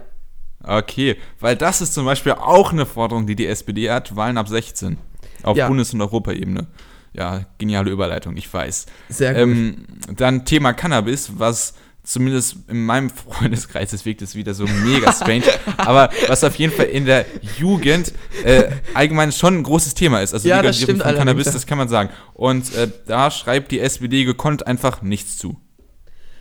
Okay, 0.63 1.15
weil 1.39 1.55
das 1.55 1.81
ist 1.81 1.93
zum 1.93 2.05
Beispiel 2.05 2.33
auch 2.33 2.71
eine 2.73 2.85
Forderung, 2.85 3.25
die 3.27 3.35
die 3.35 3.47
SPD 3.47 3.89
hat, 3.89 4.15
Wahlen 4.15 4.37
ab 4.37 4.47
16. 4.47 4.97
Auf 5.43 5.55
Ja. 5.57 5.67
Bundes- 5.67 5.93
und 5.93 6.01
Europaebene. 6.01 6.67
Ja, 7.13 7.45
geniale 7.57 7.89
Überleitung, 7.91 8.35
ich 8.37 8.53
weiß. 8.53 8.85
Sehr 9.09 9.33
gut. 9.33 9.41
Ähm, 9.41 9.85
dann 10.15 10.45
Thema 10.45 10.73
Cannabis, 10.73 11.31
was 11.37 11.73
zumindest 12.03 12.57
in 12.67 12.85
meinem 12.85 13.09
Freundeskreis, 13.39 13.91
das 13.91 14.05
wirkt 14.05 14.21
es 14.21 14.35
wieder 14.35 14.53
so 14.53 14.65
mega 14.65 15.11
strange, 15.13 15.43
aber 15.77 16.09
was 16.27 16.43
auf 16.43 16.55
jeden 16.55 16.73
Fall 16.73 16.85
in 16.87 17.05
der 17.05 17.25
Jugend 17.57 18.13
äh, 18.43 18.69
allgemein 18.93 19.31
schon 19.31 19.57
ein 19.59 19.63
großes 19.63 19.93
Thema 19.93 20.21
ist. 20.21 20.33
Also 20.33 20.47
Ja, 20.49 20.57
Legalisierung 20.57 20.97
von 21.01 21.15
Cannabis, 21.15 21.51
das 21.51 21.65
kann 21.65 21.77
man 21.77 21.87
sagen. 21.87 22.09
Und 22.33 22.73
äh, 22.75 22.89
da 23.07 23.31
schreibt 23.31 23.71
die 23.71 23.79
SPD 23.79 24.23
gekonnt 24.25 24.67
einfach 24.67 25.01
nichts 25.01 25.37
zu. 25.37 25.57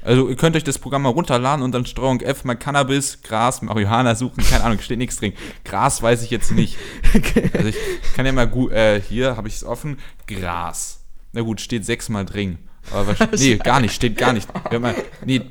Also 0.09 0.27
ihr 0.31 0.37
könnt 0.37 0.57
euch 0.57 0.65
das 0.65 0.79
Programm 0.79 1.03
mal 1.03 1.11
runterladen 1.11 1.63
und 1.63 1.73
dann 1.73 1.85
Steuerung 1.85 2.23
F 2.23 2.43
mal 2.45 2.55
Cannabis, 2.55 3.21
Gras, 3.23 3.61
Marihuana 3.61 4.15
suchen, 4.15 4.43
keine 4.43 4.65
Ahnung, 4.65 4.81
steht 4.81 4.97
nichts 4.97 5.19
drin. 5.19 5.35
Gras 5.67 6.01
weiß 6.01 6.23
ich 6.23 6.31
jetzt 6.31 6.51
nicht. 6.53 6.79
Also 7.53 7.69
ich 7.69 7.77
kann 8.15 8.25
ja 8.25 8.33
mal 8.33 8.49
gut, 8.49 8.73
äh, 8.73 9.03
hier 9.03 9.37
habe 9.37 9.49
ich 9.49 9.55
es 9.57 9.65
offen, 9.65 9.99
Gras. 10.27 11.01
Na 11.33 11.43
gut, 11.43 11.61
steht 11.61 11.85
sechsmal 11.85 12.25
drin. 12.25 12.57
Aber 12.91 13.09
wahrscheinlich, 13.09 13.41
nee, 13.43 13.57
gar 13.57 13.81
nicht, 13.81 13.95
steht 13.95 14.17
gar 14.17 14.33
nicht. 14.33 14.49
Wir 14.71 14.77
haben 14.77 14.83
mal, 14.83 14.95
nee, 15.27 15.43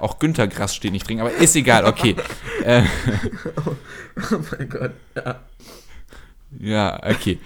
auch 0.00 0.18
Günther 0.18 0.48
Grass 0.48 0.74
steht 0.74 0.90
nicht 0.90 1.08
drin, 1.08 1.20
aber 1.20 1.30
ist 1.32 1.54
egal, 1.54 1.84
okay. 1.84 2.16
Äh, 2.64 2.82
Oh 4.16 4.40
mein 4.50 4.68
Gott. 4.68 4.92
Ja. 5.14 5.40
Ja, 6.58 7.00
okay. 7.08 7.38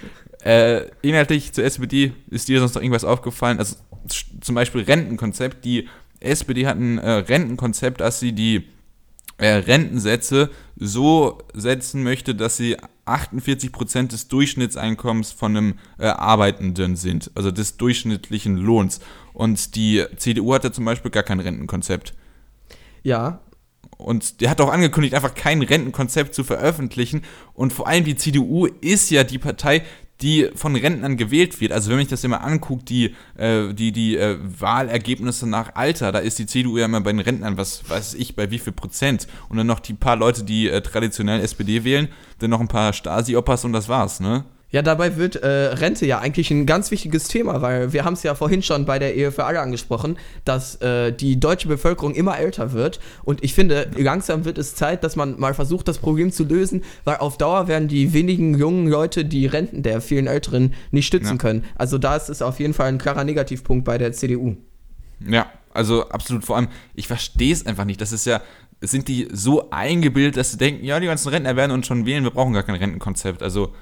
Äh, 0.43 0.87
inhaltlich 1.03 1.53
zur 1.53 1.65
SPD 1.65 2.13
ist 2.31 2.49
dir 2.49 2.61
sonst 2.61 2.75
noch 2.75 2.83
irgendwas 2.83 3.05
aufgefallen? 3.05 3.59
Also 3.59 3.77
zum 4.09 4.55
Beispiel 4.55 4.83
Rentenkonzept. 4.83 5.65
Die 5.65 5.89
SPD 6.21 6.67
hat 6.67 6.77
ein 6.77 6.99
äh, 6.99 7.11
Rentenkonzept, 7.11 8.01
dass 8.01 8.21
sie 8.21 8.33
die 8.33 8.67
äh, 9.39 9.49
Rentensätze 9.49 10.51
so 10.77 11.39
setzen 11.53 12.03
möchte, 12.03 12.35
dass 12.35 12.57
sie 12.57 12.77
48% 13.07 14.09
des 14.09 14.29
Durchschnittseinkommens 14.29 15.33
von 15.33 15.57
einem 15.57 15.75
äh, 15.99 16.07
Arbeitenden 16.07 16.97
sind, 16.97 17.31
also 17.35 17.51
des 17.51 17.77
durchschnittlichen 17.77 18.57
Lohns. 18.57 19.01
Und 19.33 19.77
die 19.77 20.05
CDU 20.17 20.55
hatte 20.55 20.73
zum 20.73 20.85
Beispiel 20.85 21.11
gar 21.11 21.23
kein 21.23 21.41
Rentenkonzept. 21.41 22.15
Ja. 23.03 23.41
Und 23.99 24.41
der 24.41 24.51
hat 24.51 24.61
auch 24.61 24.73
angekündigt, 24.73 25.15
einfach 25.15 25.35
kein 25.35 25.63
Rentenkonzept 25.63 26.35
zu 26.35 26.45
veröffentlichen. 26.45 27.23
Und 27.55 27.73
vor 27.73 27.87
allem 27.87 28.05
die 28.05 28.17
CDU 28.17 28.67
ist 28.67 29.11
ja 29.11 29.25
die 29.25 29.39
Partei, 29.39 29.85
die 30.23 30.49
von 30.55 30.75
Rentnern 30.77 31.17
gewählt 31.17 31.61
wird. 31.61 31.73
Also 31.73 31.91
wenn 31.91 31.99
sich 31.99 32.09
das 32.09 32.25
immer 32.25 32.43
anguckt, 32.43 32.89
die, 32.89 33.15
äh, 33.37 33.73
die, 33.75 33.93
die 33.93 34.17
äh, 34.17 34.39
Wahlergebnisse 34.41 35.47
nach 35.47 35.75
Alter, 35.75 36.13
da 36.13 36.21
ist 36.21 36.39
die 36.39 36.47
CDU 36.47 36.79
ja 36.79 36.87
immer 36.87 37.01
bei 37.01 37.13
den 37.13 37.21
Rentnern, 37.21 37.57
was 37.59 37.89
weiß 37.89 38.15
ich, 38.15 38.35
bei 38.35 38.51
wie 38.51 38.59
viel 38.59 38.73
Prozent. 38.73 39.27
Und 39.49 39.59
dann 39.59 39.67
noch 39.67 39.81
die 39.81 39.95
paar 39.95 40.17
Leute, 40.17 40.45
die 40.45 40.69
äh, 40.69 40.81
traditionell 40.81 41.41
SPD 41.41 41.85
wählen, 41.85 42.09
dann 42.39 42.51
noch 42.51 42.61
ein 42.61 42.69
paar 42.69 42.93
Stasi-Opas 42.93 43.65
und 43.65 43.73
das 43.73 43.89
war's, 43.89 44.21
ne? 44.21 44.45
Ja, 44.77 44.83
dabei 44.83 45.17
wird 45.17 45.37
äh, 45.37 45.47
Rente 45.47 46.05
ja 46.05 46.19
eigentlich 46.19 46.51
ein 46.51 46.67
ganz 46.67 46.91
wichtiges 46.91 47.29
Thema, 47.29 47.63
weil 47.63 47.95
wir 47.95 48.05
haben 48.05 48.13
es 48.13 48.23
ja 48.23 48.35
vorhin 48.35 48.63
schon 48.63 48.85
bei 48.85 48.99
der 48.99 49.15
Ehe 49.15 49.33
für 49.33 49.47
alle 49.47 49.61
angesprochen, 49.61 50.19
dass 50.45 50.75
äh, 50.83 51.15
die 51.15 51.41
deutsche 51.41 51.67
Bevölkerung 51.67 52.15
immer 52.15 52.39
älter 52.39 52.75
wird. 52.75 53.01
Und 53.25 53.43
ich 53.43 53.55
finde, 53.55 53.91
langsam 53.97 54.45
wird 54.45 54.59
es 54.59 54.75
Zeit, 54.75 55.03
dass 55.03 55.17
man 55.17 55.41
mal 55.41 55.55
versucht, 55.55 55.89
das 55.89 55.97
Problem 55.97 56.31
zu 56.31 56.45
lösen, 56.45 56.85
weil 57.05 57.17
auf 57.17 57.39
Dauer 57.39 57.69
werden 57.69 57.89
die 57.89 58.13
wenigen 58.13 58.53
jungen 58.59 58.87
Leute 58.87 59.25
die 59.25 59.47
Renten 59.47 59.83
der 59.83 60.03
vielen 60.03 60.27
Älteren 60.27 60.75
nicht 60.91 61.07
stützen 61.07 61.37
ja. 61.37 61.39
können. 61.39 61.65
Also 61.77 61.97
da 61.97 62.15
ist 62.15 62.29
es 62.29 62.43
auf 62.43 62.61
jeden 62.61 62.75
Fall 62.75 62.89
ein 62.89 62.99
klarer 62.99 63.25
Negativpunkt 63.25 63.87
bei 63.87 63.97
der 63.97 64.13
CDU. 64.13 64.57
Ja, 65.27 65.47
also 65.73 66.07
absolut. 66.11 66.45
Vor 66.45 66.57
allem, 66.57 66.69
ich 66.95 67.07
verstehe 67.07 67.55
es 67.55 67.65
einfach 67.65 67.87
nicht. 67.87 68.03
Das 68.03 68.13
ist 68.13 68.27
ja, 68.27 68.43
sind 68.83 69.09
die 69.09 69.27
so 69.33 69.71
eingebildet, 69.71 70.37
dass 70.37 70.51
sie 70.51 70.59
denken, 70.59 70.85
ja, 70.85 71.01
die 71.01 71.07
ganzen 71.07 71.31
Rentner 71.31 71.57
werden 71.57 71.73
uns 71.73 71.87
schon 71.87 72.05
wählen, 72.05 72.25
wir 72.25 72.31
brauchen 72.31 72.53
gar 72.53 72.63
kein 72.63 72.75
Rentenkonzept. 72.75 73.43
Also 73.43 73.73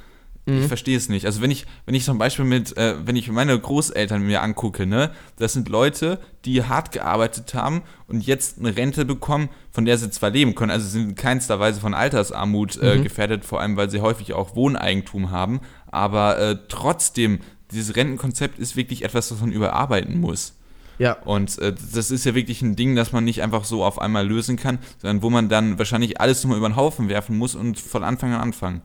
Mhm. 0.46 0.62
Ich 0.62 0.66
verstehe 0.66 0.96
es 0.96 1.08
nicht. 1.08 1.26
Also 1.26 1.40
wenn 1.40 1.50
ich, 1.50 1.66
wenn 1.86 1.94
ich 1.94 2.04
zum 2.04 2.18
Beispiel 2.18 2.44
mit, 2.44 2.76
äh, 2.76 2.94
wenn 3.06 3.16
ich 3.16 3.30
meine 3.30 3.58
Großeltern 3.58 4.22
mir 4.22 4.42
angucke, 4.42 4.86
ne, 4.86 5.10
das 5.36 5.54
sind 5.54 5.68
Leute, 5.68 6.18
die 6.44 6.64
hart 6.64 6.92
gearbeitet 6.92 7.54
haben 7.54 7.82
und 8.06 8.26
jetzt 8.26 8.58
eine 8.58 8.76
Rente 8.76 9.04
bekommen, 9.04 9.48
von 9.70 9.84
der 9.84 9.96
sie 9.96 10.10
zwar 10.10 10.30
leben 10.30 10.54
können, 10.54 10.70
also 10.70 10.86
sind 10.86 11.08
in 11.08 11.14
keinster 11.14 11.60
Weise 11.60 11.80
von 11.80 11.94
Altersarmut 11.94 12.76
äh, 12.82 12.96
mhm. 12.96 13.02
gefährdet, 13.04 13.44
vor 13.44 13.60
allem 13.60 13.76
weil 13.76 13.90
sie 13.90 14.00
häufig 14.00 14.34
auch 14.34 14.54
Wohneigentum 14.54 15.30
haben, 15.30 15.60
aber 15.86 16.38
äh, 16.38 16.58
trotzdem, 16.68 17.40
dieses 17.70 17.96
Rentenkonzept 17.96 18.58
ist 18.58 18.76
wirklich 18.76 19.04
etwas, 19.04 19.32
was 19.32 19.40
man 19.40 19.50
überarbeiten 19.50 20.20
muss. 20.20 20.54
Ja. 20.98 21.14
Und 21.24 21.58
äh, 21.58 21.74
das 21.92 22.10
ist 22.10 22.24
ja 22.24 22.34
wirklich 22.34 22.62
ein 22.62 22.76
Ding, 22.76 22.94
das 22.94 23.12
man 23.12 23.24
nicht 23.24 23.42
einfach 23.42 23.64
so 23.64 23.82
auf 23.82 23.98
einmal 23.98 24.26
lösen 24.26 24.56
kann, 24.56 24.78
sondern 24.98 25.22
wo 25.22 25.30
man 25.30 25.48
dann 25.48 25.78
wahrscheinlich 25.78 26.20
alles 26.20 26.44
nochmal 26.44 26.58
über 26.58 26.68
den 26.68 26.76
Haufen 26.76 27.08
werfen 27.08 27.36
muss 27.36 27.54
und 27.54 27.80
von 27.80 28.04
Anfang 28.04 28.32
an 28.32 28.40
anfangen. 28.40 28.82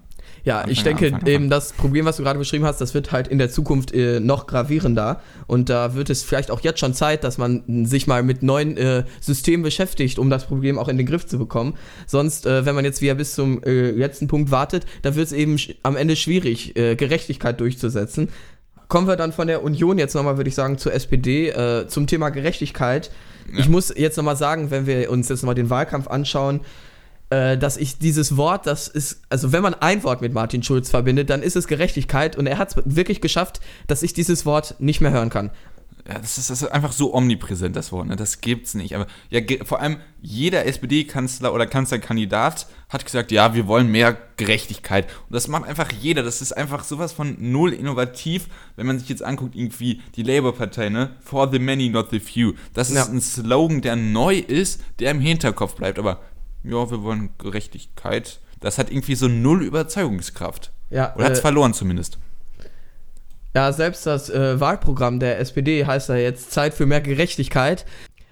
Ja, 0.50 0.58
Anfang 0.58 0.72
ich 0.72 0.82
denke, 0.82 1.06
Anfang, 1.06 1.20
Anfang. 1.20 1.34
eben 1.34 1.50
das 1.52 1.74
Problem, 1.74 2.06
was 2.06 2.18
du 2.18 2.24
gerade 2.24 2.40
beschrieben 2.40 2.66
hast, 2.66 2.82
das 2.82 2.96
wird 2.96 3.12
halt 3.12 3.28
in 3.28 3.38
der 3.38 3.52
Zukunft 3.52 3.94
äh, 3.94 4.20
noch 4.20 4.48
gravierender. 4.48 5.22
Und 5.46 5.70
da 5.70 5.94
wird 5.94 6.10
es 6.10 6.24
vielleicht 6.24 6.50
auch 6.50 6.62
jetzt 6.62 6.80
schon 6.80 6.96
Zeit, 6.96 7.24
dass 7.24 7.38
man 7.38 7.86
sich 7.86 8.08
mal 8.08 8.24
mit 8.24 8.42
neuen 8.42 8.76
äh, 8.76 9.04
Systemen 9.22 9.62
beschäftigt, 9.62 10.18
um 10.18 10.32
das 10.32 10.48
Problem 10.48 10.80
auch 10.80 10.88
in 10.88 10.98
den 10.98 11.06
Griff 11.06 11.28
zu 11.28 11.38
bekommen. 11.38 11.76
Sonst, 12.08 12.48
äh, 12.48 12.66
wenn 12.66 12.74
man 12.74 12.84
jetzt 12.84 13.00
wieder 13.00 13.14
bis 13.14 13.36
zum 13.36 13.62
äh, 13.62 13.92
letzten 13.92 14.28
Punkt 14.28 14.50
wartet, 14.50 14.88
dann 15.04 15.14
wird 15.14 15.28
es 15.28 15.34
eben 15.34 15.58
am 15.84 15.96
Ende 15.96 16.16
schwierig, 16.16 16.76
äh, 16.76 16.96
Gerechtigkeit 16.96 17.60
durchzusetzen. 17.60 18.30
Kommen 18.88 19.08
wir 19.08 19.18
dann 19.18 19.32
von 19.32 19.46
der 19.46 19.62
Union 19.62 20.00
jetzt 20.00 20.16
nochmal, 20.16 20.38
würde 20.38 20.48
ich 20.48 20.56
sagen, 20.56 20.80
zur 20.80 20.94
SPD, 20.94 21.50
äh, 21.50 21.86
zum 21.88 22.08
Thema 22.08 22.30
Gerechtigkeit. 22.30 23.12
Ja. 23.54 23.60
Ich 23.60 23.70
muss 23.70 23.94
jetzt 23.96 24.18
nochmal 24.18 24.36
sagen, 24.36 24.72
wenn 24.72 24.88
wir 24.88 25.12
uns 25.12 25.30
jetzt 25.30 25.44
nochmal 25.44 25.54
den 25.54 25.70
Wahlkampf 25.70 26.08
anschauen, 26.08 26.62
dass 27.30 27.78
ich 27.78 28.00
dieses 28.00 28.38
Wort, 28.38 28.66
das 28.66 28.88
ist, 28.88 29.22
also 29.30 29.52
wenn 29.52 29.62
man 29.62 29.76
ein 29.76 30.04
Wort 30.04 30.22
mit 30.22 30.34
Martin 30.34 30.64
Schulz 30.64 30.90
verbindet, 30.90 31.30
dann 31.30 31.44
ist 31.44 31.56
es 31.56 31.68
Gerechtigkeit 31.68 32.36
und 32.36 32.48
er 32.48 32.58
hat 32.58 32.70
es 32.70 32.84
wirklich 32.86 33.22
geschafft, 33.22 33.60
dass 33.86 34.02
ich 34.02 34.14
dieses 34.14 34.48
Wort 34.48 34.76
nicht 34.80 35.00
mehr 35.00 35.12
hören 35.12 35.30
kann. 35.30 35.52
Ja, 36.10 36.18
das 36.18 36.40
ist, 36.40 36.50
das 36.50 36.64
ist 36.64 36.70
einfach 36.70 36.92
so 36.92 37.14
omnipräsent, 37.14 37.76
das 37.76 37.92
Wort, 37.92 38.08
ne? 38.08 38.16
das 38.16 38.42
gibt's 38.42 38.74
nicht. 38.74 38.96
Aber 38.96 39.06
ja, 39.30 39.42
vor 39.64 39.80
allem 39.80 39.98
jeder 40.24 40.66
SPD-Kanzler 40.66 41.54
oder 41.54 41.68
Kanzlerkandidat 41.68 42.66
hat 42.90 43.06
gesagt, 43.06 43.32
ja, 43.32 43.54
wir 43.54 43.68
wollen 43.68 43.92
mehr 43.92 44.18
Gerechtigkeit. 44.38 45.06
Und 45.06 45.36
das 45.36 45.48
macht 45.48 45.66
einfach 45.66 45.92
jeder. 45.92 46.24
Das 46.24 46.42
ist 46.42 46.54
einfach 46.54 46.84
sowas 46.84 47.14
von 47.14 47.36
null 47.40 47.74
innovativ, 47.74 48.48
wenn 48.76 48.88
man 48.88 48.98
sich 48.98 49.08
jetzt 49.08 49.24
anguckt, 49.24 49.56
irgendwie 49.56 50.02
die 50.16 50.24
Labour-Partei, 50.24 50.90
ne? 50.90 51.12
For 51.24 51.52
the 51.52 51.60
many, 51.60 51.90
not 51.90 52.10
the 52.10 52.20
few. 52.20 52.54
Das 52.74 52.90
ist 52.90 52.96
ja. 52.96 53.06
ein 53.06 53.22
Slogan, 53.22 53.82
der 53.82 53.96
neu 53.96 54.38
ist, 54.38 54.82
der 54.98 55.12
im 55.12 55.20
Hinterkopf 55.20 55.76
bleibt. 55.76 56.00
Aber 56.00 56.22
ja, 56.64 56.92
wir 56.92 57.04
wollen 57.04 57.30
Gerechtigkeit. 57.38 58.40
Das 58.60 58.78
hat 58.78 58.92
irgendwie 58.92 59.16
so 59.16 59.28
null 59.28 59.64
Überzeugungskraft. 59.64 60.72
Ja, 60.90 61.14
Oder 61.16 61.26
hat 61.26 61.34
es 61.34 61.40
äh, 61.40 61.42
verloren 61.42 61.74
zumindest. 61.74 62.18
Ja, 63.56 63.72
selbst 63.72 64.06
das 64.06 64.30
äh, 64.30 64.60
Wahlprogramm 64.60 65.20
der 65.20 65.40
SPD 65.40 65.86
heißt 65.86 66.10
ja 66.10 66.16
jetzt 66.16 66.52
Zeit 66.52 66.74
für 66.74 66.86
mehr 66.86 67.02
Gerechtigkeit. 67.02 67.86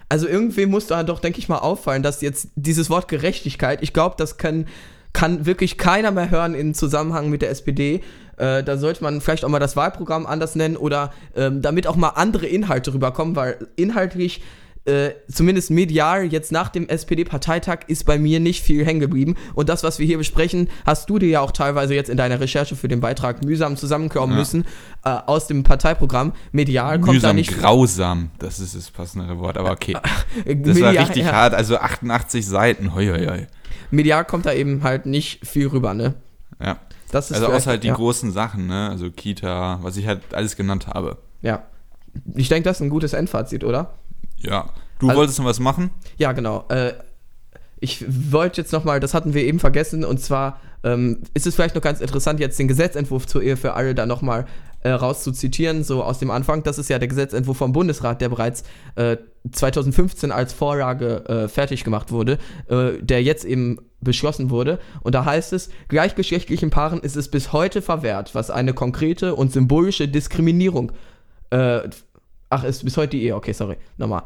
Also 0.09 0.27
irgendwie 0.27 0.65
muss 0.65 0.87
da 0.87 1.03
doch, 1.03 1.19
denke 1.19 1.39
ich 1.39 1.49
mal, 1.49 1.57
auffallen, 1.57 2.03
dass 2.03 2.21
jetzt 2.21 2.49
dieses 2.55 2.89
Wort 2.89 3.07
Gerechtigkeit, 3.07 3.81
ich 3.81 3.93
glaube, 3.93 4.15
das 4.17 4.37
kann, 4.37 4.67
kann 5.11 5.45
wirklich 5.45 5.77
keiner 5.77 6.11
mehr 6.11 6.29
hören 6.29 6.53
im 6.53 6.73
Zusammenhang 6.73 7.29
mit 7.29 7.41
der 7.41 7.49
SPD. 7.49 8.01
Äh, 8.37 8.63
da 8.63 8.77
sollte 8.77 9.03
man 9.03 9.19
vielleicht 9.19 9.43
auch 9.43 9.49
mal 9.49 9.59
das 9.59 9.75
Wahlprogramm 9.75 10.25
anders 10.25 10.55
nennen 10.55 10.77
oder 10.77 11.11
ähm, 11.35 11.61
damit 11.61 11.87
auch 11.87 11.95
mal 11.95 12.09
andere 12.09 12.45
Inhalte 12.45 12.93
rüberkommen, 12.93 13.35
weil 13.35 13.67
inhaltlich 13.75 14.41
äh, 14.87 15.15
zumindest 15.29 15.69
medial 15.69 16.25
jetzt 16.25 16.51
nach 16.51 16.69
dem 16.69 16.87
SPD-Parteitag 16.87 17.79
ist 17.87 18.05
bei 18.05 18.17
mir 18.17 18.39
nicht 18.39 18.63
viel 18.63 18.85
hängen 18.85 18.99
geblieben. 18.99 19.35
Und 19.53 19.69
das, 19.69 19.83
was 19.83 19.99
wir 19.99 20.05
hier 20.05 20.17
besprechen, 20.17 20.69
hast 20.85 21.09
du 21.09 21.19
dir 21.19 21.27
ja 21.29 21.41
auch 21.41 21.51
teilweise 21.51 21.93
jetzt 21.93 22.09
in 22.09 22.17
deiner 22.17 22.39
Recherche 22.39 22.75
für 22.75 22.87
den 22.87 23.01
Beitrag 23.01 23.43
mühsam 23.43 23.75
zusammenkommen 23.75 24.33
ja. 24.33 24.39
müssen 24.39 24.65
äh, 25.03 25.09
aus 25.09 25.47
dem 25.47 25.63
Parteiprogramm. 25.63 26.33
Medial 26.51 26.99
kommt 26.99 27.15
mühsam, 27.15 27.29
da 27.29 27.33
nicht. 27.33 27.59
grausam, 27.59 28.31
das 28.39 28.59
ist 28.59 28.75
das 28.75 28.89
passendere 28.89 29.39
Wort, 29.39 29.57
aber 29.57 29.71
okay. 29.71 29.97
Das 30.45 30.75
medial, 30.75 30.95
war 30.95 31.01
richtig 31.01 31.25
ja. 31.25 31.33
hart, 31.33 31.53
also 31.53 31.77
88 31.77 32.45
Seiten, 32.45 32.95
hoi, 32.95 33.07
hoi, 33.07 33.25
hoi. 33.25 33.47
Medial 33.91 34.23
kommt 34.23 34.45
da 34.45 34.53
eben 34.53 34.83
halt 34.83 35.05
nicht 35.05 35.45
viel 35.45 35.67
rüber, 35.67 35.93
ne? 35.93 36.13
Ja. 36.61 36.77
Das 37.11 37.31
ist 37.31 37.37
also 37.37 37.53
außer 37.53 37.71
halt 37.71 37.83
die 37.83 37.87
ja. 37.87 37.95
großen 37.95 38.31
Sachen, 38.31 38.67
ne? 38.67 38.89
Also 38.89 39.11
Kita, 39.11 39.79
was 39.81 39.97
ich 39.97 40.07
halt 40.07 40.21
alles 40.33 40.55
genannt 40.55 40.87
habe. 40.87 41.17
Ja. 41.41 41.63
Ich 42.35 42.49
denke, 42.49 42.63
das 42.63 42.77
ist 42.77 42.81
ein 42.81 42.89
gutes 42.89 43.13
Endfazit, 43.13 43.63
oder? 43.63 43.93
Ja. 44.37 44.69
Du 44.99 45.09
also, 45.09 45.19
wolltest 45.19 45.39
noch 45.39 45.45
was 45.45 45.59
machen? 45.59 45.91
Ja, 46.17 46.31
genau. 46.31 46.65
Äh, 46.69 46.93
ich 47.79 48.05
wollte 48.31 48.61
jetzt 48.61 48.73
nochmal, 48.73 48.99
das 48.99 49.13
hatten 49.13 49.33
wir 49.33 49.43
eben 49.43 49.59
vergessen, 49.59 50.03
und 50.03 50.19
zwar 50.19 50.59
ähm, 50.83 51.19
ist 51.33 51.45
es 51.45 51.55
vielleicht 51.55 51.75
noch 51.75 51.81
ganz 51.81 52.01
interessant, 52.01 52.39
jetzt 52.39 52.57
den 52.57 52.67
Gesetzentwurf 52.67 53.27
zur 53.27 53.43
Ehe 53.43 53.57
für 53.57 53.73
alle 53.73 53.93
da 53.93 54.05
nochmal 54.05 54.45
äh, 54.81 54.89
rauszuzitieren, 54.89 55.83
so 55.83 56.03
aus 56.03 56.19
dem 56.19 56.31
Anfang. 56.31 56.63
Das 56.63 56.77
ist 56.77 56.89
ja 56.89 56.99
der 56.99 57.07
Gesetzentwurf 57.07 57.57
vom 57.57 57.73
Bundesrat, 57.73 58.21
der 58.21 58.29
bereits 58.29 58.63
äh, 58.95 59.17
2015 59.51 60.31
als 60.31 60.53
Vorlage 60.53 61.25
äh, 61.27 61.47
fertig 61.47 61.83
gemacht 61.83 62.11
wurde, 62.11 62.37
äh, 62.69 62.93
der 63.01 63.23
jetzt 63.23 63.45
eben 63.45 63.79
beschlossen 64.01 64.49
wurde. 64.49 64.79
Und 65.01 65.15
da 65.15 65.25
heißt 65.25 65.53
es, 65.53 65.69
gleichgeschlechtlichen 65.87 66.69
Paaren 66.69 66.99
ist 66.99 67.15
es 67.15 67.29
bis 67.29 67.53
heute 67.53 67.81
verwehrt, 67.81 68.35
was 68.35 68.51
eine 68.51 68.73
konkrete 68.73 69.35
und 69.35 69.51
symbolische 69.51 70.07
Diskriminierung 70.07 70.91
äh, 71.49 71.81
Ach, 72.49 72.63
ist 72.63 72.83
bis 72.83 72.97
heute 72.97 73.17
die 73.17 73.23
Ehe. 73.23 73.35
Okay, 73.35 73.53
sorry. 73.53 73.77
Nochmal. 73.97 74.23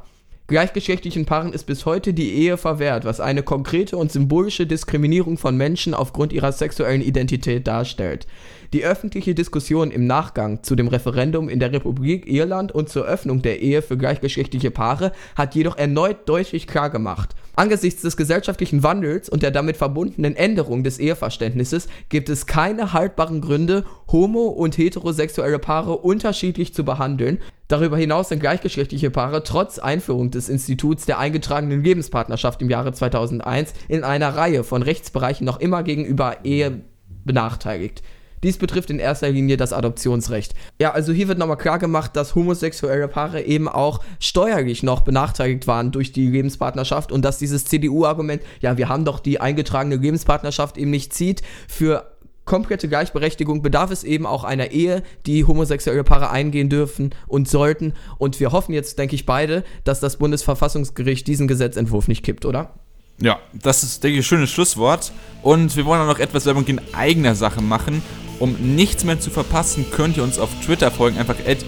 Gleichgeschlechtlichen 0.47 1.26
Paaren 1.26 1.53
ist 1.53 1.63
bis 1.63 1.86
heute 1.86 2.13
die 2.13 2.34
Ehe 2.34 2.57
verwehrt, 2.57 3.05
was 3.05 3.22
eine 3.22 3.41
konkrete 3.41 3.95
und 3.95 4.11
symbolische 4.11 4.67
Diskriminierung 4.67 5.38
von 5.38 5.55
Menschen 5.55 5.93
aufgrund 5.93 6.34
ihrer 6.34 6.51
sexuellen 6.51 7.01
Identität 7.01 7.67
darstellt. 7.67 8.28
Die 8.74 8.84
öffentliche 8.86 9.36
Diskussion 9.36 9.91
im 9.91 10.07
Nachgang 10.07 10.63
zu 10.63 10.76
dem 10.76 10.88
Referendum 10.88 11.49
in 11.49 11.59
der 11.59 11.74
Republik 11.74 12.26
Irland 12.28 12.72
und 12.72 12.89
zur 12.89 13.05
Öffnung 13.05 13.41
der 13.41 13.61
Ehe 13.61 13.82
für 13.82 13.97
gleichgeschlechtliche 13.97 14.72
Paare 14.72 15.11
hat 15.36 15.55
jedoch 15.55 15.78
erneut 15.78 16.30
deutlich 16.30 16.67
klargemacht, 16.67 17.36
Angesichts 17.53 18.01
des 18.01 18.15
gesellschaftlichen 18.15 18.82
Wandels 18.82 19.28
und 19.28 19.43
der 19.43 19.51
damit 19.51 19.76
verbundenen 19.76 20.36
Änderung 20.38 20.84
des 20.84 20.99
Eheverständnisses 20.99 21.89
gibt 22.07 22.30
es 22.30 22.45
keine 22.45 22.93
haltbaren 22.93 23.41
Gründe, 23.41 23.84
homo- 24.09 24.47
und 24.47 24.78
heterosexuelle 24.78 25.59
Paare 25.59 25.97
unterschiedlich 25.97 26.74
zu 26.74 26.86
behandeln. 26.86 27.39
Darüber 27.67 27.97
hinaus 27.97 28.30
sind 28.30 28.39
gleichgeschlechtliche 28.39 29.11
Paare 29.11 29.43
trotz 29.43 29.80
Einführung 29.80 30.32
des 30.32 30.47
Instituts 30.47 31.05
der 31.05 31.19
eingetragenen 31.19 31.84
Lebenspartnerschaft 31.84 32.61
im 32.61 32.69
Jahre 32.69 32.93
2001 32.93 33.74
in 33.89 34.05
einer 34.05 34.36
Reihe 34.36 34.63
von 34.63 34.82
Rechtsbereichen 34.82 35.45
noch 35.45 35.59
immer 35.59 35.84
gegenüber 35.84 36.38
Ehe 36.45 36.82
benachteiligt. 37.26 38.01
Dies 38.43 38.57
betrifft 38.57 38.89
in 38.89 38.99
erster 38.99 39.29
Linie 39.29 39.57
das 39.57 39.73
Adoptionsrecht. 39.73 40.55
Ja, 40.79 40.91
also 40.91 41.13
hier 41.13 41.27
wird 41.27 41.37
nochmal 41.37 41.57
klar 41.57 41.79
gemacht, 41.79 42.15
dass 42.15 42.35
homosexuelle 42.35 43.07
Paare 43.07 43.43
eben 43.43 43.67
auch 43.67 44.03
steuerlich 44.19 44.83
noch 44.83 45.01
benachteiligt 45.01 45.67
waren 45.67 45.91
durch 45.91 46.11
die 46.11 46.27
Lebenspartnerschaft 46.27 47.11
und 47.11 47.23
dass 47.23 47.37
dieses 47.37 47.65
CDU-Argument, 47.65 48.41
ja, 48.61 48.77
wir 48.77 48.89
haben 48.89 49.05
doch 49.05 49.19
die 49.19 49.39
eingetragene 49.39 49.97
Lebenspartnerschaft 49.97 50.77
eben 50.77 50.91
nicht 50.91 51.13
zieht, 51.13 51.41
für 51.67 52.11
komplette 52.45 52.89
Gleichberechtigung 52.89 53.61
bedarf 53.61 53.91
es 53.91 54.03
eben 54.03 54.25
auch 54.25 54.43
einer 54.43 54.71
Ehe, 54.71 55.03
die 55.25 55.45
homosexuelle 55.45 56.03
Paare 56.03 56.31
eingehen 56.31 56.69
dürfen 56.69 57.11
und 57.27 57.47
sollten. 57.47 57.93
Und 58.17 58.39
wir 58.39 58.51
hoffen 58.51 58.73
jetzt, 58.73 58.97
denke 58.97 59.15
ich, 59.15 59.25
beide, 59.25 59.63
dass 59.83 59.99
das 59.99 60.17
Bundesverfassungsgericht 60.17 61.27
diesen 61.27 61.47
Gesetzentwurf 61.47 62.07
nicht 62.07 62.23
kippt, 62.23 62.45
oder? 62.45 62.73
Ja, 63.19 63.39
das 63.53 63.83
ist, 63.83 64.03
denke 64.03 64.17
ich, 64.17 64.25
ein 64.25 64.27
schönes 64.27 64.49
Schlusswort. 64.49 65.11
Und 65.43 65.75
wir 65.77 65.85
wollen 65.85 66.01
auch 66.01 66.07
noch 66.07 66.19
etwas 66.19 66.45
Werbung 66.45 66.65
in 66.65 66.81
eigener 66.93 67.35
Sache 67.35 67.61
machen. 67.61 68.01
Um 68.41 68.53
nichts 68.75 69.03
mehr 69.03 69.19
zu 69.19 69.29
verpassen, 69.29 69.85
könnt 69.91 70.17
ihr 70.17 70.23
uns 70.23 70.39
auf 70.39 70.49
Twitter 70.65 70.89
folgen. 70.89 71.19
Einfach 71.19 71.35
at 71.45 71.59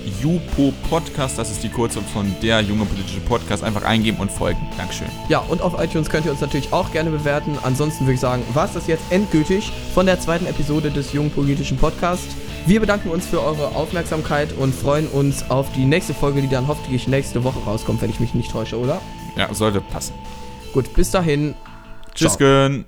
Podcast. 0.89 1.37
Das 1.37 1.51
ist 1.51 1.61
die 1.61 1.69
Kurzform 1.69 2.03
von 2.05 2.35
der 2.41 2.61
junge 2.61 2.85
politische 2.85 3.19
Podcast. 3.19 3.63
Einfach 3.63 3.83
eingeben 3.83 4.17
und 4.17 4.31
folgen. 4.31 4.59
Dankeschön. 4.75 5.05
Ja, 5.29 5.37
und 5.37 5.61
auf 5.61 5.79
iTunes 5.79 6.09
könnt 6.09 6.25
ihr 6.25 6.31
uns 6.31 6.41
natürlich 6.41 6.73
auch 6.73 6.91
gerne 6.91 7.11
bewerten. 7.11 7.59
Ansonsten 7.61 8.05
würde 8.05 8.15
ich 8.15 8.19
sagen, 8.19 8.41
war 8.55 8.65
es 8.65 8.73
das 8.73 8.87
jetzt 8.87 9.03
endgültig 9.11 9.71
von 9.93 10.07
der 10.07 10.19
zweiten 10.19 10.47
Episode 10.47 10.89
des 10.89 11.13
jungen 11.13 11.29
politischen 11.29 11.77
Podcasts. 11.77 12.35
Wir 12.65 12.79
bedanken 12.79 13.09
uns 13.09 13.27
für 13.27 13.43
eure 13.43 13.75
Aufmerksamkeit 13.75 14.51
und 14.57 14.73
freuen 14.73 15.05
uns 15.09 15.51
auf 15.51 15.71
die 15.73 15.85
nächste 15.85 16.15
Folge, 16.15 16.41
die 16.41 16.49
dann 16.49 16.67
hoffentlich 16.67 17.07
nächste 17.07 17.43
Woche 17.43 17.59
rauskommt, 17.59 18.01
wenn 18.01 18.09
ich 18.09 18.19
mich 18.19 18.33
nicht 18.33 18.51
täusche, 18.51 18.79
oder? 18.79 18.99
Ja, 19.37 19.53
sollte 19.53 19.79
passen. 19.79 20.15
Gut, 20.73 20.91
bis 20.95 21.11
dahin. 21.11 21.53
Tschüss. 22.15 22.31